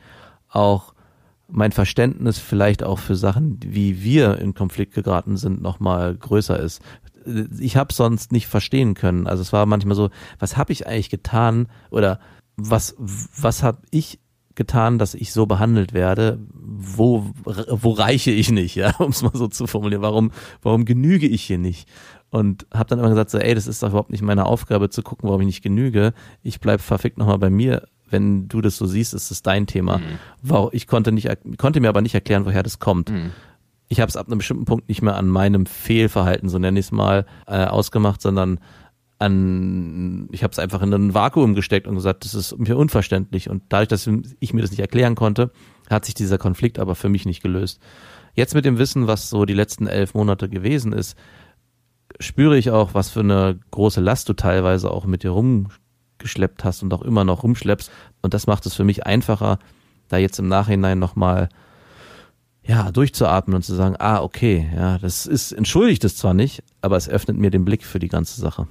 auch 0.48 0.94
mein 1.48 1.70
Verständnis 1.70 2.38
vielleicht 2.38 2.82
auch 2.82 2.98
für 2.98 3.14
Sachen, 3.14 3.60
wie 3.62 4.02
wir 4.02 4.38
in 4.38 4.54
Konflikt 4.54 4.94
geraten 4.94 5.36
sind, 5.36 5.62
nochmal 5.62 6.16
größer 6.16 6.58
ist 6.58 6.82
ich 7.58 7.76
habe 7.76 7.92
sonst 7.92 8.32
nicht 8.32 8.46
verstehen 8.46 8.94
können. 8.94 9.26
Also 9.26 9.42
es 9.42 9.52
war 9.52 9.66
manchmal 9.66 9.96
so, 9.96 10.10
was 10.38 10.56
habe 10.56 10.72
ich 10.72 10.86
eigentlich 10.86 11.10
getan 11.10 11.68
oder 11.90 12.18
was 12.56 12.96
was 12.98 13.62
habe 13.62 13.78
ich 13.90 14.20
getan, 14.54 14.98
dass 14.98 15.14
ich 15.14 15.32
so 15.32 15.46
behandelt 15.46 15.92
werde? 15.92 16.38
Wo 16.54 17.30
wo 17.44 17.90
reiche 17.92 18.30
ich 18.30 18.50
nicht, 18.50 18.74
ja, 18.74 18.94
um 18.98 19.10
es 19.10 19.22
mal 19.22 19.32
so 19.34 19.48
zu 19.48 19.66
formulieren. 19.66 20.02
Warum 20.02 20.30
warum 20.62 20.84
genüge 20.84 21.26
ich 21.26 21.42
hier 21.42 21.58
nicht? 21.58 21.88
Und 22.30 22.66
habe 22.72 22.88
dann 22.88 22.98
immer 22.98 23.08
gesagt 23.08 23.30
so, 23.30 23.38
ey, 23.38 23.54
das 23.54 23.66
ist 23.66 23.82
doch 23.82 23.90
überhaupt 23.90 24.10
nicht 24.10 24.22
meine 24.22 24.46
Aufgabe 24.46 24.90
zu 24.90 25.02
gucken, 25.02 25.28
warum 25.28 25.42
ich 25.42 25.46
nicht 25.46 25.62
genüge. 25.62 26.12
Ich 26.42 26.60
bleib 26.60 26.80
verfickt 26.80 27.18
nochmal 27.18 27.38
bei 27.38 27.50
mir. 27.50 27.88
Wenn 28.08 28.48
du 28.48 28.60
das 28.60 28.76
so 28.76 28.86
siehst, 28.86 29.14
ist 29.14 29.30
es 29.30 29.42
dein 29.42 29.66
Thema. 29.66 29.98
Mhm. 29.98 30.68
Ich 30.72 30.86
konnte 30.86 31.12
nicht 31.12 31.28
konnte 31.58 31.80
mir 31.80 31.88
aber 31.88 32.02
nicht 32.02 32.14
erklären, 32.14 32.46
woher 32.46 32.62
das 32.62 32.78
kommt. 32.78 33.10
Mhm 33.10 33.32
ich 33.88 34.00
habe 34.00 34.08
es 34.08 34.16
ab 34.16 34.26
einem 34.26 34.38
bestimmten 34.38 34.64
Punkt 34.64 34.88
nicht 34.88 35.02
mehr 35.02 35.16
an 35.16 35.28
meinem 35.28 35.66
Fehlverhalten, 35.66 36.48
so 36.48 36.58
nenne 36.58 36.78
ich 36.78 36.86
es 36.86 36.92
mal, 36.92 37.24
äh, 37.46 37.64
ausgemacht, 37.64 38.20
sondern 38.20 38.60
an, 39.18 40.28
ich 40.32 40.42
habe 40.42 40.52
es 40.52 40.58
einfach 40.58 40.82
in 40.82 40.92
ein 40.92 41.14
Vakuum 41.14 41.54
gesteckt 41.54 41.86
und 41.86 41.94
gesagt, 41.94 42.24
das 42.24 42.34
ist 42.34 42.58
mir 42.58 42.76
unverständlich. 42.76 43.48
Und 43.48 43.62
dadurch, 43.70 43.88
dass 43.88 44.08
ich 44.40 44.52
mir 44.52 44.60
das 44.60 44.70
nicht 44.70 44.80
erklären 44.80 45.14
konnte, 45.14 45.50
hat 45.88 46.04
sich 46.04 46.14
dieser 46.14 46.38
Konflikt 46.38 46.78
aber 46.78 46.94
für 46.94 47.08
mich 47.08 47.24
nicht 47.24 47.42
gelöst. 47.42 47.80
Jetzt 48.34 48.54
mit 48.54 48.66
dem 48.66 48.78
Wissen, 48.78 49.06
was 49.06 49.30
so 49.30 49.46
die 49.46 49.54
letzten 49.54 49.86
elf 49.86 50.12
Monate 50.12 50.50
gewesen 50.50 50.92
ist, 50.92 51.16
spüre 52.20 52.58
ich 52.58 52.70
auch, 52.70 52.92
was 52.92 53.08
für 53.08 53.20
eine 53.20 53.58
große 53.70 54.00
Last 54.00 54.28
du 54.28 54.34
teilweise 54.34 54.90
auch 54.90 55.06
mit 55.06 55.22
dir 55.22 55.30
rumgeschleppt 55.30 56.64
hast 56.64 56.82
und 56.82 56.92
auch 56.92 57.02
immer 57.02 57.24
noch 57.24 57.42
rumschleppst. 57.42 57.90
Und 58.20 58.34
das 58.34 58.46
macht 58.46 58.66
es 58.66 58.74
für 58.74 58.84
mich 58.84 59.06
einfacher, 59.06 59.58
da 60.08 60.18
jetzt 60.18 60.38
im 60.38 60.48
Nachhinein 60.48 60.98
nochmal 60.98 61.48
ja, 62.66 62.90
durchzuatmen 62.90 63.54
und 63.54 63.62
zu 63.62 63.74
sagen, 63.74 63.96
ah, 63.98 64.20
okay, 64.22 64.68
ja, 64.74 64.98
das 64.98 65.26
ist, 65.26 65.52
entschuldigt 65.52 66.04
es 66.04 66.16
zwar 66.16 66.34
nicht, 66.34 66.62
aber 66.82 66.96
es 66.96 67.08
öffnet 67.08 67.36
mir 67.36 67.50
den 67.50 67.64
Blick 67.64 67.84
für 67.84 67.98
die 67.98 68.08
ganze 68.08 68.40
Sache. 68.40 68.66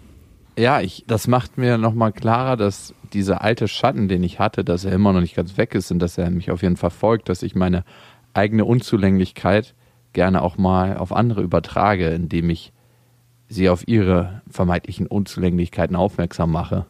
Ja, 0.58 0.82
ich, 0.82 1.04
das 1.08 1.28
macht 1.28 1.58
mir 1.58 1.78
nochmal 1.78 2.12
klarer, 2.12 2.58
dass 2.58 2.94
dieser 3.14 3.42
alte 3.42 3.68
Schatten, 3.68 4.08
den 4.08 4.24
ich 4.24 4.40
hatte, 4.40 4.64
dass 4.64 4.86
er 4.86 4.94
immer 4.94 5.14
noch 5.14 5.22
nicht 5.22 5.36
ganz 5.36 5.58
weg 5.58 5.76
ist 5.76 5.92
und 5.92 6.00
dass 6.00 6.18
er 6.18 6.30
mich 6.30 6.52
auf 6.52 6.62
jeden 6.62 6.78
Fall 6.78 6.92
folgt, 6.92 7.30
dass 7.30 7.44
ich 7.44 7.56
meine 7.56 7.84
eigene 8.34 8.66
Unzulänglichkeit 8.66 9.74
gerne 10.14 10.42
auch 10.42 10.58
mal 10.58 10.98
auf 10.98 11.14
andere 11.14 11.42
übertrage, 11.42 12.10
indem 12.10 12.50
ich 12.50 12.72
sie 13.48 13.70
auf 13.70 13.88
ihre 13.88 14.42
vermeintlichen 14.50 15.08
Unzulänglichkeiten 15.08 15.96
aufmerksam 15.96 16.52
mache. 16.52 16.86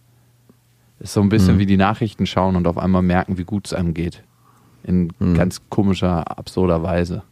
ist 0.99 1.13
so 1.13 1.21
ein 1.21 1.29
bisschen 1.29 1.55
mhm. 1.55 1.59
wie 1.59 1.65
die 1.65 1.77
Nachrichten 1.77 2.25
schauen 2.25 2.55
und 2.55 2.67
auf 2.67 2.77
einmal 2.77 3.01
merken, 3.01 3.37
wie 3.37 3.43
gut 3.43 3.67
es 3.67 3.73
einem 3.73 3.93
geht 3.93 4.23
in 4.85 5.11
hm. 5.19 5.33
ganz 5.35 5.61
komischer, 5.69 6.37
absurder 6.37 6.83
Weise. 6.83 7.23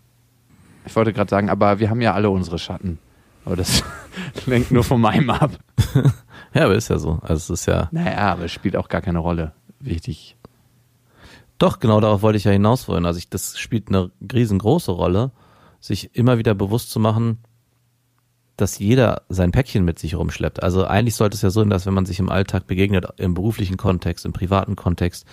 Ich 0.86 0.96
wollte 0.96 1.14
gerade 1.14 1.30
sagen, 1.30 1.50
aber 1.50 1.80
wir 1.80 1.90
haben 1.90 2.02
ja 2.02 2.14
alle 2.14 2.30
unsere 2.30 2.60
Schatten. 2.60 3.00
Aber 3.46 3.56
das 3.56 3.84
lenkt 4.46 4.72
nur 4.72 4.84
von 4.84 5.00
meinem 5.00 5.30
ab. 5.30 5.52
ja, 6.54 6.66
aber 6.66 6.76
ist 6.76 6.90
ja 6.90 6.98
so. 6.98 7.20
Also 7.22 7.36
es 7.54 7.62
ist 7.62 7.66
ja. 7.66 7.90
Naja, 7.92 8.32
aber 8.32 8.46
es 8.46 8.52
spielt 8.52 8.76
auch 8.76 8.90
gar 8.90 9.02
keine 9.02 9.20
Rolle. 9.20 9.54
Wichtig. 9.80 10.38
Doch, 11.58 11.80
genau 11.80 12.02
darauf 12.02 12.22
wollte 12.22 12.38
ich 12.38 12.44
ja 12.44 12.52
hinaus 12.52 12.88
wollen. 12.88 13.06
Also 13.06 13.20
ich, 13.20 13.30
das 13.30 13.58
spielt 13.58 13.90
eine 13.90 14.12
riesengroße 14.32 14.92
Rolle, 14.92 15.32
sich 15.80 16.16
immer 16.16 16.38
wieder 16.38 16.54
bewusst 16.56 16.92
zu 16.92 17.00
machen, 17.00 17.40
dass 18.58 18.78
jeder 18.78 19.24
sein 19.30 19.52
Päckchen 19.52 19.84
mit 19.84 19.98
sich 19.98 20.16
rumschleppt. 20.16 20.62
Also 20.62 20.86
eigentlich 20.86 21.16
sollte 21.16 21.36
es 21.36 21.42
ja 21.42 21.50
so 21.50 21.62
sein, 21.62 21.70
dass 21.70 21.86
wenn 21.86 21.94
man 21.94 22.06
sich 22.06 22.20
im 22.20 22.30
Alltag 22.30 22.68
begegnet, 22.68 23.08
im 23.18 23.34
beruflichen 23.34 23.78
Kontext, 23.78 24.26
im 24.26 24.34
privaten 24.34 24.76
Kontext, 24.76 25.26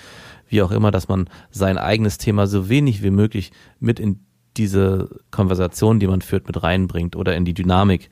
wie 0.48 0.62
auch 0.62 0.70
immer, 0.70 0.90
dass 0.90 1.08
man 1.08 1.28
sein 1.50 1.78
eigenes 1.78 2.18
Thema 2.18 2.46
so 2.46 2.68
wenig 2.68 3.02
wie 3.02 3.10
möglich 3.10 3.52
mit 3.78 4.00
in 4.00 4.20
diese 4.56 5.08
Konversation, 5.30 6.00
die 6.00 6.06
man 6.06 6.22
führt, 6.22 6.46
mit 6.46 6.62
reinbringt 6.62 7.14
oder 7.14 7.36
in 7.36 7.44
die 7.44 7.54
Dynamik. 7.54 8.10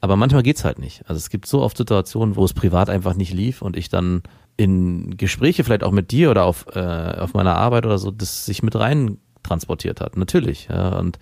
Aber 0.00 0.16
manchmal 0.16 0.42
geht's 0.42 0.64
halt 0.64 0.78
nicht. 0.78 1.02
Also 1.08 1.18
es 1.18 1.30
gibt 1.30 1.46
so 1.46 1.62
oft 1.62 1.76
Situationen, 1.76 2.36
wo 2.36 2.44
es 2.44 2.54
privat 2.54 2.90
einfach 2.90 3.14
nicht 3.14 3.32
lief 3.32 3.60
und 3.60 3.76
ich 3.76 3.88
dann 3.88 4.22
in 4.56 5.16
Gespräche 5.16 5.64
vielleicht 5.64 5.82
auch 5.82 5.92
mit 5.92 6.10
dir 6.12 6.30
oder 6.30 6.44
auf, 6.44 6.66
äh, 6.74 6.80
auf 6.80 7.34
meiner 7.34 7.56
Arbeit 7.56 7.86
oder 7.86 7.98
so, 7.98 8.10
das 8.10 8.46
sich 8.46 8.62
mit 8.62 8.76
rein 8.76 9.18
transportiert 9.42 10.00
hat. 10.00 10.16
Natürlich. 10.16 10.68
Ja. 10.68 10.98
Und 10.98 11.18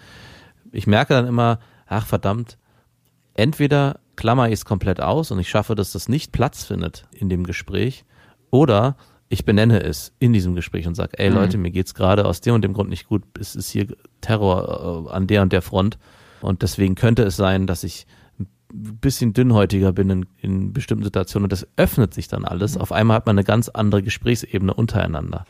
ich 0.70 0.86
merke 0.86 1.14
dann 1.14 1.26
immer, 1.26 1.58
ach 1.86 2.06
verdammt, 2.06 2.58
entweder 3.34 4.00
klammer 4.16 4.46
ich 4.48 4.54
es 4.54 4.64
komplett 4.64 5.00
aus 5.00 5.30
und 5.30 5.38
ich 5.38 5.48
schaffe, 5.48 5.74
dass 5.74 5.92
das 5.92 6.08
nicht 6.08 6.32
Platz 6.32 6.64
findet 6.64 7.06
in 7.12 7.28
dem 7.28 7.44
Gespräch, 7.44 8.04
oder 8.50 8.96
ich 9.28 9.46
benenne 9.46 9.82
es 9.82 10.12
in 10.18 10.34
diesem 10.34 10.54
Gespräch 10.54 10.86
und 10.86 10.94
sage, 10.94 11.18
ey 11.18 11.30
mhm. 11.30 11.36
Leute, 11.36 11.58
mir 11.58 11.70
geht's 11.70 11.94
gerade 11.94 12.26
aus 12.26 12.42
dem 12.42 12.54
und 12.54 12.62
dem 12.62 12.74
Grund 12.74 12.90
nicht 12.90 13.08
gut, 13.08 13.22
es 13.40 13.56
ist 13.56 13.70
hier 13.70 13.86
Terror 14.20 15.06
äh, 15.08 15.12
an 15.12 15.26
der 15.26 15.42
und 15.42 15.52
der 15.52 15.62
Front 15.62 15.98
und 16.42 16.62
deswegen 16.62 16.94
könnte 16.94 17.22
es 17.22 17.36
sein, 17.36 17.66
dass 17.66 17.82
ich 17.82 18.06
ein 18.38 18.98
bisschen 18.98 19.32
dünnhäutiger 19.32 19.92
bin 19.92 20.10
in, 20.10 20.26
in 20.38 20.72
bestimmten 20.72 21.04
Situationen 21.04 21.44
und 21.44 21.52
das 21.52 21.66
öffnet 21.76 22.14
sich 22.14 22.28
dann 22.28 22.44
alles. 22.44 22.76
Auf 22.76 22.92
einmal 22.92 23.16
hat 23.16 23.26
man 23.26 23.36
eine 23.36 23.44
ganz 23.44 23.68
andere 23.68 24.02
Gesprächsebene 24.02 24.72
untereinander. 24.72 25.46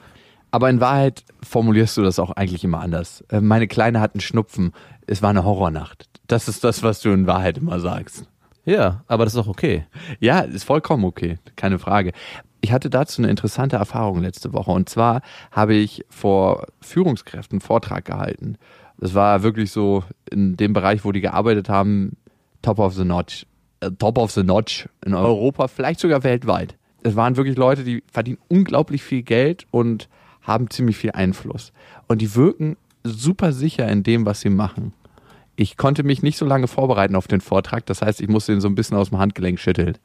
Aber 0.53 0.69
in 0.69 0.81
Wahrheit 0.81 1.25
formulierst 1.43 1.97
du 1.97 2.03
das 2.03 2.19
auch 2.19 2.31
eigentlich 2.31 2.63
immer 2.63 2.81
anders. 2.81 3.25
Äh, 3.31 3.41
meine 3.41 3.67
Kleine 3.67 4.01
hat 4.01 4.15
einen 4.15 4.21
Schnupfen. 4.21 4.73
Es 5.07 5.23
war 5.23 5.31
eine 5.31 5.45
Horrornacht. 5.45 6.09
Das 6.29 6.47
ist 6.47 6.63
das, 6.63 6.83
was 6.83 7.01
du 7.01 7.11
in 7.11 7.27
Wahrheit 7.27 7.59
immer 7.59 7.81
sagst. 7.81 8.29
Ja, 8.65 9.03
aber 9.09 9.25
das 9.25 9.35
ist 9.35 9.41
auch 9.41 9.49
okay. 9.49 9.87
Ja, 10.21 10.41
ist 10.41 10.65
vollkommen 10.65 11.05
okay. 11.05 11.39
Keine 11.57 11.79
Frage 11.79 12.13
Ich 12.61 12.71
hatte 12.71 12.91
dazu 12.91 13.23
eine 13.23 13.31
interessante 13.31 13.77
Erfahrung 13.77 14.21
letzte 14.21 14.53
Woche. 14.53 14.71
Und 14.71 14.89
zwar 14.89 15.23
habe 15.51 15.75
ich 15.75 16.05
vor 16.11 16.67
Führungskräften 16.81 17.57
einen 17.57 17.61
Vortrag 17.61 18.05
gehalten. 18.05 18.59
Das 18.99 19.15
war 19.15 19.43
wirklich 19.43 19.73
so 19.73 20.05
in 20.31 20.57
dem 20.57 20.75
Bereich, 20.75 21.05
wo 21.05 21.13
die 21.13 21.23
gearbeitet 21.23 21.71
haben, 21.71 22.19
top 22.61 22.79
of 22.79 22.95
the 22.95 23.05
notch. 23.05 23.47
Äh, 23.81 23.91
top 23.99 24.19
of 24.19 24.31
the 24.31 24.43
notch 24.43 24.87
in 25.05 25.15
Europa, 25.15 25.67
vielleicht 25.67 25.99
sogar 25.99 26.23
weltweit. 26.23 26.77
Es 27.03 27.17
waren 27.17 27.37
wirklich 27.37 27.57
Leute, 27.57 27.85
die 27.85 28.05
verdienen 28.13 28.39
unglaublich 28.49 29.03
viel 29.03 29.23
Geld 29.23 29.67
und 29.71 30.09
haben 30.43 30.71
ziemlich 30.71 30.97
viel 30.97 31.13
Einfluss. 31.13 31.73
Und 32.09 32.21
die 32.21 32.35
wirken 32.35 32.77
super 33.05 33.53
sicher 33.53 33.89
in 33.89 34.03
dem, 34.03 34.27
was 34.27 34.41
sie 34.41 34.51
machen. 34.51 34.93
Ich 35.57 35.77
konnte 35.77 36.03
mich 36.03 36.23
nicht 36.23 36.39
so 36.39 36.47
lange 36.47 36.69
vorbereiten 36.69 37.17
auf 37.17 37.29
den 37.29 37.41
Vortrag, 37.41 37.87
das 37.87 38.03
heißt, 38.03 38.21
ich 38.21 38.29
musste 38.29 38.53
ihn 38.53 38.61
so 38.61 38.69
ein 38.69 38.75
bisschen 38.75 38.97
aus 38.97 39.11
dem 39.11 39.19
Handgelenk 39.19 39.59
schütteln. 39.59 39.99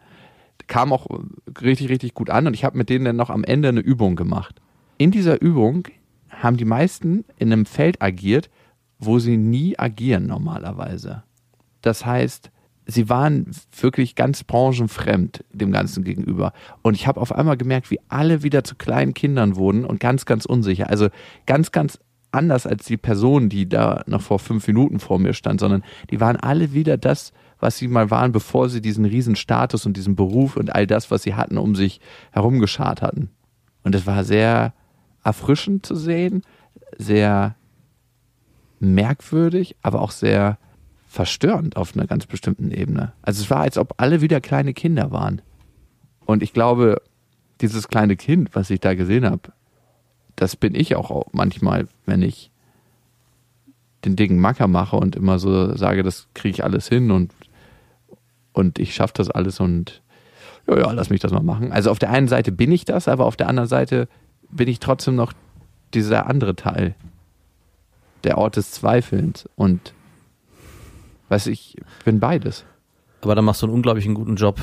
Kam 0.68 0.92
auch 0.92 1.08
richtig, 1.62 1.90
richtig 1.90 2.14
gut 2.14 2.30
an 2.30 2.48
und 2.48 2.54
ich 2.54 2.66
habe 2.66 2.78
mit 2.78 2.90
denen 2.90 3.06
dann 3.06 3.16
noch 3.16 3.30
am 3.30 3.44
Ende 3.44 3.70
eine 3.70 3.80
Übung 3.80 4.16
gemacht. 4.16 4.60
In 4.98 5.12
dieser 5.12 5.42
Übung 5.42 5.88
haben 6.30 6.58
die 6.58 6.66
meisten 6.66 7.24
in 7.38 7.54
einem 7.54 7.66
Feld 7.66 8.02
agiert, 8.02 8.50
wo 9.00 9.20
sie 9.20 9.38
nie 9.38 9.78
agieren 9.78 10.26
normalerweise. 10.26 11.24
Das 11.82 12.06
heißt, 12.06 12.52
sie 12.88 13.10
waren 13.10 13.52
wirklich 13.80 14.16
ganz 14.16 14.44
branchenfremd 14.44 15.44
dem 15.52 15.72
Ganzen 15.72 16.04
gegenüber. 16.04 16.54
Und 16.82 16.96
ich 16.96 17.06
habe 17.06 17.20
auf 17.20 17.34
einmal 17.34 17.58
gemerkt, 17.58 17.92
wie 17.92 18.00
alle 18.08 18.44
wieder 18.44 18.64
zu 18.64 18.76
kleinen 18.76 19.14
Kindern 19.14 19.56
wurden 19.58 19.86
und 19.86 20.00
ganz, 20.00 20.26
ganz 20.26 20.46
unsicher. 20.46 20.90
Also 20.90 21.10
ganz, 21.46 21.72
ganz 21.72 22.00
anders 22.32 22.66
als 22.66 22.86
die 22.86 22.98
Person, 22.98 23.50
die 23.50 23.68
da 23.68 24.04
noch 24.08 24.22
vor 24.22 24.40
fünf 24.40 24.68
Minuten 24.68 25.00
vor 25.00 25.20
mir 25.20 25.34
stand, 25.34 25.60
sondern 25.60 25.84
die 26.10 26.20
waren 26.22 26.38
alle 26.38 26.74
wieder 26.74 26.98
das, 26.98 27.34
was 27.60 27.78
sie 27.78 27.88
mal 27.88 28.10
waren, 28.12 28.32
bevor 28.32 28.70
sie 28.70 28.82
diesen 28.82 29.06
riesen 29.06 29.36
Status 29.36 29.86
und 29.86 29.98
diesen 29.98 30.16
Beruf 30.16 30.56
und 30.56 30.74
all 30.74 30.88
das, 30.88 31.12
was 31.12 31.24
sie 31.24 31.36
hatten, 31.36 31.58
um 31.58 31.76
sich 31.76 32.00
herumgeschart 32.32 33.02
hatten. 33.02 33.30
Und 33.84 33.96
es 33.96 34.06
war 34.06 34.24
sehr 34.24 34.74
erfrischend 35.24 35.86
zu 35.86 35.96
sehen, 35.96 36.44
sehr 36.98 37.56
merkwürdig, 38.80 39.76
aber 39.82 40.02
auch 40.02 40.12
sehr 40.12 40.58
verstörend 41.08 41.78
auf 41.78 41.96
einer 41.96 42.06
ganz 42.06 42.26
bestimmten 42.26 42.72
Ebene. 42.72 43.14
Also 43.22 43.42
es 43.42 43.50
war, 43.50 43.62
als 43.62 43.78
ob 43.78 43.96
alle 43.98 44.22
wieder 44.22 44.42
kleine 44.42 44.74
Kinder 44.74 45.12
waren. 45.12 45.42
Und 46.26 46.44
ich 46.44 46.54
glaube, 46.54 47.02
dieses 47.62 47.88
kleine 47.88 48.16
Kind, 48.16 48.54
was 48.54 48.70
ich 48.70 48.82
da 48.82 48.94
gesehen 48.94 49.26
habe, 49.26 49.54
das 50.36 50.56
bin 50.56 50.76
ich 50.76 50.96
auch 50.96 51.26
manchmal, 51.32 51.88
wenn 52.06 52.22
ich 52.22 52.52
den 54.06 54.16
dicken 54.16 54.40
Macker 54.40 54.68
mache 54.68 54.98
und 54.98 55.16
immer 55.16 55.40
so 55.40 55.76
sage, 55.76 56.04
das 56.04 56.28
kriege 56.34 56.52
ich 56.52 56.64
alles 56.64 56.88
hin 56.88 57.10
und, 57.10 57.34
und 58.54 58.78
ich 58.78 58.94
schaffe 58.94 59.14
das 59.16 59.32
alles 59.32 59.60
und 59.60 60.02
ja, 60.68 60.78
ja, 60.78 60.92
lass 60.92 61.10
mich 61.10 61.22
das 61.22 61.32
mal 61.32 61.42
machen. 61.42 61.72
Also 61.72 61.90
auf 61.90 62.00
der 62.00 62.12
einen 62.12 62.28
Seite 62.28 62.52
bin 62.52 62.72
ich 62.72 62.86
das, 62.86 63.08
aber 63.08 63.26
auf 63.26 63.38
der 63.38 63.48
anderen 63.48 63.70
Seite 63.70 64.08
bin 64.50 64.68
ich 64.68 64.80
trotzdem 64.80 65.16
noch 65.16 65.34
dieser 65.94 66.28
andere 66.28 66.56
Teil, 66.56 66.96
der 68.24 68.38
Ort 68.38 68.58
des 68.58 68.72
Zweifelns 68.72 69.48
und 69.56 69.94
weiß 71.30 71.48
ich 71.48 71.76
bin 72.06 72.20
beides. 72.20 72.66
Aber 73.22 73.36
da 73.36 73.42
machst 73.42 73.62
du 73.62 73.66
einen 73.66 73.74
unglaublichen 73.74 74.14
guten 74.14 74.36
Job, 74.36 74.60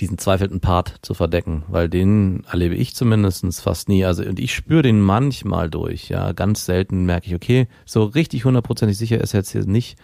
diesen 0.00 0.18
zweifelnden 0.18 0.60
Part 0.60 0.96
zu 1.02 1.14
verdecken, 1.14 1.64
weil 1.68 1.88
den 1.88 2.44
erlebe 2.50 2.74
ich 2.74 2.94
zumindest 2.94 3.60
fast 3.60 3.88
nie. 3.88 4.04
Also 4.04 4.24
und 4.24 4.38
ich 4.38 4.54
spüre 4.54 4.82
den 4.82 5.00
manchmal 5.00 5.70
durch. 5.70 6.08
Ja, 6.08 6.32
ganz 6.32 6.64
selten 6.64 7.04
merke 7.04 7.26
ich, 7.26 7.34
okay, 7.34 7.68
so 7.84 8.04
richtig 8.04 8.44
hundertprozentig 8.44 8.98
sicher 8.98 9.20
ist 9.20 9.32
jetzt 9.32 9.50
hier 9.50 9.64
nicht, 9.64 9.98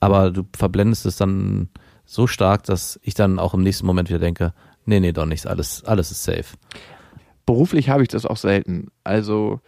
aber 0.00 0.30
du 0.30 0.44
verblendest 0.56 1.06
es 1.06 1.16
dann 1.16 1.68
so 2.04 2.26
stark, 2.26 2.64
dass 2.64 3.00
ich 3.02 3.14
dann 3.14 3.38
auch 3.38 3.54
im 3.54 3.62
nächsten 3.62 3.86
Moment 3.86 4.08
wieder 4.08 4.18
denke, 4.18 4.52
nee, 4.84 5.00
nee, 5.00 5.12
doch 5.12 5.26
nichts, 5.26 5.46
alles, 5.46 5.84
alles 5.84 6.10
ist 6.10 6.24
safe. 6.24 6.56
Beruflich 7.46 7.88
habe 7.88 8.02
ich 8.02 8.08
das 8.08 8.26
auch 8.26 8.36
selten. 8.36 8.88
Also 9.04 9.60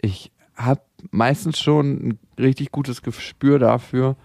ich 0.00 0.32
habe 0.54 0.80
meistens 1.10 1.58
schon 1.58 2.08
ein 2.08 2.18
richtig 2.38 2.70
gutes 2.70 3.02
Gespür 3.02 3.58
dafür, 3.58 4.16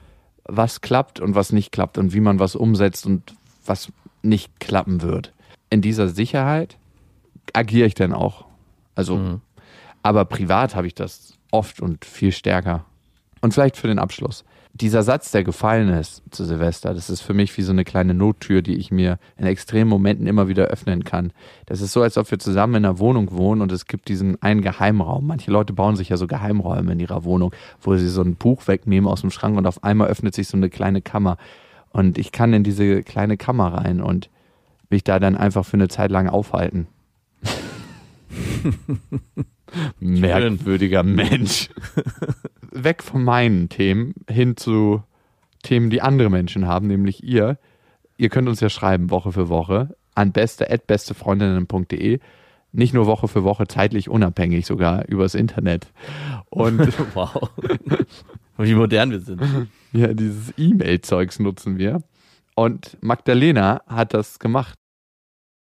was 0.45 0.81
klappt 0.81 1.19
und 1.19 1.35
was 1.35 1.51
nicht 1.51 1.71
klappt 1.71 1.97
und 1.97 2.13
wie 2.13 2.19
man 2.19 2.39
was 2.39 2.55
umsetzt 2.55 3.05
und 3.05 3.35
was 3.65 3.91
nicht 4.21 4.59
klappen 4.59 5.01
wird. 5.01 5.33
In 5.69 5.81
dieser 5.81 6.07
Sicherheit 6.07 6.77
agiere 7.53 7.87
ich 7.87 7.95
dann 7.95 8.13
auch. 8.13 8.45
Also, 8.95 9.17
mhm. 9.17 9.41
aber 10.03 10.25
privat 10.25 10.75
habe 10.75 10.87
ich 10.87 10.95
das 10.95 11.37
oft 11.51 11.81
und 11.81 12.05
viel 12.05 12.31
stärker. 12.31 12.85
Und 13.41 13.53
vielleicht 13.53 13.77
für 13.77 13.87
den 13.87 13.99
Abschluss. 13.99 14.45
Dieser 14.73 15.03
Satz, 15.03 15.31
der 15.31 15.43
gefallen 15.43 15.89
ist 15.89 16.23
zu 16.31 16.45
Silvester, 16.45 16.93
das 16.93 17.09
ist 17.09 17.21
für 17.21 17.33
mich 17.33 17.57
wie 17.57 17.61
so 17.61 17.73
eine 17.73 17.83
kleine 17.83 18.13
Nottür, 18.13 18.61
die 18.61 18.75
ich 18.75 18.89
mir 18.89 19.19
in 19.35 19.45
extremen 19.45 19.89
Momenten 19.89 20.27
immer 20.27 20.47
wieder 20.47 20.65
öffnen 20.65 21.03
kann. 21.03 21.33
Das 21.65 21.81
ist 21.81 21.91
so, 21.91 22.01
als 22.01 22.17
ob 22.17 22.31
wir 22.31 22.39
zusammen 22.39 22.75
in 22.75 22.85
einer 22.85 22.97
Wohnung 22.99 23.31
wohnen 23.31 23.61
und 23.61 23.71
es 23.73 23.85
gibt 23.85 24.07
diesen 24.07 24.41
einen 24.41 24.61
Geheimraum. 24.61 25.27
Manche 25.27 25.51
Leute 25.51 25.73
bauen 25.73 25.97
sich 25.97 26.07
ja 26.07 26.15
so 26.15 26.25
Geheimräume 26.25 26.93
in 26.93 26.99
ihrer 27.01 27.25
Wohnung, 27.25 27.53
wo 27.81 27.97
sie 27.97 28.07
so 28.07 28.21
ein 28.21 28.35
Buch 28.35 28.67
wegnehmen 28.67 29.09
aus 29.09 29.21
dem 29.21 29.31
Schrank 29.31 29.57
und 29.57 29.67
auf 29.67 29.83
einmal 29.83 30.07
öffnet 30.07 30.35
sich 30.35 30.47
so 30.47 30.55
eine 30.55 30.69
kleine 30.69 31.01
Kammer. 31.01 31.37
Und 31.89 32.17
ich 32.17 32.31
kann 32.31 32.53
in 32.53 32.63
diese 32.63 33.03
kleine 33.03 33.35
Kammer 33.35 33.73
rein 33.73 33.99
und 33.99 34.29
mich 34.89 35.03
da 35.03 35.19
dann 35.19 35.35
einfach 35.35 35.65
für 35.65 35.75
eine 35.75 35.89
Zeit 35.89 36.11
lang 36.11 36.29
aufhalten. 36.29 36.87
Merkwürdiger 39.99 41.03
Mensch. 41.03 41.69
Weg 42.71 43.03
von 43.03 43.23
meinen 43.23 43.69
Themen 43.69 44.13
hin 44.29 44.57
zu 44.57 45.03
Themen, 45.63 45.89
die 45.89 46.01
andere 46.01 46.29
Menschen 46.29 46.67
haben, 46.67 46.87
nämlich 46.87 47.23
ihr. 47.23 47.57
Ihr 48.17 48.29
könnt 48.29 48.47
uns 48.47 48.59
ja 48.59 48.69
schreiben, 48.69 49.09
Woche 49.09 49.31
für 49.31 49.49
Woche, 49.49 49.95
an 50.15 50.31
beste.bestefreundinnen.de. 50.31 52.19
Nicht 52.73 52.93
nur 52.93 53.05
Woche 53.05 53.27
für 53.27 53.43
Woche, 53.43 53.67
zeitlich 53.67 54.09
unabhängig, 54.09 54.65
sogar 54.65 55.07
übers 55.07 55.35
Internet. 55.35 55.91
Und 56.49 56.79
wow. 57.13 57.49
Wie 58.57 58.75
modern 58.75 59.11
wir 59.11 59.19
sind. 59.19 59.41
Ja, 59.91 60.13
dieses 60.13 60.53
E-Mail-Zeugs 60.57 61.39
nutzen 61.39 61.77
wir. 61.77 62.01
Und 62.55 62.97
Magdalena 63.01 63.81
hat 63.87 64.13
das 64.13 64.39
gemacht. 64.39 64.75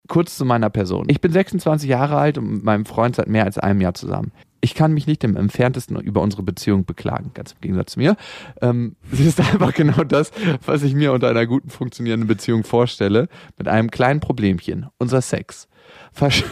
Kurz 0.06 0.36
zu 0.36 0.44
meiner 0.44 0.70
Person. 0.70 1.06
Ich 1.08 1.20
bin 1.20 1.32
26 1.32 1.88
Jahre 1.88 2.16
alt 2.16 2.36
und 2.38 2.50
mit 2.50 2.64
meinem 2.64 2.84
Freund 2.84 3.16
seit 3.16 3.28
mehr 3.28 3.44
als 3.44 3.58
einem 3.58 3.80
Jahr 3.80 3.94
zusammen. 3.94 4.32
Ich 4.60 4.74
kann 4.74 4.92
mich 4.92 5.06
nicht 5.06 5.24
im 5.24 5.36
entferntesten 5.36 5.98
über 6.00 6.22
unsere 6.22 6.42
Beziehung 6.42 6.84
beklagen, 6.84 7.32
ganz 7.34 7.52
im 7.52 7.60
Gegensatz 7.60 7.92
zu 7.92 7.98
mir. 7.98 8.16
Ähm, 8.60 8.96
sie 9.12 9.26
ist 9.26 9.40
einfach 9.40 9.74
genau 9.74 10.04
das, 10.04 10.30
was 10.64 10.82
ich 10.82 10.94
mir 10.94 11.12
unter 11.12 11.28
einer 11.28 11.46
guten 11.46 11.70
funktionierenden 11.70 12.26
Beziehung 12.26 12.64
vorstelle, 12.64 13.28
mit 13.58 13.68
einem 13.68 13.90
kleinen 13.90 14.20
Problemchen, 14.20 14.86
unser 14.98 15.20
Sex. 15.20 15.68
Versch 16.12 16.44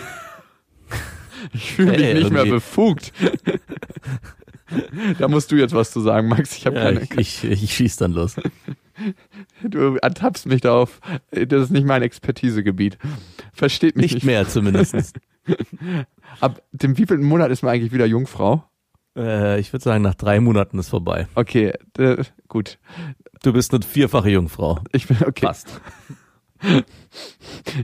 ich 1.53 1.72
fühle 1.72 1.92
mich 1.92 2.03
hey, 2.03 2.14
nicht 2.14 2.30
mehr 2.30 2.46
befugt. 2.46 3.12
da 5.18 5.28
musst 5.28 5.50
du 5.52 5.56
jetzt 5.56 5.74
was 5.74 5.90
zu 5.90 6.00
sagen, 6.00 6.28
Max. 6.28 6.56
Ich 6.56 6.66
habe 6.66 6.76
ja, 6.76 6.84
keine. 6.84 7.02
Ich, 7.02 7.44
ich, 7.44 7.44
ich 7.44 7.74
schieß 7.74 7.96
dann 7.96 8.12
los. 8.12 8.36
Du 9.62 9.96
ertappst 9.96 10.46
mich 10.46 10.60
da 10.60 10.74
auf. 10.74 11.00
Das 11.30 11.64
ist 11.64 11.70
nicht 11.70 11.86
mein 11.86 12.02
Expertisegebiet. 12.02 12.98
Versteht 13.52 13.96
mich 13.96 14.04
nicht. 14.04 14.14
Nicht 14.14 14.24
mehr 14.24 14.48
zumindest. 14.48 15.14
Ab 16.40 16.62
dem 16.72 16.98
wievielten 16.98 17.26
Monat 17.26 17.50
ist 17.50 17.62
man 17.62 17.72
eigentlich 17.72 17.92
wieder 17.92 18.06
Jungfrau? 18.06 18.64
Äh, 19.16 19.60
ich 19.60 19.72
würde 19.72 19.82
sagen, 19.82 20.02
nach 20.02 20.14
drei 20.14 20.40
Monaten 20.40 20.78
ist 20.78 20.88
vorbei. 20.88 21.26
Okay, 21.34 21.72
äh, 21.98 22.24
gut. 22.48 22.78
Du 23.42 23.52
bist 23.52 23.74
eine 23.74 23.82
vierfache 23.82 24.30
Jungfrau. 24.30 24.80
Ich 24.92 25.08
bin 25.08 25.16
okay. 25.26 25.46
Passt. 25.46 25.80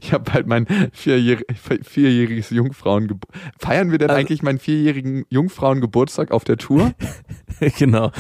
Ich 0.01 0.13
habe 0.13 0.31
bald 0.31 0.47
mein 0.47 0.67
vierjähr 0.93 1.39
vierjähriges 1.83 2.51
Jungfrauengeburtstag. 2.51 3.53
Feiern 3.59 3.91
wir 3.91 3.99
denn 3.99 4.11
also, 4.11 4.21
eigentlich 4.21 4.43
meinen 4.43 4.59
vierjährigen 4.59 5.25
Jungfrauengeburtstag 5.29 6.31
auf 6.31 6.45
der 6.45 6.57
Tour? 6.57 6.93
genau, 7.79 8.11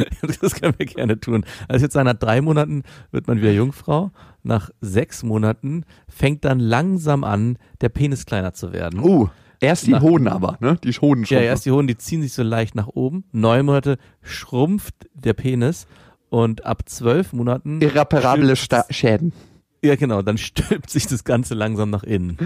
das 0.40 0.54
können 0.54 0.74
wir 0.78 0.86
gerne 0.86 1.18
tun. 1.18 1.44
Also 1.66 1.84
jetzt 1.84 1.94
nach 1.94 2.14
drei 2.14 2.40
Monaten 2.40 2.82
wird 3.10 3.26
man 3.26 3.38
wieder 3.38 3.52
Jungfrau. 3.52 4.12
Nach 4.42 4.70
sechs 4.80 5.22
Monaten 5.22 5.84
fängt 6.08 6.44
dann 6.44 6.60
langsam 6.60 7.24
an, 7.24 7.58
der 7.80 7.88
Penis 7.88 8.26
kleiner 8.26 8.52
zu 8.52 8.72
werden. 8.72 9.00
Uh. 9.00 9.28
Erst 9.60 9.88
die 9.88 9.90
nach, 9.90 10.02
Hoden 10.02 10.28
aber, 10.28 10.56
ne? 10.60 10.78
Die 10.84 10.92
Hoden 10.92 11.24
Ja, 11.24 11.40
erst 11.40 11.66
die 11.66 11.72
Hoden, 11.72 11.88
die 11.88 11.98
ziehen 11.98 12.22
sich 12.22 12.32
so 12.32 12.44
leicht 12.44 12.76
nach 12.76 12.86
oben. 12.86 13.24
Neun 13.32 13.66
Monate 13.66 13.98
schrumpft 14.22 14.94
der 15.14 15.32
Penis 15.32 15.88
und 16.30 16.64
ab 16.64 16.82
zwölf 16.88 17.32
Monaten 17.32 17.80
irreparable 17.80 18.54
Schäden. 18.56 19.32
Ja, 19.82 19.96
genau, 19.96 20.22
dann 20.22 20.38
stülpt 20.38 20.90
sich 20.90 21.06
das 21.06 21.24
Ganze 21.24 21.54
langsam 21.54 21.90
nach 21.90 22.02
innen. 22.02 22.38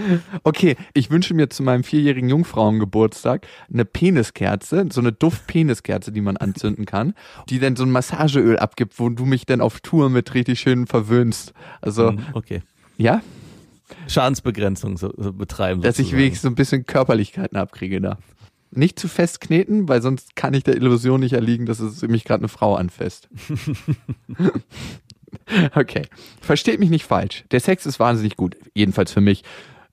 Okay, 0.43 0.77
ich 0.95 1.11
wünsche 1.11 1.35
mir 1.35 1.49
zu 1.49 1.63
meinem 1.63 1.85
vierjährigen 1.85 2.29
Jungfrauengeburtstag 2.29 3.47
eine 3.73 3.85
Peniskerze, 3.85 4.87
so 4.91 5.01
eine 5.01 5.13
Duft-Peniskerze, 5.13 6.13
die 6.13 6.21
man 6.21 6.37
anzünden 6.37 6.87
kann, 6.87 7.15
die 7.49 7.59
dann 7.59 7.77
so 7.77 7.85
ein 7.85 7.91
Massageöl 7.91 8.59
abgibt, 8.59 8.99
wo 8.99 9.09
du 9.09 9.25
mich 9.25 9.47
dann 9.47 9.61
auf 9.61 9.81
Tour 9.81 10.11
mit 10.11 10.35
richtig 10.35 10.61
schön 10.61 10.87
verwöhnst. 10.87 11.53
Also, 11.81 12.11
hm, 12.11 12.21
okay. 12.35 12.63
Ja? 12.99 13.23
Schadensbegrenzung 14.09 14.97
so, 14.97 15.13
so 15.17 15.33
betreiben. 15.33 15.83
Dass 15.83 15.97
sozusagen. 15.97 16.17
ich 16.17 16.23
wenigstens 16.23 16.43
so 16.43 16.49
ein 16.49 16.55
bisschen 16.55 16.87
Körperlichkeiten 16.87 17.57
abkriege 17.57 18.01
da. 18.01 18.19
Nicht 18.75 18.99
zu 18.99 19.07
fest 19.07 19.43
kneten, 19.43 19.89
weil 19.89 20.01
sonst 20.01 20.35
kann 20.35 20.55
ich 20.55 20.65
der 20.65 20.77
Illusion 20.77 21.21
nicht 21.21 21.35
erliegen, 21.35 21.67
dass 21.67 21.79
es 21.79 22.01
mich 22.03 22.25
gerade 22.25 22.41
eine 22.41 22.49
Frau 22.49 22.75
anfasst. 22.75 23.29
Okay. 25.75 26.03
Versteht 26.41 26.81
mich 26.81 26.91
nicht 26.91 27.05
falsch. 27.05 27.45
Der 27.51 27.61
Sex 27.61 27.87
ist 27.87 28.01
wahnsinnig 28.01 28.37
gut. 28.37 28.57
Jedenfalls 28.75 29.13
für 29.13 29.21
mich. 29.21 29.45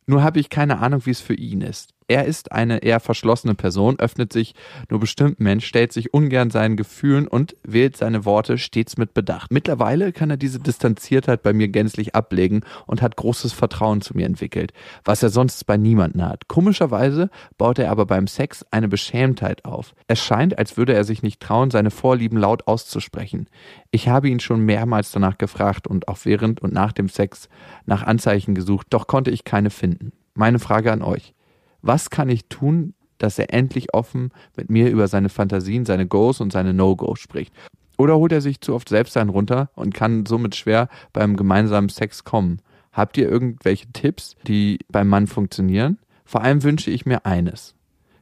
Nur 0.05 0.23
habe 0.23 0.39
ich 0.39 0.49
keine 0.49 0.79
Ahnung, 0.79 1.05
wie 1.05 1.11
es 1.11 1.21
für 1.21 1.33
ihn 1.33 1.61
ist. 1.61 1.93
Er 2.09 2.25
ist 2.25 2.51
eine 2.51 2.79
eher 2.79 2.99
verschlossene 2.99 3.53
Person, 3.53 3.99
öffnet 3.99 4.33
sich 4.33 4.55
nur 4.89 4.99
bestimmten 4.99 5.43
Mensch, 5.43 5.67
stellt 5.67 5.93
sich 5.93 6.11
ungern 6.11 6.49
seinen 6.49 6.75
Gefühlen 6.75 7.27
und 7.27 7.55
wählt 7.61 7.95
seine 7.97 8.25
Worte 8.25 8.57
stets 8.57 8.97
mit 8.97 9.13
Bedacht. 9.13 9.51
Mittlerweile 9.51 10.11
kann 10.11 10.31
er 10.31 10.37
diese 10.37 10.57
Distanziertheit 10.57 11.43
bei 11.43 11.53
mir 11.53 11.67
gänzlich 11.67 12.15
ablegen 12.15 12.61
und 12.87 13.03
hat 13.03 13.15
großes 13.15 13.53
Vertrauen 13.53 14.01
zu 14.01 14.17
mir 14.17 14.25
entwickelt, 14.25 14.73
was 15.05 15.21
er 15.21 15.29
sonst 15.29 15.67
bei 15.67 15.77
niemanden 15.77 16.25
hat. 16.25 16.47
Komischerweise 16.47 17.29
baut 17.59 17.77
er 17.77 17.91
aber 17.91 18.07
beim 18.07 18.25
Sex 18.25 18.65
eine 18.71 18.87
Beschämtheit 18.87 19.63
auf. 19.63 19.93
Es 20.07 20.17
scheint, 20.17 20.57
als 20.57 20.77
würde 20.77 20.95
er 20.95 21.03
sich 21.03 21.21
nicht 21.21 21.39
trauen, 21.39 21.69
seine 21.69 21.91
Vorlieben 21.91 22.39
laut 22.39 22.67
auszusprechen. 22.67 23.47
Ich 23.91 24.07
habe 24.07 24.29
ihn 24.29 24.39
schon 24.39 24.61
mehrmals 24.61 25.11
danach 25.11 25.37
gefragt 25.37 25.85
und 25.85 26.07
auch 26.07 26.17
während 26.23 26.59
und 26.59 26.73
nach 26.73 26.91
dem 26.91 27.07
Sex 27.07 27.49
nach 27.85 28.01
Anzeichen 28.01 28.55
gesucht, 28.55 28.87
doch 28.89 29.05
konnte 29.05 29.29
ich 29.29 29.43
keine 29.43 29.69
finden. 29.69 30.11
Meine 30.33 30.57
Frage 30.57 30.91
an 30.91 31.03
euch 31.03 31.35
was 31.81 32.09
kann 32.09 32.29
ich 32.29 32.45
tun, 32.47 32.93
dass 33.17 33.37
er 33.37 33.53
endlich 33.53 33.93
offen 33.93 34.31
mit 34.55 34.69
mir 34.69 34.89
über 34.89 35.07
seine 35.07 35.29
Fantasien, 35.29 35.85
seine 35.85 36.07
Goes 36.07 36.41
und 36.41 36.51
seine 36.51 36.73
No-Goes 36.73 37.19
spricht? 37.19 37.53
Oder 37.97 38.15
holt 38.15 38.31
er 38.31 38.41
sich 38.41 38.61
zu 38.61 38.73
oft 38.73 38.87
selbst 38.87 39.17
einen 39.17 39.29
runter 39.29 39.69
und 39.75 39.93
kann 39.93 40.25
somit 40.25 40.55
schwer 40.55 40.87
beim 41.11 41.35
gemeinsamen 41.35 41.89
Sex 41.89 42.23
kommen? 42.23 42.61
Habt 42.93 43.17
ihr 43.17 43.29
irgendwelche 43.29 43.91
Tipps, 43.91 44.35
die 44.47 44.79
beim 44.89 45.09
Mann 45.09 45.27
funktionieren? 45.27 45.99
Vor 46.23 46.41
allem 46.41 46.63
wünsche 46.63 46.91
ich 46.91 47.05
mir 47.05 47.25
eines, 47.25 47.75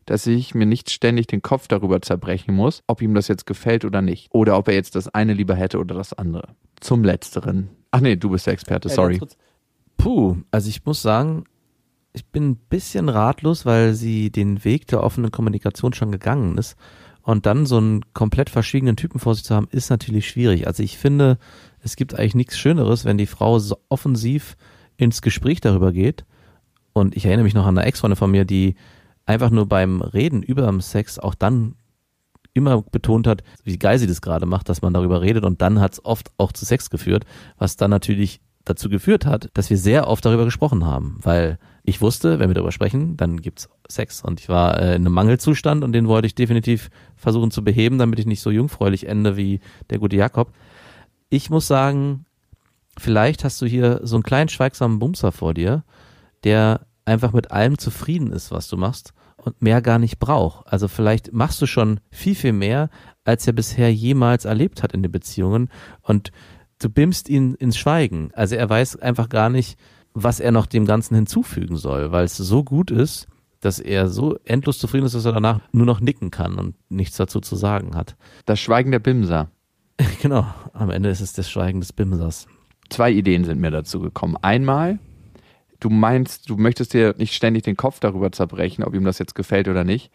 dass 0.05 0.25
ich 0.25 0.55
mir 0.55 0.65
nicht 0.65 0.89
ständig 0.89 1.27
den 1.27 1.41
Kopf 1.41 1.67
darüber 1.67 2.01
zerbrechen 2.01 2.55
muss, 2.55 2.81
ob 2.87 3.01
ihm 3.01 3.13
das 3.13 3.27
jetzt 3.27 3.45
gefällt 3.45 3.85
oder 3.85 4.01
nicht. 4.01 4.29
Oder 4.31 4.57
ob 4.57 4.67
er 4.67 4.73
jetzt 4.73 4.95
das 4.95 5.09
eine 5.09 5.33
lieber 5.33 5.55
hätte 5.55 5.77
oder 5.77 5.93
das 5.93 6.13
andere. 6.13 6.55
Zum 6.79 7.03
Letzteren. 7.03 7.69
Ach 7.91 8.01
nee, 8.01 8.15
du 8.15 8.31
bist 8.31 8.47
der 8.47 8.53
Experte, 8.53 8.89
sorry. 8.89 9.19
Puh, 9.97 10.37
also 10.51 10.69
ich 10.69 10.85
muss 10.85 11.01
sagen, 11.01 11.45
ich 12.17 12.25
bin 12.25 12.49
ein 12.49 12.55
bisschen 12.55 13.09
ratlos, 13.09 13.65
weil 13.65 13.93
sie 13.93 14.31
den 14.31 14.63
Weg 14.65 14.87
der 14.87 15.03
offenen 15.03 15.31
Kommunikation 15.31 15.93
schon 15.93 16.11
gegangen 16.11 16.57
ist. 16.57 16.75
Und 17.21 17.45
dann 17.45 17.65
so 17.65 17.77
einen 17.77 18.13
komplett 18.13 18.49
verschwiegenen 18.49 18.95
Typen 18.95 19.19
vor 19.19 19.35
sich 19.35 19.43
zu 19.43 19.53
haben, 19.53 19.67
ist 19.71 19.89
natürlich 19.89 20.29
schwierig. 20.29 20.65
Also 20.65 20.81
ich 20.81 20.97
finde, 20.97 21.37
es 21.79 21.95
gibt 21.95 22.15
eigentlich 22.15 22.35
nichts 22.35 22.57
Schöneres, 22.57 23.05
wenn 23.05 23.17
die 23.17 23.25
Frau 23.25 23.59
so 23.59 23.77
offensiv 23.89 24.55
ins 24.95 25.21
Gespräch 25.21 25.61
darüber 25.61 25.91
geht. 25.91 26.25
Und 26.93 27.15
ich 27.15 27.25
erinnere 27.25 27.43
mich 27.43 27.53
noch 27.53 27.65
an 27.65 27.77
eine 27.77 27.85
Ex-Freundin 27.85 28.15
von 28.15 28.31
mir, 28.31 28.45
die 28.45 28.75
einfach 29.25 29.49
nur 29.49 29.67
beim 29.67 30.01
Reden 30.01 30.41
über 30.41 30.73
Sex 30.81 31.19
auch 31.19 31.35
dann 31.35 31.75
immer 32.53 32.81
betont 32.81 33.27
hat, 33.27 33.43
wie 33.63 33.77
geil 33.77 33.99
sie 33.99 34.07
das 34.07 34.21
gerade 34.21 34.45
macht, 34.45 34.69
dass 34.69 34.81
man 34.81 34.93
darüber 34.93 35.21
redet. 35.21 35.45
Und 35.45 35.61
dann 35.61 35.79
hat 35.79 35.93
es 35.93 36.05
oft 36.05 36.31
auch 36.37 36.51
zu 36.51 36.65
Sex 36.65 36.89
geführt, 36.89 37.25
was 37.57 37.75
dann 37.75 37.91
natürlich 37.91 38.41
dazu 38.69 38.89
geführt 38.89 39.25
hat, 39.25 39.49
dass 39.53 39.69
wir 39.69 39.77
sehr 39.77 40.07
oft 40.07 40.25
darüber 40.25 40.45
gesprochen 40.45 40.85
haben, 40.85 41.17
weil 41.21 41.57
ich 41.83 42.01
wusste, 42.01 42.39
wenn 42.39 42.49
wir 42.49 42.53
darüber 42.53 42.71
sprechen, 42.71 43.15
dann 43.17 43.41
gibt's 43.41 43.69
Sex 43.87 44.21
und 44.21 44.39
ich 44.39 44.49
war 44.49 44.79
äh, 44.79 44.95
in 44.95 45.05
einem 45.05 45.13
Mangelzustand 45.13 45.83
und 45.83 45.93
den 45.93 46.07
wollte 46.07 46.27
ich 46.27 46.35
definitiv 46.35 46.89
versuchen 47.15 47.51
zu 47.51 47.63
beheben, 47.63 47.97
damit 47.97 48.19
ich 48.19 48.25
nicht 48.25 48.41
so 48.41 48.51
jungfräulich 48.51 49.07
ende 49.07 49.37
wie 49.37 49.61
der 49.89 49.99
gute 49.99 50.17
Jakob. 50.17 50.51
Ich 51.29 51.49
muss 51.49 51.67
sagen, 51.67 52.25
vielleicht 52.97 53.43
hast 53.43 53.61
du 53.61 53.65
hier 53.65 54.01
so 54.03 54.17
einen 54.17 54.23
kleinen 54.23 54.49
schweigsamen 54.49 54.99
Bumser 54.99 55.31
vor 55.31 55.53
dir, 55.53 55.83
der 56.43 56.81
einfach 57.05 57.31
mit 57.31 57.51
allem 57.51 57.77
zufrieden 57.77 58.31
ist, 58.31 58.51
was 58.51 58.67
du 58.67 58.75
machst 58.75 59.13
und 59.37 59.61
mehr 59.61 59.81
gar 59.81 59.97
nicht 59.97 60.19
braucht. 60.19 60.67
Also 60.67 60.89
vielleicht 60.89 61.31
machst 61.31 61.61
du 61.61 61.67
schon 61.67 62.01
viel, 62.11 62.35
viel 62.35 62.53
mehr, 62.53 62.89
als 63.23 63.47
er 63.47 63.53
bisher 63.53 63.93
jemals 63.93 64.45
erlebt 64.45 64.83
hat 64.83 64.91
in 64.91 65.03
den 65.03 65.11
Beziehungen 65.11 65.69
und 66.01 66.31
du 66.79 66.89
bimmst 66.89 67.29
ihn 67.29 67.55
ins 67.55 67.77
Schweigen. 67.77 68.31
Also 68.33 68.55
er 68.55 68.69
weiß 68.69 68.97
einfach 68.97 69.29
gar 69.29 69.49
nicht, 69.49 69.77
was 70.13 70.39
er 70.39 70.51
noch 70.51 70.65
dem 70.65 70.85
Ganzen 70.85 71.15
hinzufügen 71.15 71.77
soll, 71.77 72.11
weil 72.11 72.25
es 72.25 72.37
so 72.37 72.63
gut 72.63 72.91
ist, 72.91 73.27
dass 73.59 73.79
er 73.79 74.07
so 74.07 74.37
endlos 74.45 74.79
zufrieden 74.79 75.05
ist, 75.05 75.15
dass 75.15 75.25
er 75.25 75.33
danach 75.33 75.61
nur 75.71 75.85
noch 75.85 75.99
nicken 75.99 76.31
kann 76.31 76.55
und 76.55 76.75
nichts 76.89 77.17
dazu 77.17 77.39
zu 77.39 77.55
sagen 77.55 77.95
hat. 77.95 78.15
Das 78.45 78.59
Schweigen 78.59 78.91
der 78.91 78.99
Bimser. 78.99 79.49
genau, 80.21 80.45
am 80.73 80.89
Ende 80.89 81.09
ist 81.09 81.21
es 81.21 81.33
das 81.33 81.49
Schweigen 81.49 81.79
des 81.79 81.93
Bimsers. 81.93 82.47
Zwei 82.89 83.11
Ideen 83.11 83.43
sind 83.43 83.59
mir 83.59 83.71
dazu 83.71 83.99
gekommen. 83.99 84.37
Einmal, 84.41 84.99
du 85.79 85.89
meinst, 85.89 86.49
du 86.49 86.55
möchtest 86.55 86.93
dir 86.93 87.15
nicht 87.17 87.33
ständig 87.33 87.63
den 87.63 87.77
Kopf 87.77 87.99
darüber 87.99 88.31
zerbrechen, 88.31 88.83
ob 88.83 88.93
ihm 88.93 89.03
das 89.03 89.19
jetzt 89.19 89.35
gefällt 89.35 89.67
oder 89.67 89.83
nicht. 89.83 90.11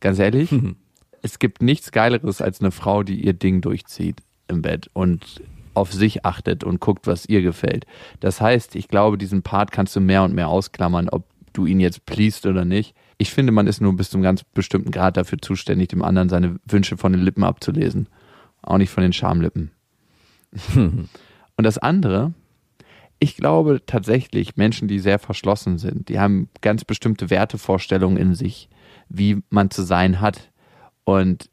Ganz 0.00 0.18
ehrlich, 0.18 0.54
es 1.22 1.38
gibt 1.38 1.62
nichts 1.62 1.92
Geileres 1.92 2.40
als 2.40 2.60
eine 2.60 2.72
Frau, 2.72 3.02
die 3.02 3.24
ihr 3.24 3.34
Ding 3.34 3.60
durchzieht 3.60 4.22
im 4.48 4.62
Bett 4.62 4.90
und 4.92 5.40
auf 5.80 5.92
sich 5.92 6.26
achtet 6.26 6.62
und 6.62 6.78
guckt, 6.78 7.06
was 7.06 7.26
ihr 7.26 7.40
gefällt. 7.40 7.86
Das 8.20 8.40
heißt, 8.40 8.76
ich 8.76 8.86
glaube, 8.86 9.16
diesen 9.16 9.42
Part 9.42 9.72
kannst 9.72 9.96
du 9.96 10.00
mehr 10.00 10.22
und 10.22 10.34
mehr 10.34 10.48
ausklammern, 10.48 11.08
ob 11.08 11.24
du 11.54 11.64
ihn 11.66 11.80
jetzt 11.80 12.04
pleased 12.04 12.46
oder 12.46 12.64
nicht. 12.64 12.94
Ich 13.16 13.30
finde, 13.30 13.50
man 13.50 13.66
ist 13.66 13.80
nur 13.80 13.96
bis 13.96 14.10
zu 14.10 14.18
einem 14.18 14.22
ganz 14.22 14.44
bestimmten 14.44 14.90
Grad 14.90 15.16
dafür 15.16 15.38
zuständig, 15.40 15.88
dem 15.88 16.02
anderen 16.02 16.28
seine 16.28 16.56
Wünsche 16.66 16.96
von 16.96 17.12
den 17.12 17.22
Lippen 17.22 17.44
abzulesen. 17.44 18.08
Auch 18.62 18.76
nicht 18.76 18.90
von 18.90 19.02
den 19.02 19.14
Schamlippen. 19.14 19.70
und 20.74 21.08
das 21.56 21.78
andere, 21.78 22.34
ich 23.18 23.36
glaube 23.36 23.80
tatsächlich, 23.86 24.56
Menschen, 24.56 24.86
die 24.86 24.98
sehr 24.98 25.18
verschlossen 25.18 25.78
sind, 25.78 26.10
die 26.10 26.20
haben 26.20 26.50
ganz 26.60 26.84
bestimmte 26.84 27.30
Wertevorstellungen 27.30 28.18
in 28.18 28.34
sich, 28.34 28.68
wie 29.08 29.42
man 29.48 29.70
zu 29.70 29.82
sein 29.82 30.20
hat. 30.20 30.50
Und 31.04 31.48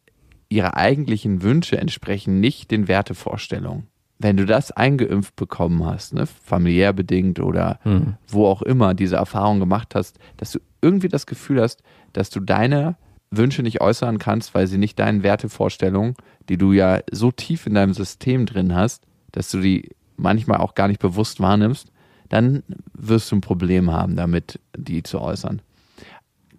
ihre 0.50 0.76
eigentlichen 0.76 1.42
Wünsche 1.44 1.78
entsprechen 1.78 2.42
nicht 2.42 2.72
den 2.72 2.90
Wertevorstellungen 2.90 3.88
wenn 4.20 4.38
du 4.38 4.46
das 4.46 4.72
eingeimpft 4.72 5.36
bekommen 5.36 5.86
hast, 5.86 6.14
ne, 6.14 6.26
familiär 6.26 6.94
bedingt 6.94 7.40
oder 7.40 7.80
mhm. 7.84 8.16
wo 8.28 8.48
auch 8.48 8.62
immer 8.62 8.94
diese 8.94 9.18
Erfahrung 9.18 9.60
gemacht 9.60 9.94
hast, 9.96 10.18
dass 10.38 10.52
du 10.52 10.60
irgendwie 10.82 11.10
das 11.10 11.26
Gefühl 11.26 11.62
hast, 11.62 11.84
dass 12.14 12.30
du 12.30 12.40
deine 12.40 12.96
Wünsche 13.30 13.62
nicht 13.62 13.82
äußern 13.82 14.18
kannst, 14.20 14.56
weil 14.56 14.68
sie 14.68 14.78
nicht 14.78 14.98
deinen 15.00 15.22
Wertevorstellungen, 15.22 16.16
die 16.50 16.58
du 16.58 16.72
ja 16.72 17.02
so 17.12 17.32
tief 17.32 17.68
in 17.68 17.74
deinem 17.74 17.94
System 17.94 18.46
drin 18.46 18.74
hast, 18.74 19.04
dass 19.32 19.52
du 19.52 19.60
die 19.60 19.92
manchmal 20.16 20.60
auch 20.60 20.74
gar 20.74 20.88
nicht 20.88 21.00
bewusst 21.00 21.40
wahrnimmst, 21.40 21.92
dann 22.30 22.64
wirst 22.94 23.32
du 23.32 23.36
ein 23.36 23.42
Problem 23.42 23.92
haben 23.92 24.16
damit, 24.16 24.60
die 24.76 25.04
zu 25.04 25.22
äußern. 25.22 25.62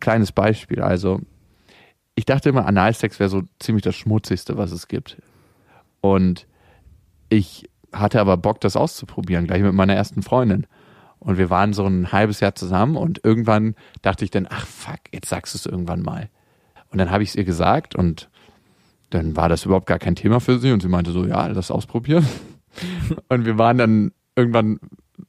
Kleines 0.01 0.31
Beispiel, 0.31 0.81
also 0.81 1.21
ich 2.15 2.25
dachte 2.25 2.49
immer, 2.49 2.67
Analsex 2.67 3.19
wäre 3.19 3.31
so 3.31 3.43
ziemlich 3.59 3.83
das 3.83 3.97
Schmutzigste, 3.97 4.57
was 4.57 4.73
es 4.73 4.89
gibt. 4.89 5.19
Und 6.01 6.47
ich 7.29 7.69
hatte 7.93 8.21
aber 8.21 8.37
Bock, 8.37 8.61
das 8.61 8.77
auszuprobieren, 8.77 9.47
gleich 9.47 9.63
mit 9.63 9.73
meiner 9.73 9.95
ersten 9.95 10.23
Freundin. 10.23 10.67
Und 11.19 11.39
wir 11.39 11.51
waren 11.51 11.73
so 11.73 11.85
ein 11.85 12.13
halbes 12.13 12.41
Jahr 12.41 12.55
zusammen 12.55 12.97
und 12.97 13.21
irgendwann 13.25 13.75
dachte 14.03 14.25
ich 14.25 14.31
dann, 14.31 14.47
ach 14.49 14.67
fuck, 14.67 15.01
jetzt 15.13 15.29
sagst 15.29 15.55
du 15.55 15.59
es 15.59 15.67
irgendwann 15.67 16.03
mal. 16.03 16.29
Und 16.91 16.99
dann 16.99 17.11
habe 17.11 17.23
ich 17.23 17.31
es 17.31 17.35
ihr 17.35 17.45
gesagt 17.45 17.97
und 17.97 18.31
dann 19.11 19.37
war 19.37 19.49
das 19.49 19.65
überhaupt 19.65 19.87
gar 19.87 19.99
kein 19.99 20.15
Thema 20.15 20.41
für 20.41 20.59
sie 20.59 20.71
und 20.71 20.81
sie 20.81 20.89
meinte 20.89 21.11
so, 21.11 21.25
ja, 21.25 21.49
das 21.49 21.71
ausprobieren. 21.71 22.27
und 23.29 23.47
wir 23.47 23.59
waren 23.59 23.79
dann 23.79 24.13
irgendwann 24.37 24.79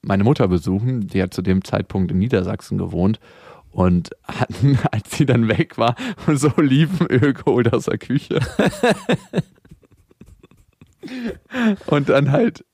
meine 0.01 0.23
Mutter 0.23 0.47
besuchen, 0.47 1.07
die 1.07 1.21
hat 1.21 1.33
zu 1.33 1.41
dem 1.41 1.63
Zeitpunkt 1.63 2.11
in 2.11 2.19
Niedersachsen 2.19 2.77
gewohnt 2.77 3.19
und 3.71 4.11
hatten, 4.23 4.77
als 4.91 5.17
sie 5.17 5.25
dann 5.25 5.47
weg 5.47 5.77
war, 5.77 5.95
so 6.33 6.51
Olivenöl 6.57 7.33
geholt 7.33 7.73
aus 7.73 7.85
der 7.85 7.97
Küche. 7.97 8.39
Und 11.87 12.09
dann 12.09 12.31
halt 12.31 12.65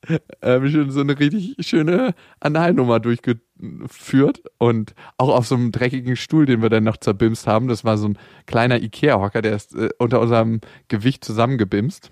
äh, 0.41 0.59
so 0.89 1.01
eine 1.01 1.19
richtig 1.19 1.55
schöne 1.59 2.13
Analnummer 2.39 2.99
durchgeführt 2.99 4.43
und 4.57 4.93
auch 5.17 5.29
auf 5.29 5.47
so 5.47 5.55
einem 5.55 5.71
dreckigen 5.71 6.15
Stuhl, 6.15 6.45
den 6.45 6.61
wir 6.61 6.69
dann 6.69 6.83
noch 6.83 6.97
zerbimst 6.97 7.47
haben. 7.47 7.67
Das 7.67 7.83
war 7.83 7.97
so 7.97 8.09
ein 8.09 8.17
kleiner 8.45 8.81
Ikea-Hocker, 8.81 9.41
der 9.41 9.55
ist 9.55 9.75
äh, 9.75 9.89
unter 9.97 10.21
unserem 10.21 10.61
Gewicht 10.87 11.23
zusammengebimst. 11.23 12.11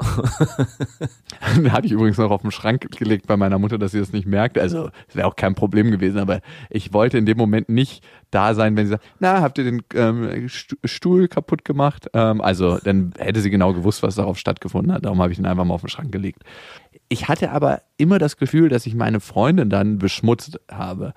den 1.56 1.72
hatte 1.72 1.86
ich 1.86 1.92
übrigens 1.92 2.16
noch 2.18 2.30
auf 2.30 2.42
den 2.42 2.50
Schrank 2.50 2.90
gelegt 2.96 3.26
bei 3.26 3.36
meiner 3.36 3.58
Mutter, 3.58 3.78
dass 3.78 3.92
sie 3.92 3.98
das 3.98 4.12
nicht 4.12 4.26
merkt. 4.26 4.58
Also 4.58 4.90
es 5.08 5.16
wäre 5.16 5.26
auch 5.26 5.36
kein 5.36 5.54
Problem 5.54 5.90
gewesen, 5.90 6.18
aber 6.18 6.40
ich 6.70 6.92
wollte 6.92 7.18
in 7.18 7.26
dem 7.26 7.36
Moment 7.36 7.68
nicht 7.68 8.02
da 8.30 8.54
sein, 8.54 8.76
wenn 8.76 8.86
sie 8.86 8.92
sagt, 8.92 9.04
na, 9.18 9.40
habt 9.42 9.58
ihr 9.58 9.64
den 9.64 9.82
ähm, 9.94 10.48
Stuhl 10.48 11.28
kaputt 11.28 11.64
gemacht? 11.64 12.08
Ähm, 12.14 12.40
also 12.40 12.78
dann 12.78 13.12
hätte 13.18 13.40
sie 13.40 13.50
genau 13.50 13.74
gewusst, 13.74 14.02
was 14.02 14.14
darauf 14.14 14.38
stattgefunden 14.38 14.92
hat. 14.92 15.04
Darum 15.04 15.20
habe 15.20 15.32
ich 15.32 15.38
ihn 15.38 15.46
einfach 15.46 15.64
mal 15.64 15.74
auf 15.74 15.82
den 15.82 15.90
Schrank 15.90 16.12
gelegt. 16.12 16.42
Ich 17.08 17.28
hatte 17.28 17.50
aber 17.50 17.82
immer 17.96 18.18
das 18.18 18.36
Gefühl, 18.36 18.68
dass 18.68 18.86
ich 18.86 18.94
meine 18.94 19.20
Freundin 19.20 19.68
dann 19.68 19.98
beschmutzt 19.98 20.60
habe. 20.70 21.12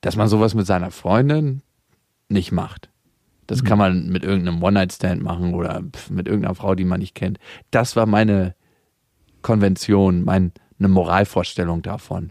Dass 0.00 0.14
man 0.14 0.28
sowas 0.28 0.54
mit 0.54 0.66
seiner 0.66 0.92
Freundin 0.92 1.62
nicht 2.28 2.52
macht. 2.52 2.88
Das 3.48 3.64
kann 3.64 3.78
man 3.78 4.08
mit 4.08 4.24
irgendeinem 4.24 4.62
One-Night-Stand 4.62 5.22
machen 5.22 5.54
oder 5.54 5.82
mit 6.10 6.28
irgendeiner 6.28 6.54
Frau, 6.54 6.74
die 6.74 6.84
man 6.84 7.00
nicht 7.00 7.14
kennt. 7.14 7.38
Das 7.70 7.96
war 7.96 8.04
meine 8.04 8.54
Konvention, 9.40 10.22
meine 10.22 10.52
Moralvorstellung 10.78 11.80
davon. 11.80 12.30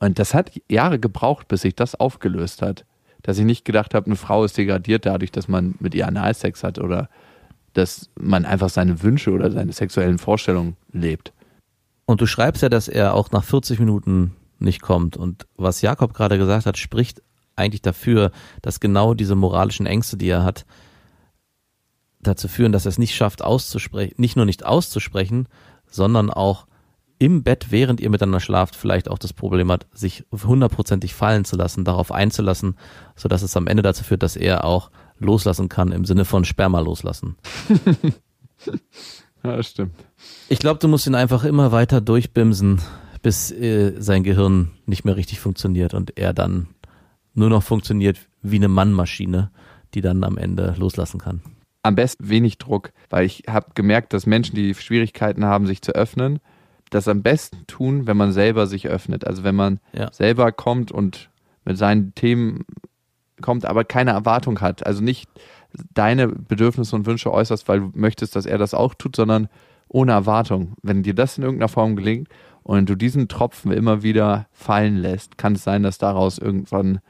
Und 0.00 0.18
das 0.18 0.34
hat 0.34 0.50
Jahre 0.68 0.98
gebraucht, 0.98 1.46
bis 1.46 1.62
sich 1.62 1.76
das 1.76 1.94
aufgelöst 1.94 2.62
hat. 2.62 2.84
Dass 3.22 3.38
ich 3.38 3.44
nicht 3.44 3.64
gedacht 3.64 3.94
habe, 3.94 4.06
eine 4.06 4.16
Frau 4.16 4.44
ist 4.44 4.58
degradiert 4.58 5.06
dadurch, 5.06 5.30
dass 5.30 5.46
man 5.46 5.76
mit 5.78 5.94
ihr 5.94 6.08
Analsex 6.08 6.64
hat 6.64 6.80
oder 6.80 7.08
dass 7.74 8.10
man 8.18 8.44
einfach 8.44 8.70
seine 8.70 9.04
Wünsche 9.04 9.30
oder 9.30 9.52
seine 9.52 9.72
sexuellen 9.72 10.18
Vorstellungen 10.18 10.76
lebt. 10.92 11.32
Und 12.06 12.20
du 12.20 12.26
schreibst 12.26 12.62
ja, 12.64 12.68
dass 12.68 12.88
er 12.88 13.14
auch 13.14 13.30
nach 13.30 13.44
40 13.44 13.78
Minuten 13.78 14.34
nicht 14.58 14.82
kommt. 14.82 15.16
Und 15.16 15.46
was 15.56 15.80
Jakob 15.80 16.12
gerade 16.12 16.38
gesagt 16.38 16.66
hat, 16.66 16.76
spricht 16.76 17.22
eigentlich 17.56 17.82
dafür, 17.82 18.32
dass 18.62 18.80
genau 18.80 19.14
diese 19.14 19.34
moralischen 19.34 19.86
Ängste, 19.86 20.16
die 20.16 20.28
er 20.28 20.44
hat, 20.44 20.66
dazu 22.20 22.48
führen, 22.48 22.72
dass 22.72 22.86
er 22.86 22.90
es 22.90 22.98
nicht 22.98 23.14
schafft, 23.14 23.42
auszusprechen, 23.42 24.14
nicht 24.18 24.36
nur 24.36 24.44
nicht 24.44 24.64
auszusprechen, 24.64 25.48
sondern 25.86 26.30
auch 26.30 26.66
im 27.18 27.42
Bett, 27.42 27.66
während 27.70 28.00
ihr 28.00 28.08
miteinander 28.08 28.40
schlaft, 28.40 28.74
vielleicht 28.76 29.10
auch 29.10 29.18
das 29.18 29.34
Problem 29.34 29.70
hat, 29.70 29.86
sich 29.92 30.24
hundertprozentig 30.32 31.14
fallen 31.14 31.44
zu 31.44 31.54
lassen, 31.56 31.84
darauf 31.84 32.12
einzulassen, 32.12 32.76
so 33.14 33.28
dass 33.28 33.42
es 33.42 33.56
am 33.56 33.66
Ende 33.66 33.82
dazu 33.82 34.04
führt, 34.04 34.22
dass 34.22 34.36
er 34.36 34.64
auch 34.64 34.90
loslassen 35.18 35.68
kann, 35.68 35.92
im 35.92 36.06
Sinne 36.06 36.24
von 36.24 36.46
Sperma 36.46 36.80
loslassen. 36.80 37.36
ja, 39.44 39.56
das 39.56 39.68
stimmt. 39.68 39.92
Ich 40.48 40.60
glaube, 40.60 40.80
du 40.80 40.88
musst 40.88 41.06
ihn 41.06 41.14
einfach 41.14 41.44
immer 41.44 41.72
weiter 41.72 42.00
durchbimsen, 42.00 42.80
bis 43.22 43.50
äh, 43.50 44.00
sein 44.00 44.22
Gehirn 44.22 44.70
nicht 44.86 45.04
mehr 45.04 45.16
richtig 45.16 45.40
funktioniert 45.40 45.92
und 45.92 46.16
er 46.16 46.32
dann 46.32 46.68
nur 47.34 47.50
noch 47.50 47.62
funktioniert 47.62 48.18
wie 48.42 48.56
eine 48.56 48.68
Mannmaschine, 48.68 49.50
die 49.94 50.00
dann 50.00 50.24
am 50.24 50.38
Ende 50.38 50.74
loslassen 50.78 51.18
kann. 51.18 51.42
Am 51.82 51.94
besten 51.94 52.28
wenig 52.28 52.58
Druck, 52.58 52.92
weil 53.08 53.24
ich 53.24 53.44
habe 53.48 53.68
gemerkt, 53.74 54.12
dass 54.12 54.26
Menschen, 54.26 54.54
die 54.54 54.74
Schwierigkeiten 54.74 55.44
haben, 55.44 55.66
sich 55.66 55.82
zu 55.82 55.92
öffnen, 55.92 56.40
das 56.90 57.08
am 57.08 57.22
besten 57.22 57.66
tun, 57.66 58.06
wenn 58.06 58.16
man 58.16 58.32
selber 58.32 58.66
sich 58.66 58.88
öffnet. 58.88 59.26
Also 59.26 59.44
wenn 59.44 59.54
man 59.54 59.80
ja. 59.92 60.12
selber 60.12 60.52
kommt 60.52 60.92
und 60.92 61.30
mit 61.64 61.78
seinen 61.78 62.14
Themen 62.14 62.64
kommt, 63.40 63.64
aber 63.64 63.84
keine 63.84 64.10
Erwartung 64.10 64.60
hat. 64.60 64.84
Also 64.86 65.02
nicht 65.02 65.28
deine 65.94 66.28
Bedürfnisse 66.28 66.96
und 66.96 67.06
Wünsche 67.06 67.32
äußerst, 67.32 67.68
weil 67.68 67.80
du 67.80 67.90
möchtest, 67.94 68.36
dass 68.36 68.44
er 68.44 68.58
das 68.58 68.74
auch 68.74 68.94
tut, 68.94 69.16
sondern 69.16 69.48
ohne 69.88 70.12
Erwartung. 70.12 70.74
Wenn 70.82 71.02
dir 71.02 71.14
das 71.14 71.38
in 71.38 71.44
irgendeiner 71.44 71.68
Form 71.68 71.96
gelingt 71.96 72.28
und 72.62 72.88
du 72.88 72.94
diesen 72.94 73.28
Tropfen 73.28 73.72
immer 73.72 74.02
wieder 74.02 74.46
fallen 74.52 74.96
lässt, 74.96 75.38
kann 75.38 75.54
es 75.54 75.64
sein, 75.64 75.82
dass 75.82 75.98
daraus 75.98 76.38
irgendwann 76.38 77.00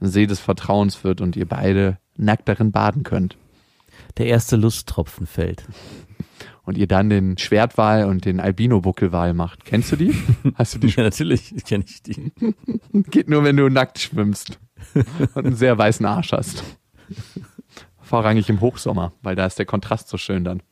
See 0.00 0.26
des 0.26 0.40
Vertrauens 0.40 1.04
wird 1.04 1.20
und 1.20 1.36
ihr 1.36 1.46
beide 1.46 1.98
nackt 2.16 2.48
darin 2.48 2.72
baden 2.72 3.02
könnt. 3.02 3.36
Der 4.18 4.26
erste 4.26 4.56
Lusttropfen 4.56 5.26
fällt. 5.26 5.64
Und 6.62 6.78
ihr 6.78 6.86
dann 6.86 7.10
den 7.10 7.36
Schwertwal 7.36 8.06
und 8.06 8.24
den 8.24 8.40
Albino-Buckelwal 8.40 9.34
macht. 9.34 9.64
Kennst 9.64 9.92
du 9.92 9.96
die? 9.96 10.14
Hast 10.54 10.74
du 10.74 10.78
die? 10.78 10.88
ja, 10.88 11.02
natürlich 11.02 11.52
kenne 11.64 11.84
ich 11.86 12.02
die. 12.02 12.32
Geht 13.10 13.28
nur, 13.28 13.44
wenn 13.44 13.56
du 13.56 13.68
nackt 13.68 13.98
schwimmst 13.98 14.58
und 15.34 15.46
einen 15.46 15.56
sehr 15.56 15.76
weißen 15.76 16.06
Arsch 16.06 16.32
hast. 16.32 16.64
Vorrangig 18.00 18.48
im 18.48 18.60
Hochsommer, 18.60 19.12
weil 19.22 19.34
da 19.34 19.46
ist 19.46 19.58
der 19.58 19.66
Kontrast 19.66 20.08
so 20.08 20.16
schön 20.16 20.44
dann. 20.44 20.62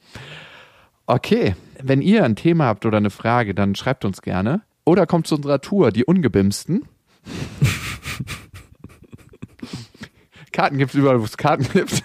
Okay, 1.06 1.56
wenn 1.82 2.00
ihr 2.00 2.24
ein 2.24 2.36
Thema 2.36 2.66
habt 2.66 2.86
oder 2.86 2.96
eine 2.96 3.10
Frage, 3.10 3.54
dann 3.54 3.74
schreibt 3.74 4.04
uns 4.04 4.22
gerne. 4.22 4.62
Oder 4.84 5.06
kommt 5.06 5.26
zu 5.26 5.36
unserer 5.36 5.60
Tour, 5.60 5.92
die 5.92 6.04
Ungebimsten. 6.04 6.84
Karten 10.52 10.78
gibt 10.78 10.92
es 10.92 10.98
überall, 10.98 11.20
wo 11.20 11.24
es 11.24 11.36
Karten 11.36 11.66
gibt. 11.72 12.02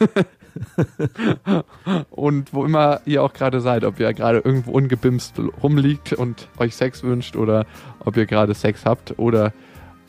und 2.10 2.54
wo 2.54 2.66
immer 2.66 3.02
ihr 3.06 3.24
auch 3.24 3.34
gerade 3.34 3.62
seid, 3.62 3.84
ob 3.84 4.00
ihr 4.00 4.12
gerade 4.14 4.40
irgendwo 4.40 4.72
ungebimst 4.72 5.36
rumliegt 5.62 6.14
und 6.14 6.48
euch 6.58 6.76
Sex 6.76 7.04
wünscht 7.04 7.36
oder 7.36 7.66
ob 8.00 8.18
ihr 8.18 8.26
gerade 8.26 8.54
Sex 8.54 8.86
habt 8.86 9.20
oder 9.20 9.54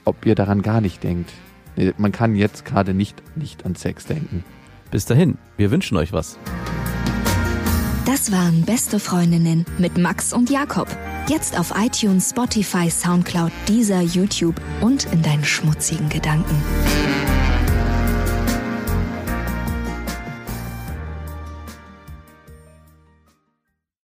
ob 0.04 0.24
ihr 0.24 0.34
daran 0.34 0.62
gar 0.62 0.80
nicht 0.80 1.02
denkt. 1.02 1.32
Man 1.96 2.12
kann 2.12 2.34
jetzt 2.34 2.64
gerade 2.64 2.94
nicht, 2.94 3.22
nicht 3.36 3.64
an 3.64 3.74
Sex 3.74 4.06
denken. 4.06 4.44
Bis 4.90 5.04
dahin, 5.04 5.38
wir 5.56 5.70
wünschen 5.70 5.96
euch 5.96 6.12
was. 6.12 6.38
Das 8.06 8.32
waren 8.32 8.62
Beste 8.62 9.00
Freundinnen 9.00 9.66
mit 9.76 9.98
Max 9.98 10.32
und 10.32 10.48
Jakob. 10.48 10.88
Jetzt 11.28 11.58
auf 11.58 11.74
iTunes, 11.76 12.30
Spotify, 12.30 12.90
Soundcloud, 12.90 13.52
dieser 13.68 14.00
YouTube 14.00 14.54
und 14.80 15.12
in 15.12 15.20
deinen 15.22 15.44
schmutzigen 15.44 16.08
Gedanken. 16.08 16.56